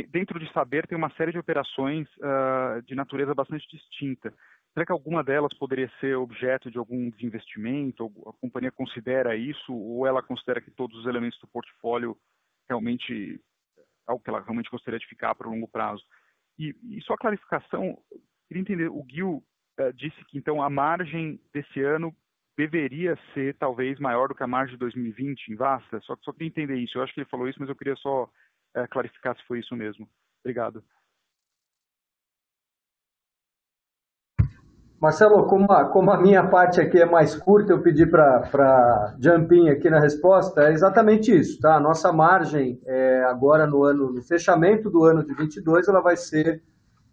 dentro 0.09 0.39
de 0.39 0.51
saber 0.53 0.87
tem 0.87 0.97
uma 0.97 1.11
série 1.11 1.33
de 1.33 1.39
operações 1.39 2.09
uh, 2.19 2.81
de 2.87 2.95
natureza 2.95 3.35
bastante 3.35 3.69
distinta. 3.69 4.33
Será 4.73 4.87
que 4.87 4.93
alguma 4.93 5.23
delas 5.23 5.53
poderia 5.59 5.91
ser 6.01 6.17
objeto 6.17 6.71
de 6.71 6.79
algum 6.79 7.11
desinvestimento? 7.11 8.11
A 8.27 8.33
companhia 8.41 8.71
considera 8.71 9.37
isso 9.37 9.75
ou 9.75 10.07
ela 10.07 10.23
considera 10.23 10.61
que 10.61 10.71
todos 10.71 10.97
os 11.01 11.07
elementos 11.07 11.39
do 11.41 11.47
portfólio 11.49 12.17
realmente 12.69 13.39
algo 14.07 14.23
que 14.23 14.31
ela 14.31 14.41
realmente 14.41 14.71
gostaria 14.71 14.99
de 14.99 15.07
ficar 15.07 15.35
para 15.35 15.49
o 15.49 15.51
longo 15.51 15.69
prazo. 15.69 16.03
E, 16.59 16.75
e 16.85 17.03
só 17.03 17.17
clarificação, 17.17 17.99
queria 18.49 18.61
entender, 18.61 18.89
o 18.89 19.05
Gil 19.09 19.43
uh, 19.81 19.93
disse 19.95 20.25
que 20.27 20.39
então 20.39 20.63
a 20.63 20.69
margem 20.69 21.41
desse 21.53 21.81
ano 21.81 22.15
deveria 22.57 23.19
ser 23.33 23.57
talvez 23.57 23.99
maior 23.99 24.29
do 24.29 24.35
que 24.35 24.43
a 24.43 24.47
margem 24.47 24.75
de 24.75 24.81
2020 24.81 25.49
em 25.49 25.57
Vasta, 25.57 26.01
só, 26.01 26.17
só 26.23 26.33
queria 26.33 26.49
entender 26.49 26.77
isso. 26.77 26.99
Eu 26.99 27.03
acho 27.03 27.15
que 27.15 27.21
ele 27.21 27.31
falou 27.31 27.49
isso, 27.49 27.59
mas 27.59 27.69
eu 27.69 27.77
queria 27.77 27.97
só 27.97 28.25
uh, 28.25 28.89
clarificar 28.91 29.37
se 29.37 29.45
foi 29.45 29.61
isso 29.61 29.75
mesmo. 29.75 30.09
Obrigado. 30.45 30.85
Marcelo, 35.03 35.47
como 35.47 35.67
a, 35.73 35.87
como 35.87 36.13
a, 36.13 36.17
minha 36.17 36.47
parte 36.47 36.81
aqui 36.81 36.97
é 36.97 37.05
mais 37.05 37.35
curta, 37.35 37.73
eu 37.73 37.83
pedi 37.83 38.07
para 38.07 39.17
Jumpin 39.19 39.69
aqui 39.69 39.91
na 39.91 39.99
resposta, 39.99 40.69
é 40.69 40.73
exatamente 40.73 41.37
isso, 41.37 41.59
tá? 41.59 41.75
A 41.75 41.81
nossa 41.81 42.13
margem 42.13 42.81
é, 42.87 43.25
agora 43.25 43.67
no 43.67 43.83
ano, 43.83 44.13
no 44.13 44.23
fechamento 44.23 44.89
do 44.89 45.03
ano 45.03 45.27
de 45.27 45.35
22, 45.35 45.89
ela 45.89 46.01
vai 46.01 46.17
ser 46.17 46.63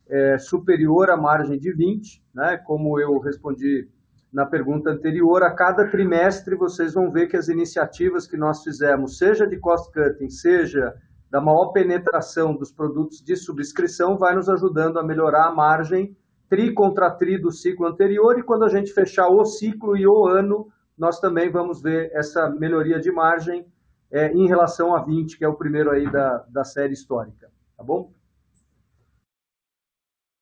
é, 0.08 0.38
superior 0.38 1.10
à 1.10 1.18
margem 1.18 1.58
de 1.58 1.74
20, 1.74 2.24
né? 2.32 2.58
Como 2.58 3.00
eu 3.00 3.18
respondi 3.18 3.90
na 4.32 4.46
pergunta 4.46 4.92
anterior, 4.92 5.42
a 5.42 5.50
cada 5.50 5.90
trimestre 5.90 6.56
vocês 6.56 6.94
vão 6.94 7.12
ver 7.12 7.26
que 7.26 7.38
as 7.38 7.48
iniciativas 7.48 8.28
que 8.28 8.38
nós 8.38 8.64
fizemos, 8.64 9.18
seja 9.18 9.48
de 9.48 9.58
cost 9.58 9.92
cutting, 9.92 10.30
seja 10.30 10.94
da 11.32 11.42
maior 11.42 11.72
penetração 11.72 12.56
dos 12.56 12.72
produtos 12.72 13.20
de 13.20 13.36
subscrição, 13.36 14.16
vai 14.16 14.36
nos 14.36 14.48
ajudando 14.48 15.00
a 15.00 15.04
melhorar 15.04 15.48
a 15.48 15.52
margem 15.52 16.16
tri 16.50 16.74
contra 16.74 17.12
tri 17.12 17.38
do 17.38 17.52
ciclo 17.52 17.86
anterior, 17.86 18.38
e 18.40 18.44
quando 18.44 18.66
a 18.66 18.70
gente 18.70 18.92
fechar 18.92 19.28
o 19.30 19.46
ciclo 19.46 19.96
e 19.96 20.08
o 20.08 20.26
ano, 20.26 20.72
nós 20.98 21.20
também 21.20 21.50
vamos 21.50 21.82
ver 21.82 22.10
essa 22.14 22.50
melhoria 22.50 23.00
de 23.00 23.12
margem 23.12 23.66
é, 24.12 24.32
em 24.32 24.48
relação 24.48 24.96
a 24.96 25.04
20, 25.04 25.38
que 25.38 25.46
é 25.46 25.48
o 25.48 25.56
primeiro 25.56 25.92
aí 25.92 26.12
da, 26.12 26.46
da 26.50 26.64
série 26.64 26.94
histórica. 26.94 27.50
Tá 27.78 27.84
bom? 27.84 28.12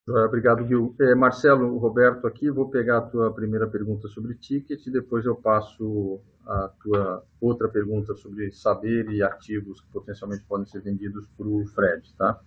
Obrigado, 0.09 0.65
Gil. 0.65 0.95
É, 1.01 1.13
Marcelo, 1.13 1.77
Roberto 1.77 2.25
aqui, 2.25 2.49
vou 2.49 2.69
pegar 2.69 2.99
a 2.99 3.01
tua 3.01 3.33
primeira 3.33 3.67
pergunta 3.67 4.07
sobre 4.07 4.35
ticket, 4.35 4.87
depois 4.87 5.25
eu 5.25 5.35
passo 5.35 6.21
a 6.45 6.69
tua 6.81 7.23
outra 7.41 7.67
pergunta 7.67 8.15
sobre 8.15 8.49
saber 8.53 9.09
e 9.11 9.21
ativos 9.21 9.81
que 9.81 9.91
potencialmente 9.91 10.45
podem 10.45 10.65
ser 10.65 10.81
vendidos 10.81 11.27
para 11.37 11.45
o 11.45 11.65
Fred, 11.67 12.13
tá? 12.15 12.39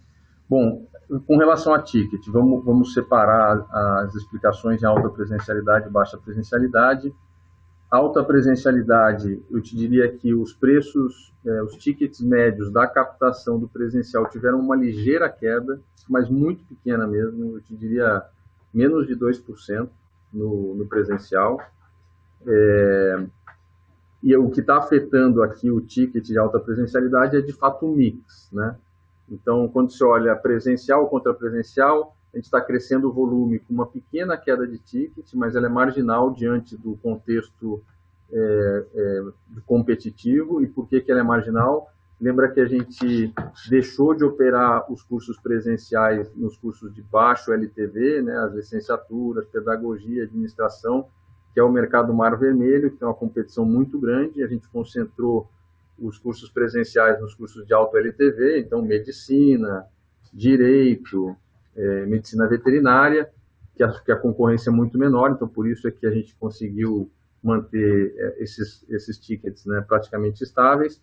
Bom, 0.50 0.84
com 1.28 1.36
relação 1.36 1.72
a 1.72 1.80
ticket, 1.80 2.26
vamos, 2.26 2.64
vamos 2.64 2.92
separar 2.92 3.64
as 4.02 4.16
explicações 4.16 4.82
em 4.82 4.84
alta 4.84 5.08
presencialidade 5.08 5.86
e 5.86 5.90
baixa 5.92 6.18
presencialidade. 6.18 7.14
Alta 7.88 8.24
presencialidade, 8.24 9.40
eu 9.48 9.62
te 9.62 9.76
diria 9.76 10.10
que 10.10 10.34
os 10.34 10.52
preços, 10.52 11.32
é, 11.46 11.62
os 11.62 11.76
tickets 11.76 12.20
médios 12.20 12.68
da 12.72 12.84
captação 12.84 13.60
do 13.60 13.68
presencial 13.68 14.28
tiveram 14.28 14.58
uma 14.58 14.74
ligeira 14.74 15.28
queda, 15.28 15.80
mas 16.08 16.28
muito 16.28 16.64
pequena 16.64 17.06
mesmo, 17.06 17.54
eu 17.56 17.60
te 17.60 17.76
diria 17.76 18.20
menos 18.74 19.06
de 19.06 19.14
2% 19.14 19.88
no, 20.32 20.74
no 20.74 20.84
presencial. 20.88 21.60
É, 22.44 23.24
e 24.20 24.36
o 24.36 24.50
que 24.50 24.60
está 24.60 24.78
afetando 24.78 25.44
aqui 25.44 25.70
o 25.70 25.80
ticket 25.80 26.24
de 26.24 26.36
alta 26.36 26.58
presencialidade 26.58 27.36
é 27.36 27.40
de 27.40 27.52
fato 27.52 27.86
o 27.86 27.94
mix, 27.94 28.48
né? 28.52 28.76
Então, 29.30 29.68
quando 29.68 29.92
você 29.92 30.02
olha 30.04 30.34
presencial 30.34 31.08
contra 31.08 31.32
presencial, 31.32 32.16
a 32.32 32.36
gente 32.36 32.46
está 32.46 32.60
crescendo 32.60 33.08
o 33.08 33.12
volume 33.12 33.58
com 33.60 33.72
uma 33.72 33.86
pequena 33.86 34.36
queda 34.36 34.66
de 34.66 34.78
ticket, 34.78 35.32
mas 35.34 35.54
ela 35.54 35.66
é 35.66 35.68
marginal 35.68 36.32
diante 36.32 36.76
do 36.76 36.96
contexto 36.96 37.82
é, 38.32 38.86
é, 38.94 39.24
competitivo. 39.66 40.62
E 40.62 40.66
por 40.66 40.88
que, 40.88 41.00
que 41.00 41.10
ela 41.10 41.20
é 41.20 41.24
marginal? 41.24 41.88
Lembra 42.20 42.50
que 42.50 42.60
a 42.60 42.66
gente 42.66 43.32
deixou 43.68 44.14
de 44.14 44.24
operar 44.24 44.90
os 44.92 45.02
cursos 45.02 45.38
presenciais 45.40 46.30
nos 46.36 46.56
cursos 46.56 46.94
de 46.94 47.02
baixo 47.02 47.52
LTV, 47.52 48.22
né, 48.22 48.36
as 48.38 48.52
licenciaturas, 48.52 49.46
pedagogia, 49.46 50.24
administração, 50.24 51.06
que 51.54 51.58
é 51.58 51.62
o 51.62 51.72
mercado 51.72 52.12
mar 52.12 52.38
vermelho, 52.38 52.90
que 52.90 52.98
tem 52.98 53.08
uma 53.08 53.14
competição 53.14 53.64
muito 53.64 53.98
grande. 53.98 54.42
A 54.42 54.46
gente 54.46 54.68
concentrou 54.68 55.48
os 56.00 56.18
cursos 56.18 56.50
presenciais 56.50 57.20
nos 57.20 57.34
cursos 57.34 57.66
de 57.66 57.74
alto 57.74 57.96
LTV, 57.96 58.60
então 58.60 58.82
medicina, 58.82 59.84
direito, 60.32 61.36
é, 61.76 62.06
medicina 62.06 62.48
veterinária, 62.48 63.30
que 63.74 63.82
a, 63.82 63.92
que 64.00 64.12
a, 64.12 64.16
concorrência 64.16 64.70
é 64.70 64.72
muito 64.72 64.98
menor, 64.98 65.30
então 65.30 65.46
por 65.46 65.68
isso 65.68 65.86
é 65.86 65.90
que 65.90 66.06
a 66.06 66.10
gente 66.10 66.34
conseguiu 66.36 67.10
manter 67.42 68.14
é, 68.16 68.42
esses, 68.42 68.84
esses 68.88 69.18
tickets 69.18 69.64
né, 69.66 69.84
praticamente 69.86 70.42
estáveis, 70.42 71.00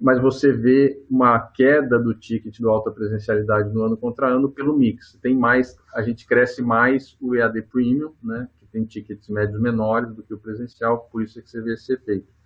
mas 0.00 0.20
você 0.20 0.52
vê 0.52 1.02
uma 1.10 1.40
queda 1.40 1.98
do 1.98 2.14
ticket 2.14 2.60
do 2.60 2.70
alta 2.70 2.90
presencialidade 2.90 3.72
no 3.72 3.82
ano 3.82 3.96
contra 3.96 4.28
ano 4.28 4.48
pelo 4.48 4.76
mix. 4.76 5.18
Tem 5.20 5.36
mais, 5.36 5.76
a 5.92 6.02
gente 6.02 6.24
cresce 6.24 6.62
mais 6.62 7.16
o 7.20 7.34
EAD 7.34 7.62
Premium, 7.62 8.12
né, 8.22 8.48
que 8.58 8.66
tem 8.66 8.84
tickets 8.84 9.28
médios 9.28 9.60
menores 9.60 10.14
do 10.14 10.22
que 10.22 10.32
o 10.32 10.38
presencial, 10.38 11.08
por 11.10 11.22
isso 11.22 11.38
é 11.38 11.42
que 11.42 11.50
você 11.50 11.60
vê 11.60 11.74
esse 11.74 11.92
efeito. 11.92 12.37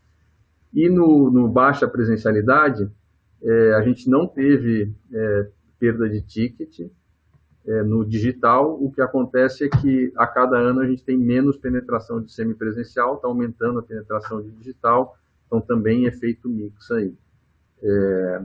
E 0.73 0.89
no, 0.89 1.31
no 1.31 1.49
baixa 1.49 1.87
presencialidade, 1.87 2.91
é, 3.43 3.75
a 3.75 3.83
gente 3.83 4.09
não 4.09 4.27
teve 4.27 4.95
é, 5.13 5.49
perda 5.79 6.09
de 6.09 6.23
ticket. 6.23 6.91
É, 7.65 7.83
no 7.83 8.05
digital, 8.05 8.83
o 8.83 8.91
que 8.91 9.01
acontece 9.01 9.65
é 9.65 9.69
que 9.69 10.13
a 10.17 10.27
cada 10.27 10.57
ano 10.57 10.81
a 10.81 10.87
gente 10.87 11.05
tem 11.05 11.17
menos 11.17 11.57
penetração 11.57 12.21
de 12.21 12.33
semipresencial, 12.33 13.17
está 13.17 13.29
aumentando 13.29 13.79
a 13.79 13.83
penetração 13.83 14.43
de 14.43 14.51
digital, 14.51 15.17
então 15.47 15.61
também 15.61 16.07
é 16.07 16.11
feito 16.11 16.49
mix 16.49 16.91
aí. 16.91 17.15
É, 17.83 18.43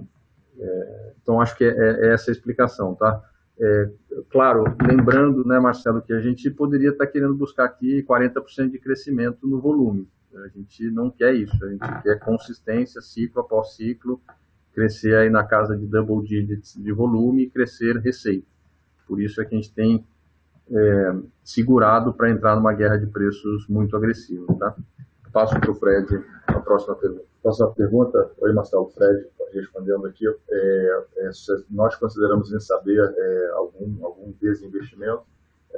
é, 0.59 1.13
então 1.21 1.39
acho 1.39 1.55
que 1.55 1.63
é, 1.63 1.69
é, 1.69 2.13
essa 2.13 2.31
a 2.31 2.33
explicação, 2.33 2.95
tá? 2.95 3.23
É, 3.59 3.89
claro, 4.29 4.65
lembrando, 4.87 5.43
né, 5.45 5.59
Marcelo, 5.59 6.01
que 6.01 6.13
a 6.13 6.19
gente 6.19 6.49
poderia 6.51 6.89
estar 6.89 7.05
tá 7.05 7.11
querendo 7.11 7.33
buscar 7.33 7.65
aqui 7.65 8.03
40% 8.03 8.69
de 8.69 8.79
crescimento 8.79 9.47
no 9.47 9.59
volume. 9.59 10.07
A 10.35 10.47
gente 10.49 10.89
não 10.91 11.09
quer 11.09 11.33
isso, 11.33 11.63
a 11.63 11.69
gente 11.69 12.01
quer 12.03 12.19
consistência, 12.19 13.01
ciclo 13.01 13.41
após 13.41 13.75
ciclo, 13.75 14.21
crescer 14.73 15.15
aí 15.15 15.29
na 15.29 15.43
casa 15.43 15.75
de 15.75 15.87
double 15.87 16.27
digits 16.27 16.75
de 16.75 16.91
volume 16.91 17.43
e 17.43 17.49
crescer 17.49 17.97
receita. 17.97 18.45
Por 19.07 19.21
isso 19.21 19.41
é 19.41 19.45
que 19.45 19.55
a 19.55 19.57
gente 19.57 19.73
tem 19.73 20.05
é, 20.69 21.15
segurado 21.43 22.13
para 22.13 22.29
entrar 22.29 22.55
numa 22.55 22.73
guerra 22.73 22.97
de 22.97 23.07
preços 23.07 23.67
muito 23.67 23.95
agressiva. 23.95 24.53
Tá? 24.55 24.75
Passo 25.31 25.59
para 25.59 25.71
o 25.71 25.75
Fred 25.75 26.23
a 26.47 26.59
próxima 26.59 26.95
pergunta. 26.95 27.25
Próxima 27.41 27.71
pergunta, 27.73 28.31
oi 28.39 28.51
Marcelo, 28.53 28.89
Fred, 28.89 29.25
respondendo 29.53 30.05
aqui, 30.05 30.25
é, 30.27 31.03
é, 31.17 31.31
nós 31.69 31.95
consideramos 31.95 32.51
em 32.51 32.59
saber 32.59 32.99
é, 32.99 33.49
algum, 33.53 34.05
algum 34.05 34.33
desinvestimento? 34.41 35.23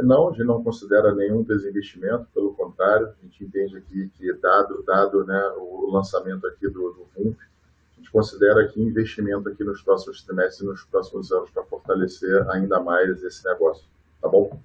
Não, 0.01 0.29
a 0.29 0.31
gente 0.31 0.45
não 0.45 0.63
considera 0.63 1.13
nenhum 1.13 1.43
desinvestimento, 1.43 2.25
pelo 2.33 2.53
contrário, 2.53 3.07
a 3.07 3.23
gente 3.23 3.43
entende 3.43 3.77
aqui 3.77 4.09
que 4.15 4.33
dado, 4.33 4.83
dado 4.83 5.25
né, 5.25 5.53
o 5.57 5.91
lançamento 5.91 6.47
aqui 6.47 6.69
do, 6.69 6.91
do 6.91 7.07
VUMP, 7.15 7.37
a 7.37 7.95
gente 7.97 8.11
considera 8.11 8.63
aqui 8.63 8.81
investimento 8.81 9.49
aqui 9.49 9.63
nos 9.63 9.81
próximos 9.81 10.23
trimestres 10.23 10.61
e 10.61 10.65
nos 10.65 10.85
próximos 10.85 11.31
anos 11.31 11.49
para 11.49 11.63
fortalecer 11.63 12.49
ainda 12.49 12.79
mais 12.79 13.21
esse 13.23 13.43
negócio, 13.45 13.85
tá 14.21 14.29
bom? 14.29 14.57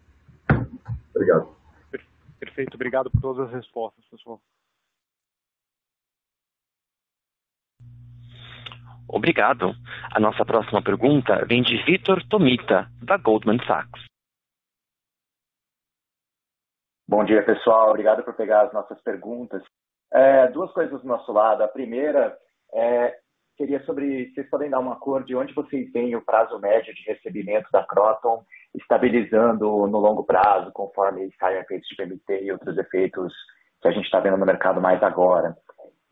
Obrigado. 1.14 1.48
Perfeito, 2.38 2.74
obrigado 2.74 3.10
por 3.10 3.20
todas 3.20 3.48
as 3.48 3.54
respostas, 3.54 4.04
pessoal. 4.06 4.40
Obrigado. 9.08 9.74
A 10.12 10.20
nossa 10.20 10.44
próxima 10.44 10.82
pergunta 10.82 11.44
vem 11.44 11.62
de 11.62 11.82
Vitor 11.84 12.22
Tomita, 12.28 12.88
da 13.02 13.16
Goldman 13.16 13.58
Sachs. 13.66 14.13
Bom 17.16 17.22
dia, 17.22 17.44
pessoal. 17.44 17.90
Obrigado 17.90 18.24
por 18.24 18.34
pegar 18.34 18.62
as 18.62 18.72
nossas 18.72 19.00
perguntas. 19.02 19.62
É, 20.12 20.48
duas 20.48 20.72
coisas 20.72 21.00
do 21.00 21.06
nosso 21.06 21.30
lado. 21.30 21.62
A 21.62 21.68
primeira 21.68 22.36
é, 22.74 23.14
seria 23.56 23.80
sobre 23.84 24.32
vocês 24.34 24.50
podem 24.50 24.68
dar 24.68 24.80
uma 24.80 24.96
cor 24.96 25.22
de 25.22 25.36
onde 25.36 25.54
vocês 25.54 25.92
veem 25.92 26.16
o 26.16 26.24
prazo 26.24 26.58
médio 26.58 26.92
de 26.92 27.04
recebimento 27.04 27.68
da 27.70 27.84
Croton 27.84 28.42
estabilizando 28.74 29.86
no 29.86 29.98
longo 30.00 30.24
prazo, 30.24 30.72
conforme 30.72 31.30
saem 31.38 31.60
efeitos 31.60 31.86
de 31.88 31.94
PMT 31.94 32.42
e 32.42 32.50
outros 32.50 32.76
efeitos 32.76 33.32
que 33.80 33.86
a 33.86 33.92
gente 33.92 34.06
está 34.06 34.18
vendo 34.18 34.36
no 34.36 34.44
mercado 34.44 34.80
mais 34.80 35.00
agora. 35.00 35.56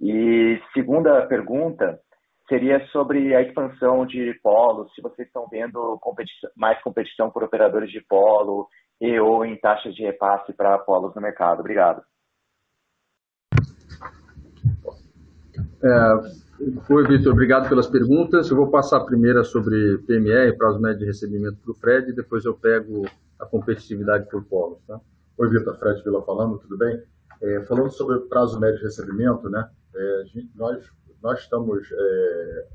E 0.00 0.62
segunda 0.72 1.26
pergunta 1.26 1.98
seria 2.48 2.78
sobre 2.92 3.34
a 3.34 3.42
expansão 3.42 4.06
de 4.06 4.38
polos, 4.40 4.94
se 4.94 5.02
vocês 5.02 5.26
estão 5.26 5.48
vendo 5.48 5.98
competição, 6.00 6.48
mais 6.56 6.80
competição 6.80 7.28
por 7.28 7.42
operadores 7.42 7.90
de 7.90 8.00
polo 8.02 8.68
e 9.02 9.18
ou 9.18 9.44
em 9.44 9.56
taxas 9.56 9.96
de 9.96 10.02
repasse 10.04 10.52
para 10.52 10.78
polos 10.78 11.12
no 11.14 11.20
mercado. 11.20 11.58
Obrigado. 11.58 12.02
É, 15.82 16.42
Oi, 16.88 17.08
Vitor, 17.08 17.32
obrigado 17.32 17.68
pelas 17.68 17.88
perguntas. 17.88 18.48
Eu 18.48 18.56
vou 18.56 18.70
passar 18.70 18.98
a 18.98 19.04
primeira 19.04 19.42
sobre 19.42 19.98
PMR, 20.06 20.56
prazo 20.56 20.78
médio 20.80 21.00
de 21.00 21.06
recebimento 21.06 21.58
para 21.60 21.72
o 21.72 21.74
Fred, 21.74 22.10
e 22.10 22.14
depois 22.14 22.44
eu 22.44 22.54
pego 22.54 23.04
a 23.40 23.44
competitividade 23.44 24.28
por 24.30 24.44
polos. 24.44 24.78
Tá? 24.86 25.00
Oi, 25.36 25.48
Vitor, 25.48 25.76
Fred 25.80 26.00
Vila 26.04 26.22
falando, 26.22 26.60
tudo 26.60 26.78
bem? 26.78 27.02
É, 27.42 27.60
falando 27.64 27.90
sobre 27.90 28.20
prazo 28.28 28.60
médio 28.60 28.78
de 28.78 28.84
recebimento, 28.84 29.50
né, 29.50 29.68
é, 29.96 30.22
gente, 30.26 30.56
nós 30.56 30.88
nós 31.20 31.38
estamos 31.40 31.88
é, 31.92 32.66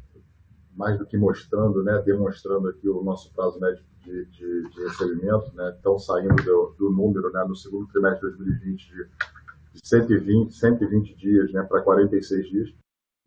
mais 0.77 0.97
do 0.97 1.05
que 1.05 1.17
mostrando, 1.17 1.83
né, 1.83 2.01
demonstrando 2.05 2.69
aqui 2.69 2.87
o 2.87 3.03
nosso 3.03 3.33
prazo 3.33 3.59
médio 3.59 3.83
de, 4.05 4.25
de, 4.25 4.69
de 4.69 4.83
recebimento, 4.83 5.51
né, 5.55 5.73
estão 5.75 5.97
saindo 5.97 6.35
do, 6.43 6.75
do, 6.77 6.91
número, 6.91 7.31
né, 7.31 7.43
no 7.47 7.55
segundo 7.55 7.87
trimestre 7.87 8.31
de 8.31 8.37
2020 8.37 8.87
de, 8.87 9.03
de 9.73 9.87
120, 9.87 10.53
120 10.53 11.15
dias, 11.15 11.51
né, 11.51 11.63
para 11.63 11.81
46 11.81 12.49
dias. 12.49 12.73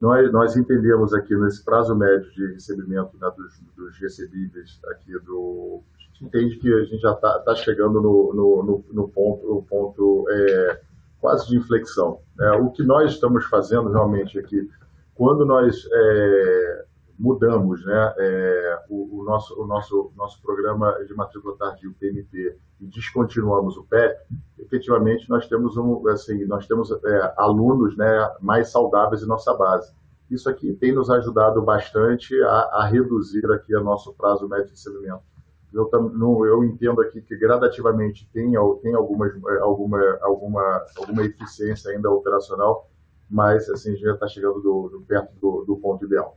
Nós, 0.00 0.32
nós 0.32 0.56
entendemos 0.56 1.12
aqui 1.12 1.36
nesse 1.36 1.62
prazo 1.62 1.94
médio 1.94 2.30
de 2.32 2.54
recebimento 2.54 3.18
né, 3.18 3.30
dos, 3.36 3.60
dos 3.76 3.98
recebíveis 3.98 4.80
aqui 4.86 5.12
do, 5.18 5.82
entende 6.22 6.56
que 6.56 6.72
a 6.72 6.84
gente 6.84 7.00
já 7.00 7.12
está 7.12 7.38
tá 7.40 7.54
chegando 7.54 8.00
no, 8.00 8.32
no, 8.32 8.62
no, 8.62 8.84
no 8.92 9.08
ponto, 9.08 9.46
no 9.46 9.62
ponto 9.62 10.26
é, 10.30 10.80
quase 11.20 11.48
de 11.48 11.56
inflexão. 11.56 12.20
Né? 12.36 12.50
O 12.52 12.70
que 12.70 12.82
nós 12.82 13.12
estamos 13.12 13.44
fazendo 13.46 13.90
realmente 13.90 14.38
aqui 14.38 14.70
quando 15.14 15.44
nós 15.44 15.86
é, 15.92 16.84
mudamos 17.20 17.84
né, 17.84 18.14
é, 18.16 18.84
o, 18.88 19.20
o, 19.20 19.24
nosso, 19.24 19.60
o 19.60 19.66
nosso, 19.66 20.10
nosso 20.16 20.40
programa 20.40 20.92
de 21.04 21.12
matrícula 21.14 21.54
tardia, 21.58 21.90
o 21.90 21.92
PMT, 21.92 22.56
e 22.80 22.86
descontinuamos 22.86 23.76
o 23.76 23.84
PEP, 23.84 24.16
efetivamente 24.58 25.28
nós 25.28 25.46
temos, 25.46 25.76
um, 25.76 26.08
assim, 26.08 26.46
nós 26.46 26.66
temos 26.66 26.90
é, 26.90 27.34
alunos 27.36 27.94
né, 27.94 28.34
mais 28.40 28.70
saudáveis 28.70 29.22
em 29.22 29.26
nossa 29.26 29.52
base. 29.54 29.92
Isso 30.30 30.48
aqui 30.48 30.72
tem 30.74 30.92
nos 30.92 31.10
ajudado 31.10 31.60
bastante 31.60 32.34
a, 32.42 32.70
a 32.72 32.86
reduzir 32.86 33.44
aqui 33.52 33.76
o 33.76 33.84
nosso 33.84 34.14
prazo 34.14 34.48
médio 34.48 34.66
de 34.66 34.70
recebimento. 34.70 35.22
Eu, 35.72 35.90
eu 36.46 36.64
entendo 36.64 37.02
aqui 37.02 37.20
que 37.20 37.36
gradativamente 37.36 38.28
tem, 38.32 38.52
tem 38.82 38.94
algumas, 38.94 39.32
alguma, 39.60 40.18
alguma, 40.22 40.86
alguma 40.96 41.22
eficiência 41.24 41.92
ainda 41.92 42.10
operacional, 42.10 42.88
mas 43.28 43.68
assim, 43.68 43.90
a 43.90 43.92
gente 43.92 44.02
já 44.02 44.14
está 44.14 44.26
chegando 44.26 44.60
do, 44.60 44.88
do 44.88 45.00
perto 45.02 45.32
do, 45.38 45.64
do, 45.66 45.76
ponto 45.76 46.06
ideal. 46.06 46.36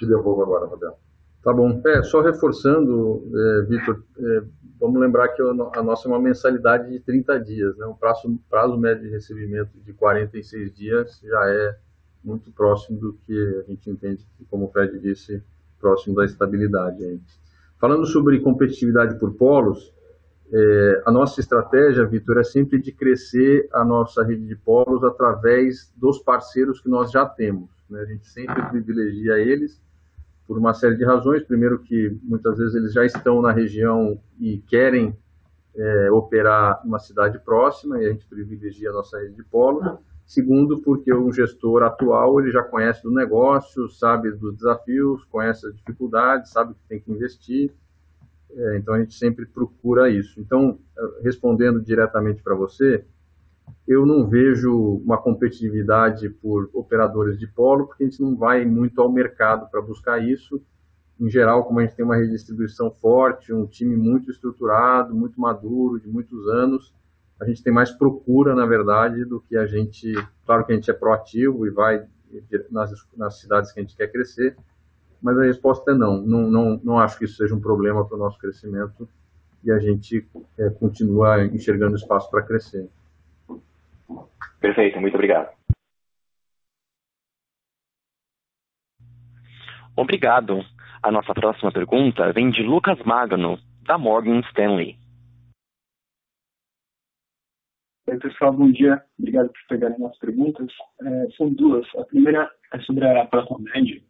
Te 0.00 0.06
devolvo 0.06 0.42
agora, 0.42 0.64
Roberto. 0.64 0.96
Tá 1.44 1.52
bom. 1.52 1.78
É, 1.86 2.02
só 2.02 2.22
reforçando, 2.22 3.22
é, 3.34 3.62
Vitor, 3.66 4.02
é, 4.18 4.42
vamos 4.80 4.98
lembrar 4.98 5.28
que 5.28 5.42
a 5.42 5.82
nossa 5.82 6.08
é 6.08 6.10
uma 6.10 6.18
mensalidade 6.18 6.90
de 6.90 7.00
30 7.00 7.38
dias, 7.40 7.76
né? 7.76 7.84
O 7.84 7.94
prazo, 7.94 8.40
prazo 8.48 8.78
médio 8.78 9.02
de 9.02 9.10
recebimento 9.10 9.78
de 9.84 9.92
46 9.92 10.74
dias 10.74 11.20
já 11.22 11.50
é 11.50 11.76
muito 12.24 12.50
próximo 12.50 12.98
do 12.98 13.12
que 13.26 13.62
a 13.62 13.70
gente 13.70 13.90
entende, 13.90 14.26
como 14.48 14.66
o 14.66 14.68
Fred 14.70 14.98
disse, 14.98 15.42
próximo 15.78 16.16
da 16.16 16.24
estabilidade. 16.24 17.20
Falando 17.78 18.06
sobre 18.06 18.40
competitividade 18.40 19.18
por 19.18 19.34
polos, 19.34 19.94
é, 20.50 21.02
a 21.04 21.12
nossa 21.12 21.40
estratégia, 21.40 22.06
Vitor, 22.06 22.38
é 22.38 22.44
sempre 22.44 22.80
de 22.80 22.90
crescer 22.90 23.68
a 23.74 23.84
nossa 23.84 24.24
rede 24.24 24.46
de 24.46 24.56
polos 24.56 25.04
através 25.04 25.92
dos 25.94 26.18
parceiros 26.18 26.80
que 26.80 26.88
nós 26.88 27.10
já 27.10 27.26
temos. 27.26 27.68
Né? 27.88 28.00
A 28.00 28.06
gente 28.06 28.26
sempre 28.26 28.62
privilegia 28.70 29.38
eles 29.38 29.78
por 30.50 30.58
uma 30.58 30.74
série 30.74 30.96
de 30.96 31.04
razões. 31.04 31.44
Primeiro, 31.44 31.78
que 31.78 32.18
muitas 32.24 32.58
vezes 32.58 32.74
eles 32.74 32.92
já 32.92 33.04
estão 33.04 33.40
na 33.40 33.52
região 33.52 34.20
e 34.36 34.58
querem 34.66 35.16
é, 35.76 36.10
operar 36.10 36.84
uma 36.84 36.98
cidade 36.98 37.38
próxima 37.38 38.02
e 38.02 38.06
a 38.06 38.08
gente 38.10 38.26
privilegia 38.26 38.90
a 38.90 38.94
nossa 38.94 39.16
rede 39.20 39.36
de 39.36 39.44
polos. 39.44 39.86
Segundo, 40.26 40.80
porque 40.80 41.14
o 41.14 41.30
gestor 41.30 41.84
atual 41.84 42.40
ele 42.40 42.50
já 42.50 42.64
conhece 42.64 43.00
do 43.00 43.12
negócio, 43.12 43.88
sabe 43.90 44.32
dos 44.32 44.56
desafios, 44.56 45.22
conhece 45.26 45.68
as 45.68 45.76
dificuldades, 45.76 46.50
sabe 46.50 46.74
que 46.74 46.80
tem 46.88 46.98
que 46.98 47.12
investir 47.12 47.72
é, 48.52 48.76
então 48.76 48.94
a 48.94 48.98
gente 48.98 49.14
sempre 49.14 49.46
procura 49.46 50.10
isso. 50.10 50.40
Então, 50.40 50.80
respondendo 51.22 51.80
diretamente 51.80 52.42
para 52.42 52.56
você, 52.56 53.04
eu 53.90 54.06
não 54.06 54.24
vejo 54.24 55.02
uma 55.04 55.18
competitividade 55.18 56.30
por 56.30 56.70
operadores 56.72 57.36
de 57.36 57.48
polo, 57.48 57.88
porque 57.88 58.04
a 58.04 58.06
gente 58.06 58.22
não 58.22 58.36
vai 58.36 58.64
muito 58.64 59.02
ao 59.02 59.10
mercado 59.10 59.68
para 59.68 59.82
buscar 59.82 60.22
isso. 60.22 60.62
Em 61.18 61.28
geral, 61.28 61.64
como 61.64 61.80
a 61.80 61.82
gente 61.82 61.96
tem 61.96 62.04
uma 62.04 62.14
redistribuição 62.14 62.92
forte, 62.92 63.52
um 63.52 63.66
time 63.66 63.96
muito 63.96 64.30
estruturado, 64.30 65.12
muito 65.12 65.40
maduro, 65.40 65.98
de 65.98 66.08
muitos 66.08 66.46
anos, 66.46 66.94
a 67.40 67.44
gente 67.44 67.64
tem 67.64 67.72
mais 67.72 67.90
procura, 67.90 68.54
na 68.54 68.64
verdade, 68.64 69.24
do 69.24 69.40
que 69.40 69.56
a 69.56 69.66
gente. 69.66 70.12
Claro 70.46 70.64
que 70.64 70.70
a 70.70 70.76
gente 70.76 70.88
é 70.88 70.94
proativo 70.94 71.66
e 71.66 71.70
vai 71.70 72.06
nas, 72.70 72.92
nas 73.16 73.40
cidades 73.40 73.72
que 73.72 73.80
a 73.80 73.82
gente 73.82 73.96
quer 73.96 74.06
crescer, 74.06 74.56
mas 75.20 75.36
a 75.36 75.42
resposta 75.42 75.90
é 75.90 75.94
não. 75.94 76.22
Não, 76.22 76.48
não, 76.48 76.80
não 76.84 76.98
acho 77.00 77.18
que 77.18 77.24
isso 77.24 77.38
seja 77.38 77.56
um 77.56 77.60
problema 77.60 78.04
para 78.04 78.14
o 78.14 78.20
nosso 78.20 78.38
crescimento 78.38 79.08
e 79.64 79.72
a 79.72 79.80
gente 79.80 80.24
é, 80.56 80.70
continua 80.70 81.44
enxergando 81.44 81.96
espaço 81.96 82.30
para 82.30 82.40
crescer. 82.40 82.88
Perfeito, 84.60 85.00
muito 85.00 85.14
obrigado. 85.14 85.54
Obrigado. 89.96 90.64
A 91.02 91.10
nossa 91.10 91.34
próxima 91.34 91.72
pergunta 91.72 92.32
vem 92.32 92.50
de 92.50 92.62
Lucas 92.62 92.98
Magno, 93.04 93.58
da 93.82 93.98
Morgan 93.98 94.40
Stanley. 94.50 94.96
Oi, 98.06 98.18
pessoal, 98.18 98.52
bom 98.52 98.70
dia. 98.70 99.02
Obrigado 99.18 99.48
por 99.48 99.60
pegarem 99.68 100.04
as 100.04 100.18
perguntas. 100.18 100.68
É, 101.02 101.26
são 101.36 101.52
duas. 101.54 101.86
A 101.96 102.04
primeira 102.04 102.50
é 102.72 102.80
sobre 102.80 103.06
a 103.06 103.24
Protomed. 103.26 104.02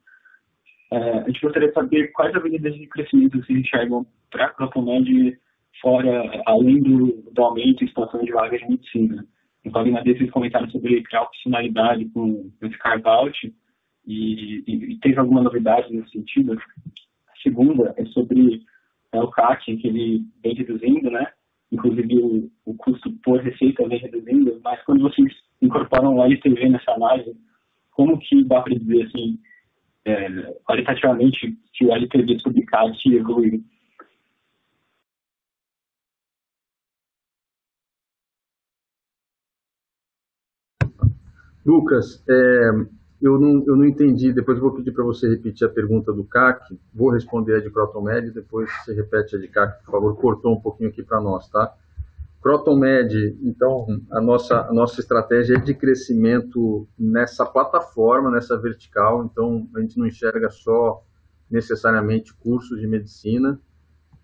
É, 0.92 1.18
a 1.18 1.26
gente 1.26 1.40
gostaria 1.40 1.68
de 1.68 1.74
saber 1.74 2.08
quais 2.12 2.34
avenidas 2.34 2.74
de 2.74 2.86
crescimento 2.88 3.38
vocês 3.38 3.58
enxergam 3.58 4.04
para 4.30 4.46
a 4.46 4.50
Campomed 4.50 5.38
fora, 5.80 6.42
além 6.46 6.82
do, 6.82 7.22
do 7.30 7.42
aumento 7.42 7.82
e 7.82 7.86
expansão 7.86 8.22
de 8.24 8.32
vagas 8.32 8.60
de 8.60 8.68
medicina. 8.68 9.24
Programa 9.62 10.02
desses 10.02 10.20
vocês 10.20 10.30
comentaram 10.30 10.70
sobre 10.70 11.02
criar 11.02 11.22
opcionalidade 11.22 12.06
com, 12.06 12.50
esse 12.62 12.78
carve-out 12.78 13.54
e, 14.06 14.64
e, 14.66 14.92
e, 14.92 14.98
teve 15.00 15.18
alguma 15.18 15.42
novidade 15.42 15.92
nesse 15.92 16.12
sentido. 16.12 16.52
A 16.54 17.42
segunda 17.42 17.94
é 17.96 18.04
sobre 18.06 18.62
é, 19.12 19.20
o 19.20 19.28
CAC, 19.28 19.76
que 19.76 19.86
ele 19.86 20.24
vem 20.42 20.54
reduzindo, 20.54 21.10
né? 21.10 21.26
Inclusive 21.70 22.18
o, 22.18 22.50
o 22.64 22.74
custo 22.74 23.12
por 23.22 23.40
receita 23.40 23.86
vem 23.86 23.98
reduzindo, 23.98 24.60
mas 24.64 24.82
quando 24.84 25.02
vocês 25.02 25.32
incorporam 25.60 26.16
o 26.16 26.24
LTV 26.24 26.68
nessa 26.70 26.92
análise, 26.92 27.36
como 27.90 28.18
que 28.18 28.42
dá 28.44 28.62
para 28.62 28.74
dizer 28.74 29.06
assim, 29.06 29.38
é, 30.04 30.28
qualitativamente 30.64 31.54
que 31.74 31.84
o 31.84 31.92
LTV 31.92 32.42
publicasse 32.42 33.08
e 33.08 33.16
evoluiu. 33.16 33.62
Lucas, 41.70 42.20
é, 42.28 42.70
eu, 43.22 43.38
não, 43.38 43.64
eu 43.64 43.76
não 43.76 43.84
entendi, 43.84 44.32
depois 44.32 44.58
vou 44.58 44.74
pedir 44.74 44.90
para 44.90 45.04
você 45.04 45.28
repetir 45.28 45.64
a 45.64 45.70
pergunta 45.70 46.12
do 46.12 46.24
CAC, 46.24 46.76
vou 46.92 47.10
responder 47.10 47.54
a 47.54 47.60
de 47.60 47.70
Crotomed, 47.70 48.32
depois 48.32 48.68
você 48.82 48.92
repete 48.92 49.36
a 49.36 49.38
de 49.38 49.46
CAC, 49.46 49.84
por 49.84 49.92
favor, 49.92 50.16
cortou 50.16 50.52
um 50.52 50.60
pouquinho 50.60 50.90
aqui 50.90 51.00
para 51.00 51.20
nós, 51.20 51.48
tá? 51.48 51.72
Crotomed, 52.42 53.38
então, 53.40 53.86
a 54.10 54.20
nossa, 54.20 54.62
a 54.62 54.72
nossa 54.72 55.00
estratégia 55.00 55.54
é 55.54 55.60
de 55.60 55.72
crescimento 55.72 56.88
nessa 56.98 57.46
plataforma, 57.46 58.32
nessa 58.32 58.58
vertical, 58.58 59.24
então 59.24 59.68
a 59.76 59.80
gente 59.80 59.96
não 59.96 60.08
enxerga 60.08 60.50
só 60.50 61.04
necessariamente 61.48 62.34
cursos 62.34 62.80
de 62.80 62.86
medicina, 62.88 63.60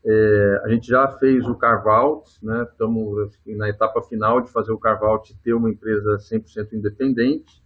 é, 0.09 0.61
a 0.64 0.68
gente 0.68 0.86
já 0.86 1.09
fez 1.09 1.44
o 1.48 1.57
carve-out, 1.57 2.30
né? 2.40 2.62
estamos 2.70 3.36
na 3.44 3.68
etapa 3.68 4.00
final 4.02 4.40
de 4.40 4.52
fazer 4.52 4.70
o 4.70 4.78
carve-out 4.78 5.32
e 5.32 5.36
ter 5.38 5.52
uma 5.52 5.68
empresa 5.68 6.16
100% 6.16 6.74
independente. 6.74 7.61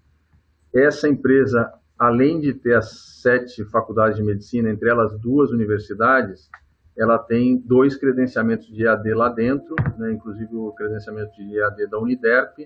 Essa 0.75 1.07
empresa, 1.07 1.71
além 1.99 2.41
de 2.41 2.55
ter 2.55 2.77
as 2.77 3.21
sete 3.21 3.63
faculdades 3.67 4.17
de 4.17 4.23
medicina, 4.23 4.71
entre 4.71 4.89
elas 4.89 5.13
duas 5.21 5.51
universidades, 5.51 6.49
ela 6.97 7.19
tem 7.19 7.59
dois 7.59 7.95
credenciamentos 7.95 8.69
de 8.69 8.87
EAD 8.87 9.13
lá 9.13 9.29
dentro, 9.29 9.75
né? 9.99 10.11
inclusive 10.11 10.57
o 10.57 10.73
credenciamento 10.73 11.33
de 11.37 11.59
EAD 11.59 11.89
da 11.89 11.99
Uniderp, 11.99 12.59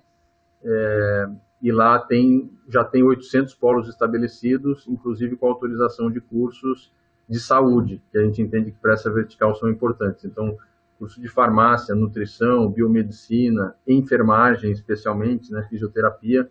é, 0.63 1.27
e 1.61 1.73
lá 1.73 1.99
tem, 1.99 2.49
já 2.69 2.85
tem 2.85 3.03
800 3.03 3.53
polos 3.55 3.89
estabelecidos, 3.89 4.87
inclusive 4.87 5.35
com 5.37 5.49
autorização 5.49 6.13
de 6.13 6.21
cursos 6.21 6.93
de 7.29 7.41
saúde, 7.41 8.03
que 8.11 8.19
a 8.19 8.23
gente 8.23 8.43
entende 8.43 8.71
que 8.71 8.79
para 8.79 8.93
essa 8.93 9.11
vertical 9.11 9.55
são 9.55 9.69
importantes. 9.69 10.25
Então, 10.25 10.57
curso 10.99 11.21
de 11.21 11.29
farmácia, 11.29 11.95
nutrição, 11.95 12.71
biomedicina, 12.71 13.75
enfermagem, 13.87 14.71
especialmente, 14.71 15.53
né, 15.53 15.67
fisioterapia. 15.69 16.51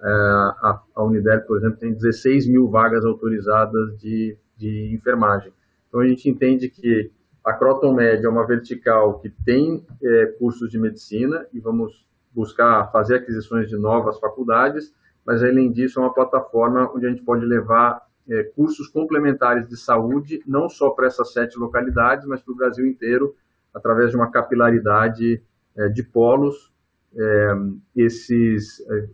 É, 0.00 0.08
a, 0.08 0.80
a 0.94 1.40
por 1.46 1.58
exemplo, 1.58 1.78
tem 1.78 1.92
16 1.92 2.46
mil 2.48 2.68
vagas 2.68 3.04
autorizadas 3.04 3.98
de, 3.98 4.36
de 4.56 4.94
enfermagem. 4.94 5.52
Então, 5.88 6.00
a 6.00 6.06
gente 6.06 6.28
entende 6.28 6.68
que 6.68 7.10
a 7.44 7.52
Crotomed 7.52 8.24
é 8.24 8.28
uma 8.28 8.46
vertical 8.46 9.20
que 9.20 9.30
tem 9.30 9.86
é, 10.02 10.26
cursos 10.38 10.70
de 10.70 10.78
medicina 10.78 11.46
e 11.52 11.60
vamos 11.60 12.06
buscar 12.34 12.90
fazer 12.92 13.16
aquisições 13.16 13.68
de 13.68 13.76
novas 13.76 14.18
faculdades, 14.20 14.94
mas 15.24 15.42
além 15.42 15.72
disso 15.72 15.98
é 15.98 16.02
uma 16.02 16.12
plataforma 16.12 16.90
onde 16.94 17.06
a 17.06 17.08
gente 17.08 17.22
pode 17.22 17.44
levar 17.44 18.02
é, 18.28 18.42
cursos 18.44 18.88
complementares 18.88 19.68
de 19.68 19.76
saúde, 19.76 20.42
não 20.46 20.68
só 20.68 20.90
para 20.90 21.06
essas 21.06 21.32
sete 21.32 21.58
localidades, 21.58 22.26
mas 22.26 22.42
para 22.42 22.52
o 22.52 22.56
Brasil 22.56 22.86
inteiro, 22.86 23.34
através 23.74 24.10
de 24.10 24.16
uma 24.16 24.30
capilaridade 24.30 25.42
é, 25.76 25.88
de 25.88 26.02
polos. 26.02 26.72
É, 27.16 27.52
esses, 27.96 28.80
é, 28.80 29.08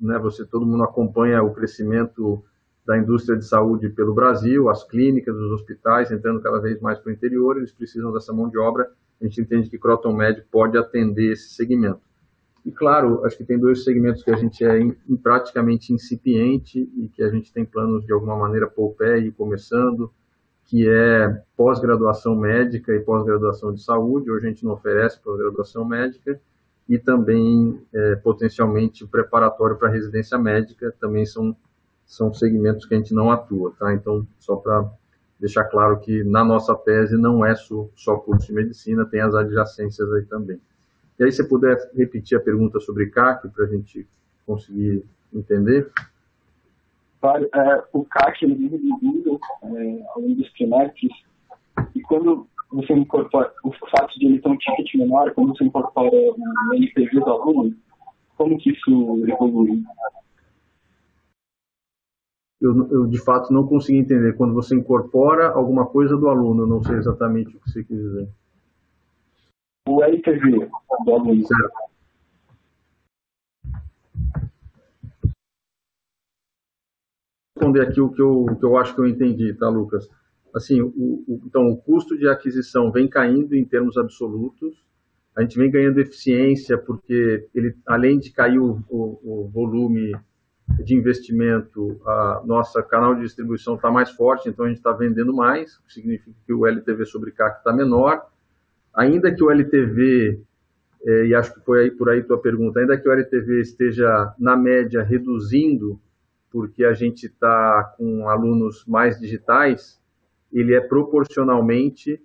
né, 0.00 0.18
você, 0.18 0.44
todo 0.44 0.66
mundo 0.66 0.82
acompanha 0.82 1.42
o 1.42 1.52
crescimento 1.52 2.42
da 2.86 2.96
indústria 2.98 3.38
de 3.38 3.44
saúde 3.44 3.88
pelo 3.90 4.14
Brasil, 4.14 4.68
as 4.68 4.82
clínicas, 4.84 5.36
os 5.36 5.52
hospitais 5.52 6.10
entrando 6.10 6.40
cada 6.40 6.58
vez 6.58 6.80
mais 6.80 6.98
para 6.98 7.10
o 7.10 7.12
interior, 7.12 7.58
eles 7.58 7.72
precisam 7.72 8.12
dessa 8.12 8.32
mão 8.32 8.48
de 8.48 8.58
obra. 8.58 8.90
A 9.20 9.24
gente 9.24 9.40
entende 9.40 9.68
que 9.68 9.78
Croton 9.78 10.16
pode 10.50 10.78
atender 10.78 11.32
esse 11.32 11.50
segmento. 11.50 12.00
E 12.64 12.70
claro, 12.70 13.24
acho 13.24 13.36
que 13.36 13.44
tem 13.44 13.58
dois 13.58 13.84
segmentos 13.84 14.22
que 14.22 14.30
a 14.30 14.36
gente 14.36 14.64
é 14.64 14.78
in, 14.78 14.94
praticamente 15.22 15.92
incipiente 15.92 16.90
e 16.96 17.08
que 17.08 17.22
a 17.22 17.30
gente 17.30 17.52
tem 17.52 17.64
planos 17.64 18.04
de 18.04 18.12
alguma 18.12 18.36
maneira 18.36 18.66
pôr 18.66 18.90
o 18.90 18.94
pé 18.94 19.18
e 19.18 19.28
ir 19.28 19.32
começando, 19.32 20.12
que 20.66 20.88
é 20.88 21.42
pós-graduação 21.56 22.36
médica 22.36 22.94
e 22.94 23.00
pós-graduação 23.00 23.72
de 23.72 23.82
saúde. 23.82 24.30
Hoje 24.30 24.46
a 24.46 24.50
gente 24.50 24.64
não 24.64 24.72
oferece 24.72 25.20
pós-graduação 25.20 25.84
médica 25.84 26.40
e 26.88 26.98
também 26.98 27.80
é, 27.94 28.16
potencialmente 28.16 29.06
preparatório 29.06 29.76
para 29.76 29.88
residência 29.88 30.36
médica 30.36 30.94
também 31.00 31.24
são 31.24 31.56
são 32.04 32.34
segmentos 32.34 32.86
que 32.86 32.94
a 32.94 32.96
gente 32.96 33.14
não 33.14 33.30
atua, 33.30 33.72
tá? 33.78 33.94
Então 33.94 34.26
só 34.40 34.56
para 34.56 34.90
deixar 35.38 35.64
claro 35.64 35.98
que 36.00 36.24
na 36.24 36.44
nossa 36.44 36.74
tese 36.74 37.16
não 37.16 37.44
é 37.44 37.54
só, 37.54 37.88
só 37.94 38.16
curso 38.16 38.48
de 38.48 38.52
medicina, 38.52 39.06
tem 39.06 39.20
as 39.20 39.34
adjacências 39.34 40.12
aí 40.12 40.24
também. 40.24 40.60
E 41.20 41.24
aí, 41.24 41.30
se 41.30 41.46
puder 41.46 41.76
repetir 41.94 42.38
a 42.38 42.40
pergunta 42.40 42.80
sobre 42.80 43.10
CAC 43.10 43.46
para 43.50 43.66
a 43.66 43.68
gente 43.68 44.08
conseguir 44.46 45.04
entender. 45.30 45.92
Claro, 47.20 47.46
é, 47.54 47.84
o 47.92 48.02
CAC 48.06 48.42
ele 48.42 48.54
vive 48.54 48.78
do 48.78 48.98
Google 48.98 49.40
é, 49.64 50.02
ao 50.14 50.22
longo 50.22 50.36
dos 50.36 50.50
trimestres, 50.54 51.12
e 51.94 52.00
quando 52.00 52.48
você 52.72 52.94
incorpora, 52.94 53.52
o 53.62 53.70
fato 53.90 54.18
de 54.18 54.26
ele 54.26 54.40
ter 54.40 54.48
um 54.48 54.56
ticket 54.56 54.94
menor, 54.94 55.30
quando 55.34 55.54
você 55.54 55.64
incorpora 55.64 56.10
o 56.10 56.74
NPV 56.74 57.20
do 57.20 57.30
aluno, 57.30 57.76
como 58.38 58.56
que 58.56 58.70
isso 58.70 59.22
evolui? 59.28 59.82
Eu, 62.62 62.88
eu, 62.90 63.06
de 63.06 63.18
fato 63.22 63.52
não 63.52 63.66
consegui 63.66 63.98
entender. 63.98 64.36
Quando 64.36 64.54
você 64.54 64.74
incorpora 64.74 65.50
alguma 65.50 65.84
coisa 65.84 66.16
do 66.16 66.28
aluno, 66.28 66.62
eu 66.62 66.66
não 66.66 66.82
sei 66.82 66.96
exatamente 66.96 67.54
o 67.54 67.60
que 67.60 67.70
você 67.70 67.84
quis 67.84 67.98
dizer 67.98 68.28
o 69.88 70.02
LTV 70.02 70.68
do 71.04 71.12
aluno. 71.12 71.44
responder 77.60 77.82
aqui 77.82 78.00
o 78.00 78.10
que 78.10 78.22
eu, 78.22 78.44
o 78.44 78.56
que 78.56 78.64
eu 78.64 78.76
acho 78.78 78.94
que 78.94 79.00
eu 79.00 79.06
entendi, 79.06 79.52
tá, 79.52 79.68
Lucas? 79.68 80.08
Assim, 80.54 80.80
o, 80.80 80.88
o, 81.28 81.42
então, 81.44 81.68
o 81.68 81.76
custo 81.76 82.18
de 82.18 82.26
aquisição 82.26 82.90
vem 82.90 83.06
caindo 83.06 83.54
em 83.54 83.64
termos 83.64 83.96
absolutos, 83.98 84.82
a 85.36 85.42
gente 85.42 85.56
vem 85.56 85.70
ganhando 85.70 86.00
eficiência 86.00 86.76
porque 86.76 87.46
ele, 87.54 87.76
além 87.86 88.18
de 88.18 88.32
cair 88.32 88.58
o, 88.58 88.82
o, 88.88 89.44
o 89.44 89.48
volume 89.48 90.12
de 90.82 90.94
investimento, 90.94 92.00
a 92.04 92.42
nossa 92.44 92.82
canal 92.82 93.14
de 93.14 93.22
distribuição 93.22 93.74
está 93.74 93.90
mais 93.90 94.10
forte, 94.10 94.48
então 94.48 94.64
a 94.64 94.68
gente 94.68 94.78
está 94.78 94.92
vendendo 94.92 95.34
mais, 95.34 95.76
o 95.76 95.82
que 95.84 95.92
significa 95.92 96.36
que 96.46 96.52
o 96.52 96.66
LTV 96.66 97.04
sobre 97.04 97.32
CAC 97.32 97.58
está 97.58 97.72
menor, 97.72 98.26
ainda 98.94 99.34
que 99.34 99.42
o 99.42 99.50
LTV, 99.50 100.40
é, 101.06 101.26
e 101.26 101.34
acho 101.34 101.54
que 101.54 101.60
foi 101.60 101.84
aí, 101.84 101.90
por 101.90 102.08
aí 102.08 102.22
tua 102.22 102.40
pergunta, 102.40 102.80
ainda 102.80 102.98
que 102.98 103.08
o 103.08 103.12
LTV 103.12 103.60
esteja, 103.60 104.34
na 104.38 104.56
média, 104.56 105.02
reduzindo, 105.02 106.00
porque 106.50 106.84
a 106.84 106.92
gente 106.92 107.26
está 107.26 107.94
com 107.96 108.28
alunos 108.28 108.84
mais 108.86 109.18
digitais, 109.18 110.00
ele 110.52 110.74
é 110.74 110.80
proporcionalmente 110.80 112.20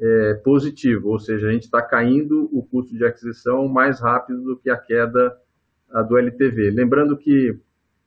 é, 0.00 0.34
positivo, 0.34 1.10
ou 1.10 1.18
seja, 1.18 1.48
a 1.48 1.52
gente 1.52 1.64
está 1.64 1.80
caindo 1.80 2.48
o 2.52 2.62
custo 2.62 2.96
de 2.96 3.04
aquisição 3.04 3.68
mais 3.68 4.00
rápido 4.00 4.42
do 4.42 4.56
que 4.56 4.68
a 4.68 4.76
queda 4.76 5.36
a 5.92 6.02
do 6.02 6.16
LTV. 6.16 6.70
Lembrando 6.70 7.16
que 7.16 7.56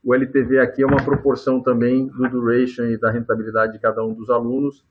o 0.04 0.14
LTV 0.14 0.60
aqui 0.60 0.84
é 0.84 0.86
uma 0.86 1.04
proporção 1.04 1.62
também 1.62 2.08
do 2.08 2.30
duration 2.30 2.86
e 2.86 2.98
da 2.98 3.12
rentabilidade 3.12 3.74
de 3.74 3.80
cada 3.80 4.04
um 4.04 4.14
dos 4.14 4.30
alunos, 4.30 4.84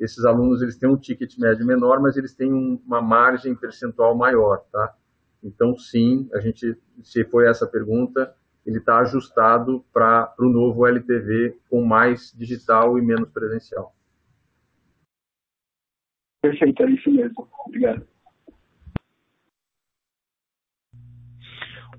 esses 0.00 0.24
alunos 0.24 0.62
eles 0.62 0.78
têm 0.78 0.88
um 0.88 0.96
ticket 0.96 1.36
médio 1.38 1.66
menor, 1.66 2.00
mas 2.00 2.16
eles 2.16 2.34
têm 2.34 2.50
uma 2.50 3.02
margem 3.02 3.54
percentual 3.54 4.16
maior, 4.16 4.64
tá? 4.72 4.94
Então, 5.42 5.76
sim, 5.78 6.28
a 6.34 6.40
gente, 6.40 6.76
se 7.02 7.24
foi 7.24 7.48
essa 7.48 7.66
pergunta, 7.66 8.34
ele 8.64 8.78
está 8.78 8.98
ajustado 9.00 9.84
para 9.92 10.34
o 10.38 10.48
novo 10.48 10.86
LTV 10.86 11.58
com 11.68 11.84
mais 11.84 12.32
digital 12.36 12.98
e 12.98 13.02
menos 13.02 13.30
presencial. 13.30 13.94
Perfeito, 16.42 16.82
é 16.82 16.90
isso 16.90 17.10
mesmo. 17.10 17.48
Obrigado. 17.66 18.06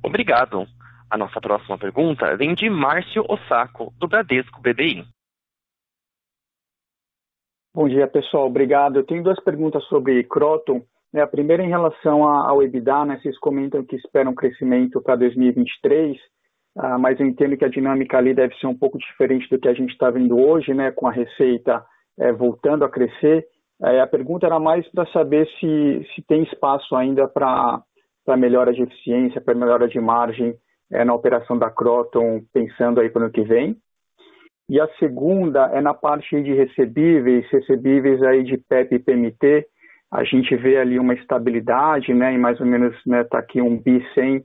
Obrigado. 0.03 0.67
A 1.09 1.17
nossa 1.17 1.39
próxima 1.39 1.77
pergunta 1.77 2.35
vem 2.35 2.55
de 2.55 2.69
Márcio 2.69 3.23
Osako, 3.27 3.93
do 3.99 4.07
Bradesco 4.07 4.61
BBI. 4.61 5.05
Bom 7.73 7.87
dia, 7.87 8.05
pessoal. 8.05 8.47
Obrigado. 8.47 8.97
Eu 8.97 9.05
tenho 9.05 9.23
duas 9.23 9.39
perguntas 9.39 9.81
sobre 9.85 10.21
Croton. 10.25 10.81
A 11.15 11.25
primeira 11.25 11.63
em 11.63 11.69
relação 11.69 12.25
ao 12.27 12.61
EBITDA, 12.61 13.05
né? 13.05 13.17
Vocês 13.21 13.39
comentam 13.39 13.81
que 13.85 13.95
esperam 13.95 14.35
crescimento 14.35 15.01
para 15.01 15.15
2023, 15.15 16.17
ah, 16.77 16.97
mas 16.97 17.17
eu 17.17 17.25
entendo 17.25 17.55
que 17.55 17.63
a 17.63 17.69
dinâmica 17.69 18.17
ali 18.17 18.33
deve 18.33 18.53
ser 18.55 18.67
um 18.67 18.77
pouco 18.77 18.97
diferente 18.97 19.47
do 19.49 19.57
que 19.57 19.69
a 19.69 19.73
gente 19.73 19.91
está 19.91 20.09
vendo 20.09 20.37
hoje, 20.37 20.73
né? 20.73 20.91
Com 20.91 21.07
a 21.07 21.13
receita 21.13 21.81
é, 22.19 22.33
voltando 22.33 22.83
a 22.83 22.89
crescer. 22.89 23.47
A 23.81 24.05
pergunta 24.05 24.45
era 24.45 24.59
mais 24.59 24.85
para 24.91 25.05
saber 25.07 25.47
se, 25.59 26.05
se 26.13 26.21
tem 26.27 26.43
espaço 26.43 26.93
ainda 26.93 27.25
para 27.25 27.81
melhora 28.37 28.73
de 28.73 28.83
eficiência, 28.83 29.39
para 29.39 29.55
melhora 29.55 29.87
de 29.87 29.99
margem 29.99 30.53
é, 30.91 31.05
na 31.05 31.13
operação 31.13 31.57
da 31.57 31.71
Croton, 31.71 32.41
pensando 32.53 32.99
aí 32.99 33.09
para 33.09 33.21
o 33.21 33.23
ano 33.23 33.31
que 33.31 33.43
vem. 33.43 33.77
E 34.71 34.79
a 34.79 34.87
segunda 34.99 35.69
é 35.73 35.81
na 35.81 35.93
parte 35.93 36.41
de 36.41 36.53
recebíveis, 36.53 37.45
recebíveis 37.51 38.23
aí 38.23 38.41
de 38.41 38.57
PEP 38.57 38.95
e 38.95 38.99
PMT, 38.99 39.65
a 40.09 40.23
gente 40.23 40.55
vê 40.55 40.77
ali 40.77 40.97
uma 40.97 41.13
estabilidade, 41.13 42.13
né, 42.13 42.31
em 42.31 42.37
mais 42.37 42.57
ou 42.61 42.65
menos, 42.65 42.95
né, 43.05 43.25
tá 43.25 43.39
aqui 43.39 43.61
um 43.61 43.77
bi 43.77 44.01
100 44.13 44.41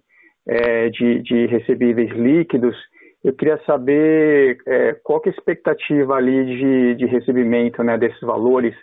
é, 0.48 0.88
de, 0.88 1.22
de 1.22 1.46
recebíveis 1.46 2.10
líquidos. 2.10 2.76
Eu 3.22 3.34
queria 3.34 3.56
saber 3.66 4.58
é, 4.66 4.96
qual 5.04 5.20
que 5.20 5.28
é 5.28 5.32
a 5.32 5.36
expectativa 5.36 6.16
ali 6.16 6.44
de, 6.44 6.94
de 6.96 7.06
recebimento, 7.06 7.84
né, 7.84 7.96
desses 7.96 8.20
valores, 8.20 8.74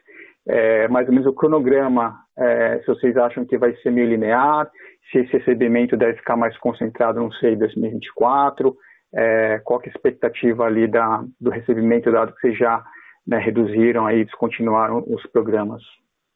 é, 0.47 0.87
mais 0.87 1.09
ou 1.09 1.13
menos 1.13 1.27
o 1.27 1.33
cronograma 1.33 2.15
é, 2.37 2.79
se 2.79 2.87
vocês 2.87 3.17
acham 3.17 3.43
que 3.45 3.57
vai 3.57 3.75
ser 3.83 3.91
meio 3.91 4.07
linear, 4.07 4.71
se 5.11 5.17
esse 5.17 5.33
recebimento 5.33 5.97
deve 5.97 6.15
ficar 6.19 6.37
mais 6.37 6.57
concentrado, 6.59 7.19
não 7.19 7.33
sei, 7.33 7.51
em 7.51 7.57
2024, 7.57 8.73
é, 9.13 9.59
qual 9.59 9.81
é 9.81 9.87
a 9.87 9.89
expectativa 9.89 10.65
ali 10.65 10.87
da, 10.87 11.23
do 11.39 11.49
recebimento, 11.49 12.11
dado 12.11 12.33
que 12.33 12.41
vocês 12.41 12.57
já 12.57 12.83
né, 13.25 13.37
reduziram 13.37 14.05
aí, 14.05 14.25
descontinuaram 14.25 15.03
os 15.07 15.25
programas. 15.27 15.83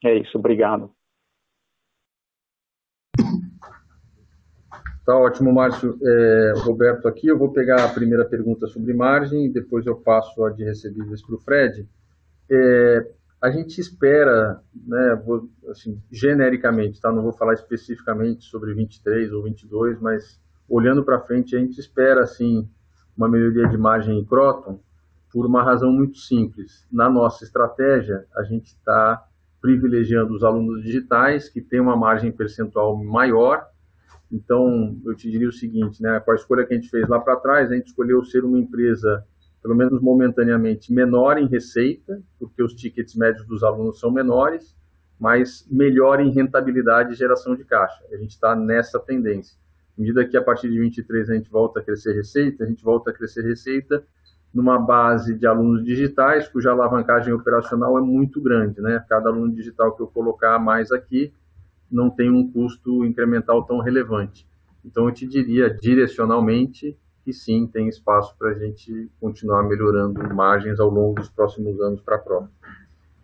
É 0.04 0.14
isso, 0.14 0.38
obrigado. 0.38 0.92
Tá 5.06 5.18
ótimo, 5.18 5.54
Márcio. 5.54 5.98
É, 6.04 6.54
Roberto 6.58 7.08
aqui, 7.08 7.28
eu 7.28 7.38
vou 7.38 7.54
pegar 7.54 7.84
a 7.86 7.94
primeira 7.94 8.26
pergunta 8.26 8.68
sobre 8.68 8.94
margem 8.94 9.46
e 9.46 9.50
depois 9.50 9.86
eu 9.86 9.96
passo 9.96 10.44
a 10.44 10.52
de 10.52 10.64
recebíveis 10.66 11.26
para 11.26 11.36
o 11.36 11.40
Fred. 11.40 11.88
É, 12.52 13.12
a 13.42 13.50
gente 13.50 13.80
espera, 13.80 14.62
né, 14.76 15.22
vou, 15.26 15.50
assim, 15.70 16.02
genericamente, 16.12 17.00
tá? 17.00 17.12
não 17.12 17.24
vou 17.24 17.32
falar 17.32 17.54
especificamente 17.54 18.44
sobre 18.46 18.74
23 18.74 19.32
ou 19.32 19.44
22, 19.44 20.00
mas 20.02 20.42
olhando 20.70 21.04
para 21.04 21.20
frente, 21.20 21.56
a 21.56 21.60
gente 21.60 21.80
espera 21.80 22.24
assim, 22.24 22.68
uma 23.16 23.28
melhoria 23.28 23.68
de 23.68 23.78
margem 23.78 24.20
em 24.20 24.26
Croton 24.26 24.80
por 25.32 25.46
uma 25.46 25.64
razão 25.64 25.92
muito 25.92 26.18
simples. 26.18 26.86
Na 26.92 27.10
nossa 27.10 27.44
estratégia, 27.44 28.26
a 28.36 28.44
gente 28.44 28.68
está 28.68 29.26
privilegiando 29.62 30.34
os 30.34 30.44
alunos 30.44 30.84
digitais, 30.84 31.50
que 31.50 31.62
têm 31.62 31.80
uma 31.80 31.96
margem 31.96 32.32
percentual 32.32 32.96
maior, 32.96 33.68
então, 34.32 35.00
eu 35.06 35.16
te 35.16 35.30
diria 35.32 35.48
o 35.48 35.54
seguinte, 35.54 36.02
né, 36.02 36.20
com 36.20 36.32
a 36.32 36.36
escolha 36.36 36.66
que 36.66 36.74
a 36.74 36.78
gente 36.78 36.90
fez 36.90 37.08
lá 37.08 37.20
para 37.20 37.38
trás, 37.38 37.72
a 37.72 37.76
gente 37.76 37.88
escolheu 37.88 38.24
ser 38.26 38.44
uma 38.44 38.60
empresa, 38.60 39.26
pelo 39.62 39.76
menos 39.76 40.02
momentaneamente, 40.02 40.94
menor 40.94 41.38
em 41.38 41.48
receita, 41.48 42.22
porque 42.38 42.62
os 42.62 42.74
tickets 42.74 43.16
médios 43.16 43.46
dos 43.48 43.64
alunos 43.64 44.00
são 44.00 44.12
menores, 44.12 44.76
mas 45.20 45.66
melhor 45.72 46.20
em 46.20 46.30
rentabilidade 46.30 47.14
e 47.14 47.16
geração 47.16 47.56
de 47.56 47.64
caixa. 47.64 48.04
A 48.12 48.18
gente 48.18 48.32
está 48.32 48.56
nessa 48.56 49.00
tendência. 49.00 49.58
À 49.98 50.02
medida 50.02 50.26
que 50.26 50.38
a 50.38 50.42
partir 50.42 50.70
de 50.70 50.80
23 50.80 51.30
a 51.30 51.34
gente 51.34 51.50
volta 51.50 51.80
a 51.80 51.84
crescer 51.84 52.14
receita, 52.14 52.64
a 52.64 52.68
gente 52.68 52.84
volta 52.84 53.10
a 53.10 53.14
crescer 53.14 53.42
receita 53.42 54.04
numa 54.54 54.80
base 54.80 55.36
de 55.36 55.46
alunos 55.46 55.84
digitais, 55.84 56.48
cuja 56.48 56.72
alavancagem 56.72 57.34
operacional 57.34 57.98
é 57.98 58.02
muito 58.02 58.42
grande, 58.42 58.82
né? 58.82 59.04
Cada 59.10 59.30
aluno 59.30 59.54
digital 59.54 59.96
que 59.96 60.02
eu 60.02 60.08
colocar 60.08 60.58
mais 60.60 60.92
aqui, 60.92 61.34
não 61.92 62.10
tem 62.10 62.30
um 62.30 62.52
custo 62.52 63.06
incremental 63.06 63.64
tão 63.64 63.80
relevante. 63.80 64.48
Então, 64.86 65.06
eu 65.06 65.14
te 65.14 65.28
diria 65.28 65.70
direcionalmente 65.70 66.98
que 67.24 67.34
sim, 67.34 67.68
tem 67.68 67.90
espaço 67.90 68.36
para 68.38 68.52
a 68.52 68.54
gente 68.54 69.12
continuar 69.20 69.64
melhorando 69.64 70.34
margens 70.34 70.80
ao 70.80 70.90
longo 70.90 71.16
dos 71.16 71.30
próximos 71.30 71.80
anos 71.82 72.02
para 72.02 72.16
a 72.16 72.20
prova. 72.20 72.50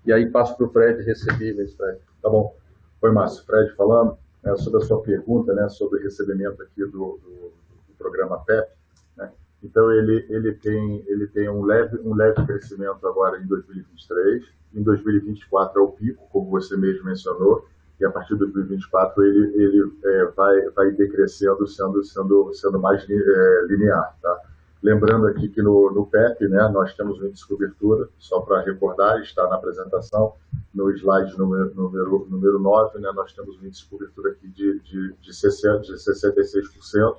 E 0.06 0.12
aí 0.12 0.30
passo 0.30 0.58
para 0.58 0.66
o 0.66 0.70
Fred 0.70 1.02
recebíveis, 1.04 1.74
Fred. 1.74 2.00
Tá 2.22 2.30
bom. 2.30 2.54
Oi, 3.02 3.12
Márcio. 3.12 3.46
Fred 3.46 3.74
falando 3.76 4.18
né, 4.44 4.56
sobre 4.58 4.84
a 4.84 4.86
sua 4.86 5.02
pergunta 5.02 5.54
né, 5.54 5.68
sobre 5.70 6.04
recebimento 6.04 6.62
aqui 6.62 6.86
do, 6.86 7.20
do, 7.24 7.54
do 7.88 7.94
programa 7.98 8.44
PEP. 8.46 8.70
Né? 9.18 9.32
Então, 9.64 9.92
ele, 9.92 10.26
ele, 10.30 10.54
tem, 10.56 11.04
ele 11.08 11.28
tem 11.28 11.50
um 11.50 11.64
leve, 11.64 12.00
um 12.00 12.14
leve 12.14 12.46
crescimento 12.46 13.08
agora 13.08 13.40
em 13.42 13.48
2023. 13.48 14.44
Em 14.76 14.84
2024 14.84 15.80
é 15.80 15.84
o 15.84 15.92
pico, 15.92 16.28
como 16.32 16.50
você 16.50 16.76
mesmo 16.76 17.06
mencionou 17.06 17.66
e 18.00 18.06
a 18.06 18.12
partir 18.12 18.34
de 18.34 18.40
2024 18.40 19.24
ele, 19.24 19.64
ele 19.64 19.94
é, 20.04 20.26
vai, 20.36 20.70
vai 20.72 20.92
decrescendo, 20.92 21.66
sendo, 21.68 22.04
sendo, 22.04 22.54
sendo 22.54 22.80
mais 22.80 23.04
é, 23.10 23.66
linear. 23.68 24.16
Tá? 24.22 24.42
Lembrando 24.84 25.28
aqui 25.28 25.48
que 25.48 25.62
no, 25.62 25.92
no 25.92 26.06
PEP 26.06 26.46
né, 26.50 26.68
nós 26.68 26.94
temos 26.94 27.18
um 27.22 27.28
índice 27.28 27.44
de 27.44 27.48
cobertura, 27.48 28.10
só 28.20 28.42
para 28.42 28.62
recordar, 28.62 29.22
está 29.22 29.48
na 29.48 29.56
apresentação, 29.56 30.34
no 30.76 30.92
slide 30.92 31.38
número, 31.38 31.74
número, 31.74 32.28
número 32.30 32.60
9, 32.60 33.00
né, 33.00 33.10
nós 33.16 33.32
temos 33.32 33.58
um 33.58 33.66
índice 33.66 33.84
de 33.84 33.90
cobertura 33.90 34.32
aqui 34.32 34.46
de, 34.50 34.82
de, 34.82 35.14
de, 35.22 35.34
60, 35.34 35.84
de 35.84 35.94
66% 35.94 37.16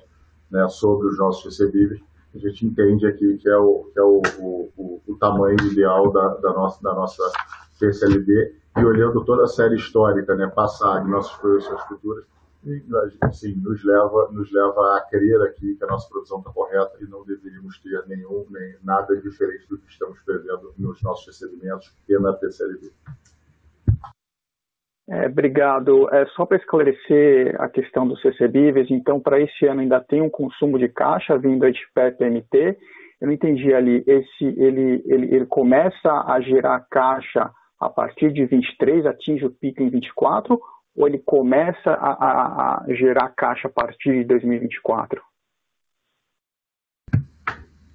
né, 0.51 0.67
sobre 0.69 1.07
os 1.07 1.17
nossos 1.17 1.43
recebíveis. 1.43 1.99
A 2.35 2.37
gente 2.37 2.67
entende 2.67 3.07
aqui 3.07 3.35
que 3.37 3.49
é 3.49 3.57
o, 3.57 3.89
que 3.91 3.99
é 3.99 4.03
o, 4.03 4.21
o, 4.37 5.01
o 5.07 5.15
tamanho 5.15 5.59
ideal 5.61 6.11
da, 6.11 6.35
da, 6.35 6.53
nossa, 6.53 6.83
da 6.83 6.93
nossa 6.93 7.23
PCLD 7.79 8.53
e 8.77 8.85
olhando 8.85 9.25
toda 9.25 9.45
a 9.45 9.47
série 9.47 9.75
histórica, 9.75 10.35
né, 10.35 10.45
passada, 10.45 11.03
nossas 11.05 11.35
projeções 11.37 11.81
futuras, 11.85 12.25
sim, 13.31 13.55
nos 13.61 13.83
leva, 13.83 14.29
nos 14.31 14.51
leva 14.51 14.97
a 14.97 15.01
crer 15.09 15.41
aqui 15.43 15.75
que 15.75 15.83
a 15.83 15.87
nossa 15.87 16.09
produção 16.09 16.39
está 16.39 16.51
correta 16.51 16.97
e 16.99 17.05
não 17.05 17.23
deveríamos 17.23 17.79
ter 17.79 18.03
nenhum, 18.07 18.45
nem 18.49 18.75
nada 18.83 19.15
diferente 19.17 19.67
do 19.69 19.77
que 19.77 19.87
estamos 19.89 20.19
prevendo 20.21 20.73
nos 20.77 21.01
nossos 21.03 21.27
recebimentos 21.27 21.95
e 22.09 22.17
na 22.19 22.33
TCLB. 22.33 22.91
É, 25.07 25.27
obrigado. 25.27 26.09
É, 26.11 26.25
só 26.35 26.45
para 26.45 26.57
esclarecer 26.57 27.55
a 27.61 27.69
questão 27.69 28.07
dos 28.07 28.21
recebíveis, 28.23 28.89
então, 28.89 29.19
para 29.19 29.39
esse 29.39 29.67
ano 29.67 29.81
ainda 29.81 30.01
tem 30.01 30.21
um 30.21 30.29
consumo 30.29 30.79
de 30.79 30.89
caixa 30.89 31.37
vindo 31.37 31.71
de 31.71 31.79
PEP-MT. 31.93 32.77
Eu 33.21 33.27
não 33.27 33.33
entendi 33.33 33.73
ali, 33.73 34.03
esse, 34.07 34.43
ele, 34.43 35.03
ele, 35.05 35.35
ele 35.35 35.45
começa 35.45 36.23
a 36.25 36.41
gerar 36.41 36.85
caixa 36.89 37.51
a 37.79 37.89
partir 37.89 38.33
de 38.33 38.45
23 38.45 39.05
atinge 39.05 39.45
o 39.45 39.51
pico 39.51 39.83
em 39.83 39.89
24 39.89 40.59
ou 40.95 41.07
ele 41.07 41.19
começa 41.19 41.91
a, 41.91 42.13
a, 42.13 42.83
a 42.83 42.93
gerar 42.93 43.29
caixa 43.29 43.67
a 43.67 43.71
partir 43.71 44.13
de 44.13 44.23
2024? 44.23 45.21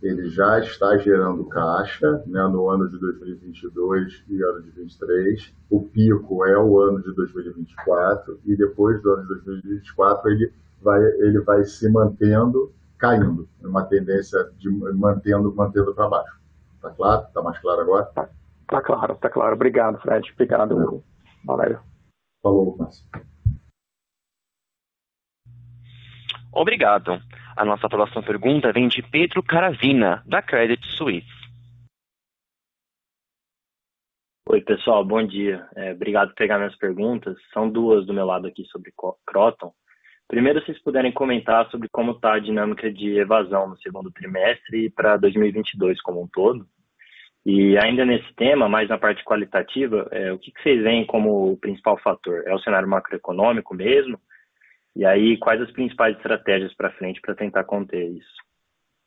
Ele 0.03 0.31
já 0.31 0.59
está 0.61 0.97
gerando 0.97 1.45
caixa 1.47 2.23
né, 2.27 2.43
no 2.45 2.69
ano 2.71 2.89
de 2.89 2.99
2022 2.99 4.25
e 4.29 4.43
ano 4.43 4.63
de 4.63 4.71
2023. 4.73 5.55
O 5.69 5.83
pico 5.83 6.45
é 6.47 6.59
o 6.59 6.81
ano 6.81 7.03
de 7.03 7.15
2024 7.15 8.41
e 8.47 8.57
depois 8.57 9.03
do 9.03 9.13
ano 9.13 9.23
de 9.23 9.29
2024 9.29 10.31
ele 10.31 10.53
vai, 10.81 11.01
ele 11.03 11.41
vai 11.41 11.65
se 11.65 11.91
mantendo 11.91 12.73
caindo, 12.99 13.49
uma 13.63 13.85
tendência 13.85 14.39
de 14.59 14.71
mantendo, 14.71 15.55
mantendo 15.55 15.95
para 15.95 16.09
baixo. 16.09 16.41
Tá 16.81 16.91
claro? 16.91 17.27
Tá 17.33 17.43
mais 17.43 17.59
claro 17.59 17.81
agora? 17.81 18.05
Tá. 18.15 18.29
Tá 18.71 18.81
claro, 18.81 19.17
tá 19.17 19.29
claro. 19.29 19.55
Obrigado, 19.55 19.99
Fred. 20.01 20.31
Obrigado, 20.33 21.03
Valério. 21.45 21.81
Falou, 22.43 22.77
Márcio. 22.77 23.05
Obrigado. 26.53 27.21
A 27.57 27.65
nossa 27.65 27.89
próxima 27.89 28.23
pergunta 28.23 28.73
vem 28.73 28.89
de 28.89 29.03
Pedro 29.03 29.43
Caravina, 29.43 30.23
da 30.27 30.43
Credit 30.43 30.85
Suisse. 30.97 31.29
Oi, 34.49 34.61
pessoal, 34.63 35.05
bom 35.05 35.25
dia. 35.25 35.69
É, 35.77 35.93
obrigado 35.93 36.31
por 36.31 36.37
pegar 36.37 36.59
minhas 36.59 36.77
perguntas. 36.77 37.37
São 37.53 37.71
duas 37.71 38.05
do 38.05 38.13
meu 38.13 38.27
lado 38.27 38.49
aqui 38.49 38.65
sobre 38.65 38.93
Croton. 39.25 39.73
Primeiro, 40.27 40.61
se 40.61 40.67
vocês 40.67 40.83
puderem 40.83 41.13
comentar 41.13 41.71
sobre 41.71 41.89
como 41.89 42.13
está 42.13 42.35
a 42.35 42.41
dinâmica 42.41 42.93
de 42.93 43.19
evasão 43.19 43.69
no 43.69 43.77
segundo 43.79 44.11
trimestre 44.11 44.87
e 44.87 44.91
para 44.91 45.17
2022 45.17 46.01
como 46.01 46.23
um 46.23 46.29
todo. 46.29 46.67
E 47.45 47.79
ainda 47.79 48.05
nesse 48.05 48.33
tema, 48.35 48.69
mais 48.69 48.89
na 48.89 48.99
parte 48.99 49.25
qualitativa, 49.25 50.07
é, 50.11 50.33
o 50.33 50.39
que, 50.39 50.53
que 50.53 50.63
vocês 50.63 50.83
veem 50.83 51.07
como 51.07 51.53
o 51.53 51.57
principal 51.57 51.99
fator? 51.99 52.43
É 52.47 52.55
o 52.55 52.59
cenário 52.61 52.89
macroeconômico 52.89 53.75
mesmo? 53.75 54.21
E 54.95 55.05
aí, 55.05 55.39
quais 55.39 55.61
as 55.63 55.71
principais 55.71 56.17
estratégias 56.17 56.75
para 56.75 56.93
frente 56.93 57.21
para 57.21 57.35
tentar 57.35 57.65
conter 57.65 58.11
isso? 58.11 58.37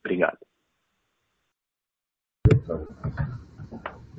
Obrigado. 0.04 0.40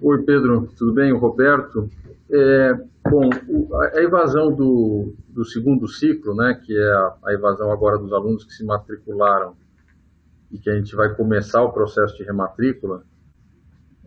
Oi, 0.01 0.23
Pedro, 0.25 0.69
tudo 0.77 0.93
bem? 0.93 1.13
O 1.13 1.19
Roberto. 1.19 1.89
É, 2.31 2.73
bom, 3.09 3.29
a 3.95 4.01
evasão 4.01 4.55
do, 4.55 5.15
do 5.29 5.45
segundo 5.45 5.89
ciclo, 5.89 6.35
né, 6.35 6.61
que 6.65 6.77
é 6.77 6.93
a, 6.93 7.17
a 7.27 7.33
evasão 7.33 7.71
agora 7.71 7.99
dos 7.99 8.13
alunos 8.13 8.45
que 8.45 8.53
se 8.53 8.65
matricularam 8.65 9.57
e 10.51 10.59
que 10.59 10.71
a 10.71 10.77
gente 10.77 10.95
vai 10.95 11.15
começar 11.15 11.63
o 11.63 11.73
processo 11.73 12.17
de 12.17 12.25
rematrícula, 12.25 13.05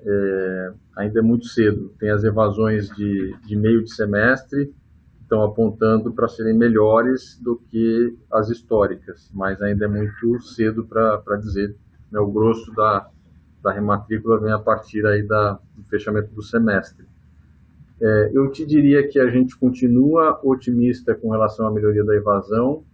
é, 0.07 0.73
ainda 0.95 1.19
é 1.19 1.21
muito 1.21 1.45
cedo. 1.47 1.93
Tem 1.99 2.09
as 2.09 2.23
evasões 2.23 2.89
de, 2.89 3.35
de 3.45 3.55
meio 3.55 3.83
de 3.83 3.93
semestre, 3.93 4.73
estão 5.21 5.43
apontando 5.43 6.13
para 6.13 6.29
serem 6.29 6.53
melhores 6.53 7.37
do 7.41 7.57
que 7.57 8.17
as 8.31 8.49
históricas, 8.49 9.29
mas 9.33 9.61
ainda 9.61 9.85
é 9.85 9.87
muito 9.87 10.39
cedo 10.41 10.85
para 10.85 11.35
dizer. 11.37 11.75
Né, 12.09 12.19
o 12.19 12.31
grosso 12.31 12.73
da, 12.73 13.09
da 13.61 13.73
rematrícula 13.73 14.39
vem 14.39 14.53
a 14.53 14.59
partir 14.59 15.05
aí 15.05 15.21
da, 15.23 15.59
do 15.75 15.83
fechamento 15.89 16.33
do 16.33 16.41
semestre. 16.41 17.05
É, 18.01 18.31
eu 18.33 18.49
te 18.51 18.65
diria 18.65 19.07
que 19.07 19.19
a 19.19 19.29
gente 19.29 19.57
continua 19.57 20.39
otimista 20.43 21.13
com 21.15 21.31
relação 21.31 21.67
à 21.67 21.71
melhoria 21.71 22.05
da 22.05 22.15
evasão, 22.15 22.85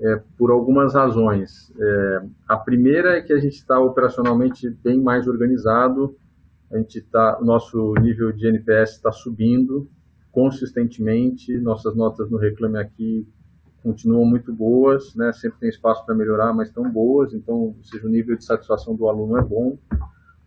é, 0.00 0.22
por 0.38 0.50
algumas 0.50 0.94
razões. 0.94 1.72
É, 1.78 2.22
a 2.48 2.56
primeira 2.56 3.18
é 3.18 3.20
que 3.20 3.32
a 3.32 3.38
gente 3.38 3.54
está 3.54 3.78
operacionalmente 3.78 4.68
bem 4.68 5.00
mais 5.00 5.26
organizado, 5.26 6.16
a 6.70 6.78
gente 6.78 7.00
tá, 7.02 7.38
nosso 7.42 7.94
nível 8.00 8.32
de 8.32 8.46
NPS 8.46 8.92
está 8.92 9.12
subindo 9.12 9.88
consistentemente, 10.30 11.58
nossas 11.58 11.94
notas 11.96 12.30
no 12.30 12.38
Reclame 12.38 12.78
Aqui 12.78 13.26
continuam 13.82 14.24
muito 14.24 14.52
boas, 14.52 15.14
né? 15.14 15.32
sempre 15.32 15.58
tem 15.60 15.68
espaço 15.68 16.04
para 16.04 16.14
melhorar, 16.14 16.52
mas 16.52 16.68
estão 16.68 16.88
boas, 16.90 17.32
então, 17.32 17.56
ou 17.56 17.76
seja, 17.82 18.06
o 18.06 18.10
nível 18.10 18.36
de 18.36 18.44
satisfação 18.44 18.94
do 18.94 19.08
aluno 19.08 19.38
é 19.38 19.42
bom. 19.42 19.78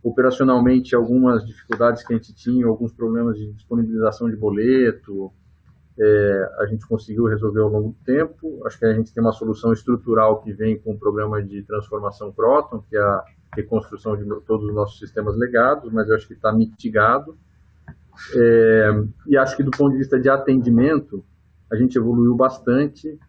Operacionalmente, 0.04 0.95
algumas 0.95 1.45
dificuldades 1.45 2.06
que 2.06 2.14
a 2.14 2.18
gente 2.18 2.34
tinha, 2.34 2.66
alguns 2.68 2.93
problemas 2.93 3.38
de 3.38 3.51
disponibilização 3.54 4.30
de 4.30 4.36
boleto, 4.36 5.32
é, 5.99 6.49
a 6.59 6.65
gente 6.65 6.87
conseguiu 6.87 7.25
resolver 7.25 7.61
ao 7.61 7.69
longo 7.69 7.89
do 7.89 8.05
tempo. 8.05 8.65
Acho 8.65 8.79
que 8.79 8.85
a 8.85 8.93
gente 8.93 9.13
tem 9.13 9.21
uma 9.21 9.31
solução 9.31 9.71
estrutural 9.71 10.41
que 10.41 10.51
vem 10.51 10.77
com 10.77 10.93
o 10.93 10.97
programa 10.97 11.41
de 11.41 11.61
transformação 11.63 12.31
Proton, 12.31 12.83
que 12.89 12.97
é 12.97 13.01
a 13.01 13.23
reconstrução 13.55 14.17
de 14.17 14.25
todos 14.45 14.67
os 14.67 14.73
nossos 14.73 14.97
sistemas 14.97 15.37
legados, 15.37 15.91
mas 15.91 16.09
eu 16.09 16.15
acho 16.15 16.27
que 16.27 16.33
está 16.33 16.51
mitigado. 16.51 17.37
É, 18.35 19.03
e 19.27 19.37
acho 19.37 19.55
que 19.55 19.63
do 19.63 19.71
ponto 19.71 19.91
de 19.91 19.99
vista 19.99 20.19
de 20.19 20.29
atendimento, 20.29 21.23
a 21.71 21.75
gente 21.75 21.97
evoluiu 21.97 22.35
bastante. 22.35 23.19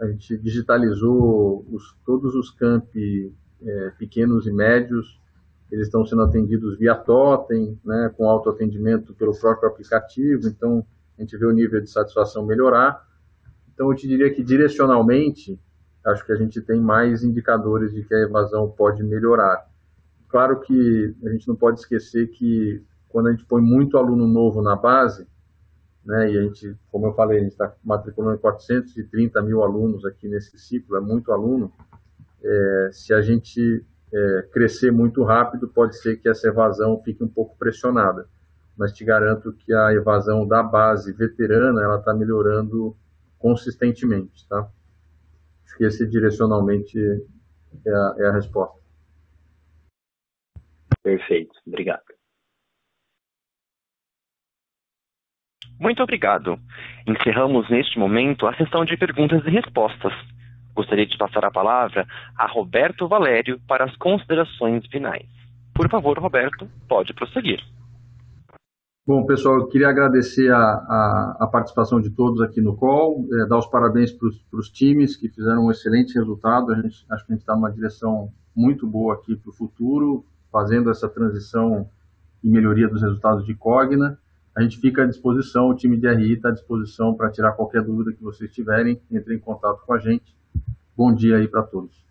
A 0.00 0.06
gente 0.06 0.36
digitalizou 0.38 1.64
os, 1.70 1.94
todos 2.04 2.34
os 2.34 2.50
campi 2.50 3.34
é, 3.62 3.90
pequenos 3.98 4.46
e 4.46 4.52
médios. 4.52 5.20
Eles 5.70 5.86
estão 5.86 6.04
sendo 6.04 6.22
atendidos 6.22 6.78
via 6.78 6.94
totem, 6.94 7.78
né, 7.84 8.12
com 8.16 8.28
autoatendimento 8.28 9.14
pelo 9.14 9.38
próprio 9.38 9.68
aplicativo. 9.68 10.48
Então, 10.48 10.84
a 11.20 11.22
gente 11.22 11.36
vê 11.36 11.44
o 11.44 11.52
nível 11.52 11.80
de 11.82 11.90
satisfação 11.90 12.46
melhorar. 12.46 13.06
Então, 13.74 13.90
eu 13.90 13.94
te 13.94 14.08
diria 14.08 14.32
que 14.32 14.42
direcionalmente, 14.42 15.60
acho 16.06 16.24
que 16.24 16.32
a 16.32 16.36
gente 16.36 16.62
tem 16.62 16.80
mais 16.80 17.22
indicadores 17.22 17.92
de 17.92 18.02
que 18.02 18.14
a 18.14 18.20
evasão 18.20 18.70
pode 18.70 19.02
melhorar. 19.02 19.68
Claro 20.30 20.60
que 20.60 21.14
a 21.22 21.28
gente 21.28 21.46
não 21.46 21.54
pode 21.54 21.80
esquecer 21.80 22.28
que 22.28 22.82
quando 23.08 23.28
a 23.28 23.32
gente 23.32 23.44
põe 23.44 23.60
muito 23.60 23.98
aluno 23.98 24.26
novo 24.26 24.62
na 24.62 24.74
base, 24.74 25.26
né, 26.02 26.32
e 26.32 26.38
a 26.38 26.42
gente, 26.42 26.74
como 26.90 27.06
eu 27.06 27.12
falei, 27.12 27.38
a 27.38 27.42
gente 27.42 27.52
está 27.52 27.74
matriculando 27.84 28.38
430 28.38 29.42
mil 29.42 29.62
alunos 29.62 30.06
aqui 30.06 30.26
nesse 30.26 30.58
ciclo, 30.58 30.96
é 30.96 31.00
muito 31.00 31.32
aluno. 31.32 31.70
É, 32.42 32.90
se 32.92 33.12
a 33.12 33.20
gente 33.20 33.84
é, 34.10 34.48
crescer 34.50 34.90
muito 34.90 35.22
rápido, 35.22 35.68
pode 35.68 35.98
ser 35.98 36.16
que 36.16 36.30
essa 36.30 36.48
evasão 36.48 36.98
fique 37.02 37.22
um 37.22 37.28
pouco 37.28 37.58
pressionada 37.58 38.26
mas 38.80 38.94
te 38.94 39.04
garanto 39.04 39.52
que 39.52 39.74
a 39.74 39.92
evasão 39.92 40.48
da 40.48 40.62
base 40.62 41.12
veterana 41.12 41.82
ela 41.82 41.98
está 41.98 42.14
melhorando 42.14 42.96
consistentemente, 43.38 44.48
tá? 44.48 44.70
Acho 45.66 45.76
que 45.76 45.84
esse 45.84 46.08
direcionalmente 46.08 46.98
é 47.86 47.90
a, 47.90 48.14
é 48.20 48.26
a 48.28 48.32
resposta. 48.32 48.80
Perfeito, 51.02 51.52
obrigado. 51.66 52.04
Muito 55.78 56.02
obrigado. 56.02 56.58
Encerramos 57.06 57.68
neste 57.68 57.98
momento 57.98 58.46
a 58.46 58.56
sessão 58.56 58.86
de 58.86 58.96
perguntas 58.96 59.44
e 59.44 59.50
respostas. 59.50 60.14
Gostaria 60.74 61.06
de 61.06 61.18
passar 61.18 61.44
a 61.44 61.50
palavra 61.50 62.06
a 62.34 62.46
Roberto 62.46 63.06
Valério 63.06 63.60
para 63.68 63.84
as 63.84 63.94
considerações 63.96 64.86
finais. 64.86 65.28
Por 65.74 65.86
favor, 65.90 66.18
Roberto, 66.18 66.66
pode 66.88 67.12
prosseguir. 67.12 67.62
Bom, 69.06 69.24
pessoal, 69.24 69.56
eu 69.56 69.66
queria 69.66 69.88
agradecer 69.88 70.52
a, 70.52 70.58
a, 70.58 71.36
a 71.40 71.46
participação 71.46 72.00
de 72.00 72.10
todos 72.10 72.40
aqui 72.42 72.60
no 72.60 72.76
call, 72.76 73.26
é, 73.32 73.46
dar 73.46 73.58
os 73.58 73.66
parabéns 73.66 74.12
para 74.12 74.28
os 74.58 74.68
times 74.68 75.16
que 75.16 75.28
fizeram 75.28 75.64
um 75.64 75.70
excelente 75.70 76.14
resultado. 76.14 76.74
Gente, 76.74 77.06
acho 77.10 77.26
que 77.26 77.32
a 77.32 77.34
gente 77.34 77.42
está 77.42 77.56
numa 77.56 77.72
direção 77.72 78.30
muito 78.54 78.86
boa 78.86 79.14
aqui 79.14 79.34
para 79.34 79.50
o 79.50 79.54
futuro, 79.54 80.24
fazendo 80.52 80.90
essa 80.90 81.08
transição 81.08 81.88
e 82.44 82.48
melhoria 82.48 82.88
dos 82.88 83.00
resultados 83.00 83.44
de 83.46 83.54
Cogna. 83.54 84.18
A 84.54 84.62
gente 84.62 84.78
fica 84.78 85.02
à 85.02 85.06
disposição, 85.06 85.70
o 85.70 85.74
time 85.74 85.96
de 85.96 86.06
RI 86.06 86.34
está 86.34 86.50
à 86.50 86.52
disposição 86.52 87.14
para 87.14 87.30
tirar 87.30 87.52
qualquer 87.52 87.82
dúvida 87.82 88.12
que 88.12 88.22
vocês 88.22 88.52
tiverem, 88.52 89.00
entre 89.10 89.34
em 89.34 89.38
contato 89.38 89.80
com 89.86 89.94
a 89.94 89.98
gente. 89.98 90.36
Bom 90.94 91.14
dia 91.14 91.38
aí 91.38 91.48
para 91.48 91.62
todos. 91.62 92.09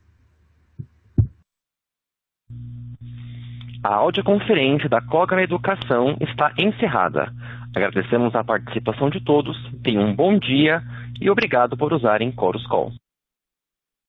A 3.81 3.95
audioconferência 3.95 4.89
da 4.89 4.99
Cogna 4.99 5.41
Educação 5.41 6.17
está 6.19 6.51
encerrada. 6.57 7.31
Agradecemos 7.73 8.35
a 8.35 8.43
participação 8.43 9.09
de 9.09 9.23
todos, 9.23 9.55
tenham 9.81 10.03
um 10.03 10.13
bom 10.13 10.37
dia 10.37 10.83
e 11.21 11.29
obrigado 11.29 11.77
por 11.77 11.93
usarem 11.93 12.33
Chorus 12.33 12.67
Call. 12.67 12.91